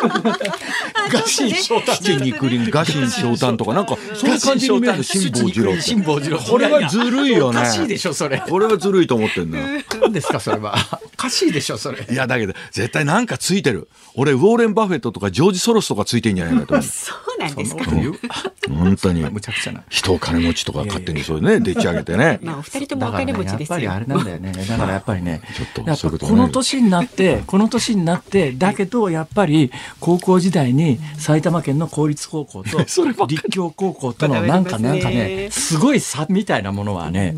[1.11, 1.95] ガシン翔太。
[1.95, 5.82] 七肉林ガシン翔太とか、なんか、そういう感じに見える辛坊治郎。
[5.82, 6.38] 辛坊治郎。
[6.40, 7.60] これはずるいよね。
[7.60, 8.41] おかしいでしょ、それ。
[8.48, 9.60] これはずるいと思ってんだ。
[10.02, 10.76] 何ですか、それは。
[11.03, 12.06] おかしいでしょ、それ。
[12.10, 13.88] いや、だけど、絶対なんかついてる。
[14.15, 16.86] 俺、ウォーレン・バフェットとかジョージ・ソロスとかついてんじゃないかと思う。
[16.86, 17.86] そうなんですか。
[18.69, 19.22] 本当に。
[19.30, 19.84] むちゃくちゃな。
[19.90, 22.40] 人を金持ちとか勝手にそうね、でっち上げてね。
[22.41, 23.80] まあ、お二人ともお金持ちですよ。
[23.80, 24.52] やっぱりあれなんだよね。
[24.52, 32.77] だからやっぱりね、ちょっとこの年になって、この年になって、だけどやっぱり高校時代に埼玉県の公立高校と
[33.27, 37.35] 立教高校とのなんかなんかね、すごい差みたいなものはね、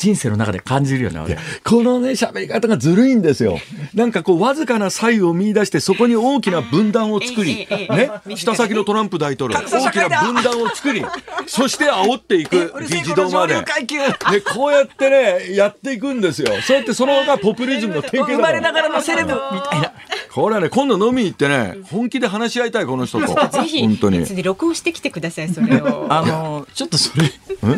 [0.00, 3.58] 人生の中で感じるよね、このね、喋り方がずるいんですよ。
[3.94, 11.04] なんかこう、わずかな差異を見出して、そこに大きな分断を作り、ね、下先のトランプ大統領、大きな分断を作り、
[11.46, 13.54] そして煽っていく、議事堂まで。
[13.54, 16.48] で、こうやってね、やっていくんですよ。
[16.62, 19.92] そうやってそのがポピュリズムの典型だ生まれながらのセレブみたいな。
[20.32, 23.26] これはね、今度飲みに行ってね、本気で話し合いたい、この人と。
[23.50, 24.24] ぜひ、本当に。
[24.24, 26.06] で録音してきてください、それを。
[26.08, 27.24] あの、ちょっとそれ、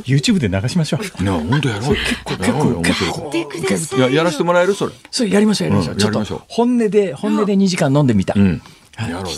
[0.05, 1.23] YouTube で流しましょう。
[1.23, 1.97] いや、本当やろう。
[2.25, 2.59] 結構、結構
[3.31, 4.01] 面白い。
[4.01, 4.75] や、やらせてもらえる？
[4.75, 4.93] それ。
[5.11, 5.97] それやりましょう、やりましょう。
[5.97, 8.35] ちょっと、本音で、本音で2時間飲んでみた。
[8.37, 8.63] うん。
[8.99, 9.29] やろうよ。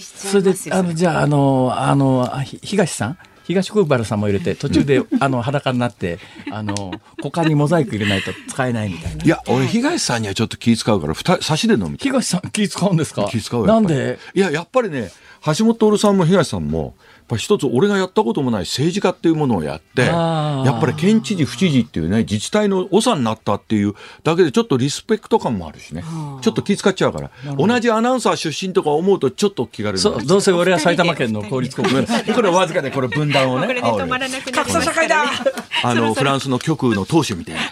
[0.00, 2.28] それで、あの、じゃあ、あの、あの、
[2.62, 3.18] 東さん？
[3.44, 6.18] 東国原さんも入れて途中であの裸になって
[6.52, 9.24] あの股間にモザイク入れないと使えないみたいな。
[9.24, 13.26] いや俺東さんにはちょっと気使うから二差しで飲み東さん気使うんですか？
[13.30, 14.18] 気使うなんで？
[14.34, 15.10] いややっぱりね
[15.46, 16.94] 橋本徹さんも東さんも
[17.28, 23.94] ぱ一つ俺がやったこともない政治家っていうものをやってやっぱり県知事府知事っていうね自治体の長になったっていう
[24.24, 26.04] だけでちょっとリスペクト感もあるしね。
[26.40, 27.30] ちょっと気遣っちゃうから。
[27.56, 31.88] 同じアナウンサー出身とか思うとちょっと気軽にどうせ俺は埼玉県の公立高校。
[32.34, 33.66] これわずかでこれ分断をね。
[33.66, 35.24] これで止まらなくな格差社会だ。
[35.82, 37.66] あのフランスの極右の党首みたいな、ね、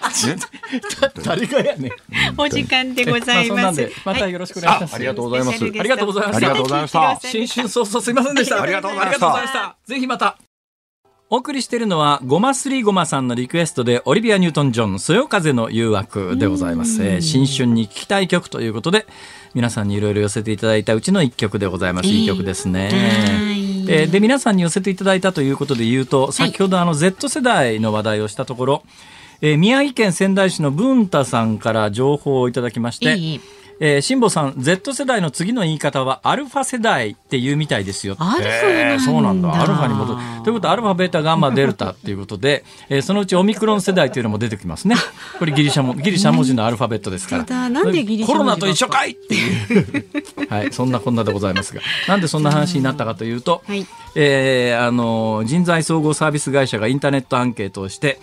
[1.25, 1.91] 誰がやね
[2.39, 5.65] お時間でございます、またよろしくお願いします、ありがとうございます。
[5.65, 6.37] ありがとうございました。
[6.37, 7.21] ありがとうございました。
[7.23, 8.63] 新春早々すいませんでした。
[8.63, 9.46] ありがとうございました
[9.87, 10.39] ぜひまた
[11.29, 17.03] お送りしているのは、ごますりごまさんのリクエストで、オリビア・ニュートン・ジョン、そよ風の誘惑でございます。
[17.03, 19.09] えー、新春に聴きたい曲ということで、
[19.53, 22.09] 皆さんにいろいろ寄せていただいたうちの一曲でございます。
[22.09, 22.91] いい曲ですね。
[23.89, 28.83] えー、で、皆さんに寄せていただいたということで言うと、先ほどあの Z 世代の話題をしたところ、
[29.41, 33.41] えー、宮城県仙台市の文太さんから情報をいただきまして、いい
[33.79, 38.17] えー、辛坊さん Z 世代の次の言い方はアルファ世代って言うみたいですよ。
[38.19, 39.53] アルファそうなんだ。
[39.53, 40.21] アルファに戻る。
[40.45, 44.97] ということはアルファベータガンマデルタっていうことで、 えー、そのうちオミクロン世代というのも出てきますね。
[45.39, 47.69] これギリシャもギリシャ文字のアルファベットですから。
[47.69, 50.07] なんでギリシャコロナと一緒かいっていう
[50.49, 58.19] はいそんなこんなでございますが、なんでそんな話になったかというと、はい、えー、あの人材総合サービス会社がインターネットアンケートをして。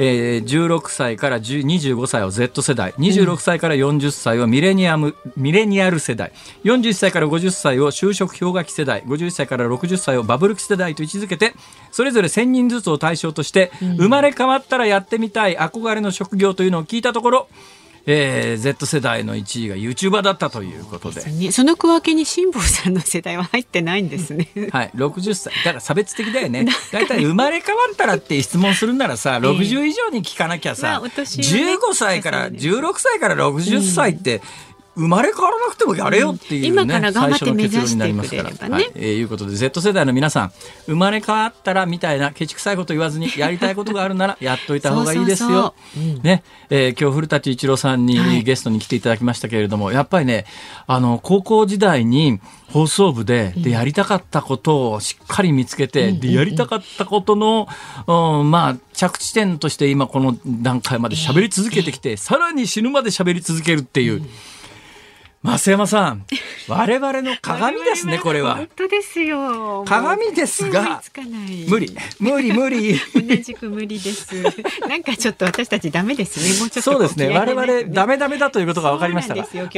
[0.00, 2.92] えー、16歳から25歳を Z 世代。
[2.92, 6.32] 26歳から40歳をミレニアム、ミレニアル世代。
[6.62, 9.02] 41歳から50歳を就職氷河期世代。
[9.02, 11.52] 51歳から60歳をバブル期世代と位置づけて
[11.90, 17.48] それぞれ1000人ずつを対象として、生まれ変わったらやってみたい憧れの職業というのを聞いたところ
[18.10, 21.52] えー、Z 世代の1位が YouTuber だったということで。
[21.52, 24.48] その区分けに辛坊さんの世代は入ってないんですね。
[24.72, 25.52] はい60歳。
[25.56, 26.66] だから差別的だよね。
[26.90, 34.40] 大体生まれ変わったらって質問するならさ60以上に聞かなきゃさ、まあね、15歳から16歳から60歳って、
[34.98, 38.74] 生まれ変わらなくてもやれよっていう、ね、今から頑張って目指してくれればね。
[38.74, 40.52] はい、えー、いうことで Z 世代の皆さん
[40.86, 45.74] 生まれ変わったらみたいなケチくさいこと言わずにやりたいことがあるならやっといた方がいいですよ。
[46.22, 50.46] ね、えー、今日古舘一郎さんにゲストに来ていただきましたけれども、はい、やっぱりね
[50.88, 52.40] あの高校時代に
[52.72, 57.68] 放送部ででやりたかったことをしっかり見つけて、でやりたかったことの、
[58.06, 64.22] うん、まあ着地点として今この段階まで喋り続けてきて、さらに死ぬまで喋り続けるっていう。
[65.44, 66.26] 増山さん、
[66.66, 68.56] 我々の鏡ですね、これは。
[68.56, 69.84] 本当ですよ。
[69.86, 71.00] 鏡ですが、
[71.68, 72.98] 無理、無理、無理。
[73.14, 74.34] 同じく無理です。
[74.88, 76.58] なんかちょっと私たちダメですね。
[76.58, 76.90] もうちょっと。
[76.90, 77.28] そうですね。
[77.28, 79.68] 我々ダメダメだということが分かりましたが、今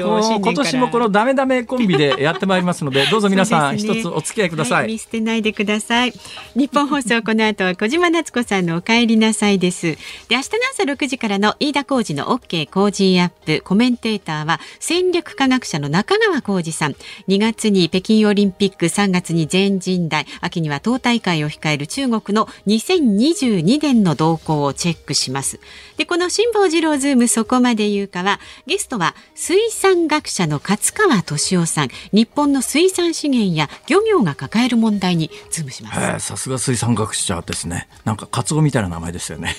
[0.55, 4.87] 年もこのダメダメコンビでやってまいりますので、 どうぞ皆さん一つお付き合いください。
[4.87, 6.15] 見捨てないでください。
[6.57, 9.89] 日本放送この後は小島夏子さんのお帰りなさいです。
[9.93, 9.99] で、
[10.31, 16.93] 明日の朝6時からの飯田浩二の OK 工事アップコメンテーターは戦略科学者の中川浩二さん
[17.29, 25.61] 2月に北京オリンピック3月に全人代秋には党大会を控える中国の2022年の動向をチェックします
[25.99, 39.57] でこの辛坊治郎ズームそこまで言うかはゲストは水産学者の勝川敏夫さん日本の水産資源や漁業が抱える問題にズームしますさすが水産学者ですねなんかカツオみたいな名前ですよね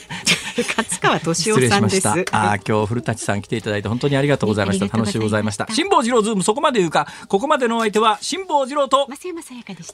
[0.58, 2.08] 勝川敏夫さんです。
[2.32, 4.86] あ今日古舘さん来ていただいて本当にありがとうございました。
[4.86, 5.68] 楽しゅうございました。
[5.82, 9.08] 辛坊治郎ズームそこまで言うか、ここまでのお相手は辛坊治郎と。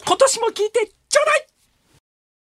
[0.06, 1.48] 今年も聞いてちょうだい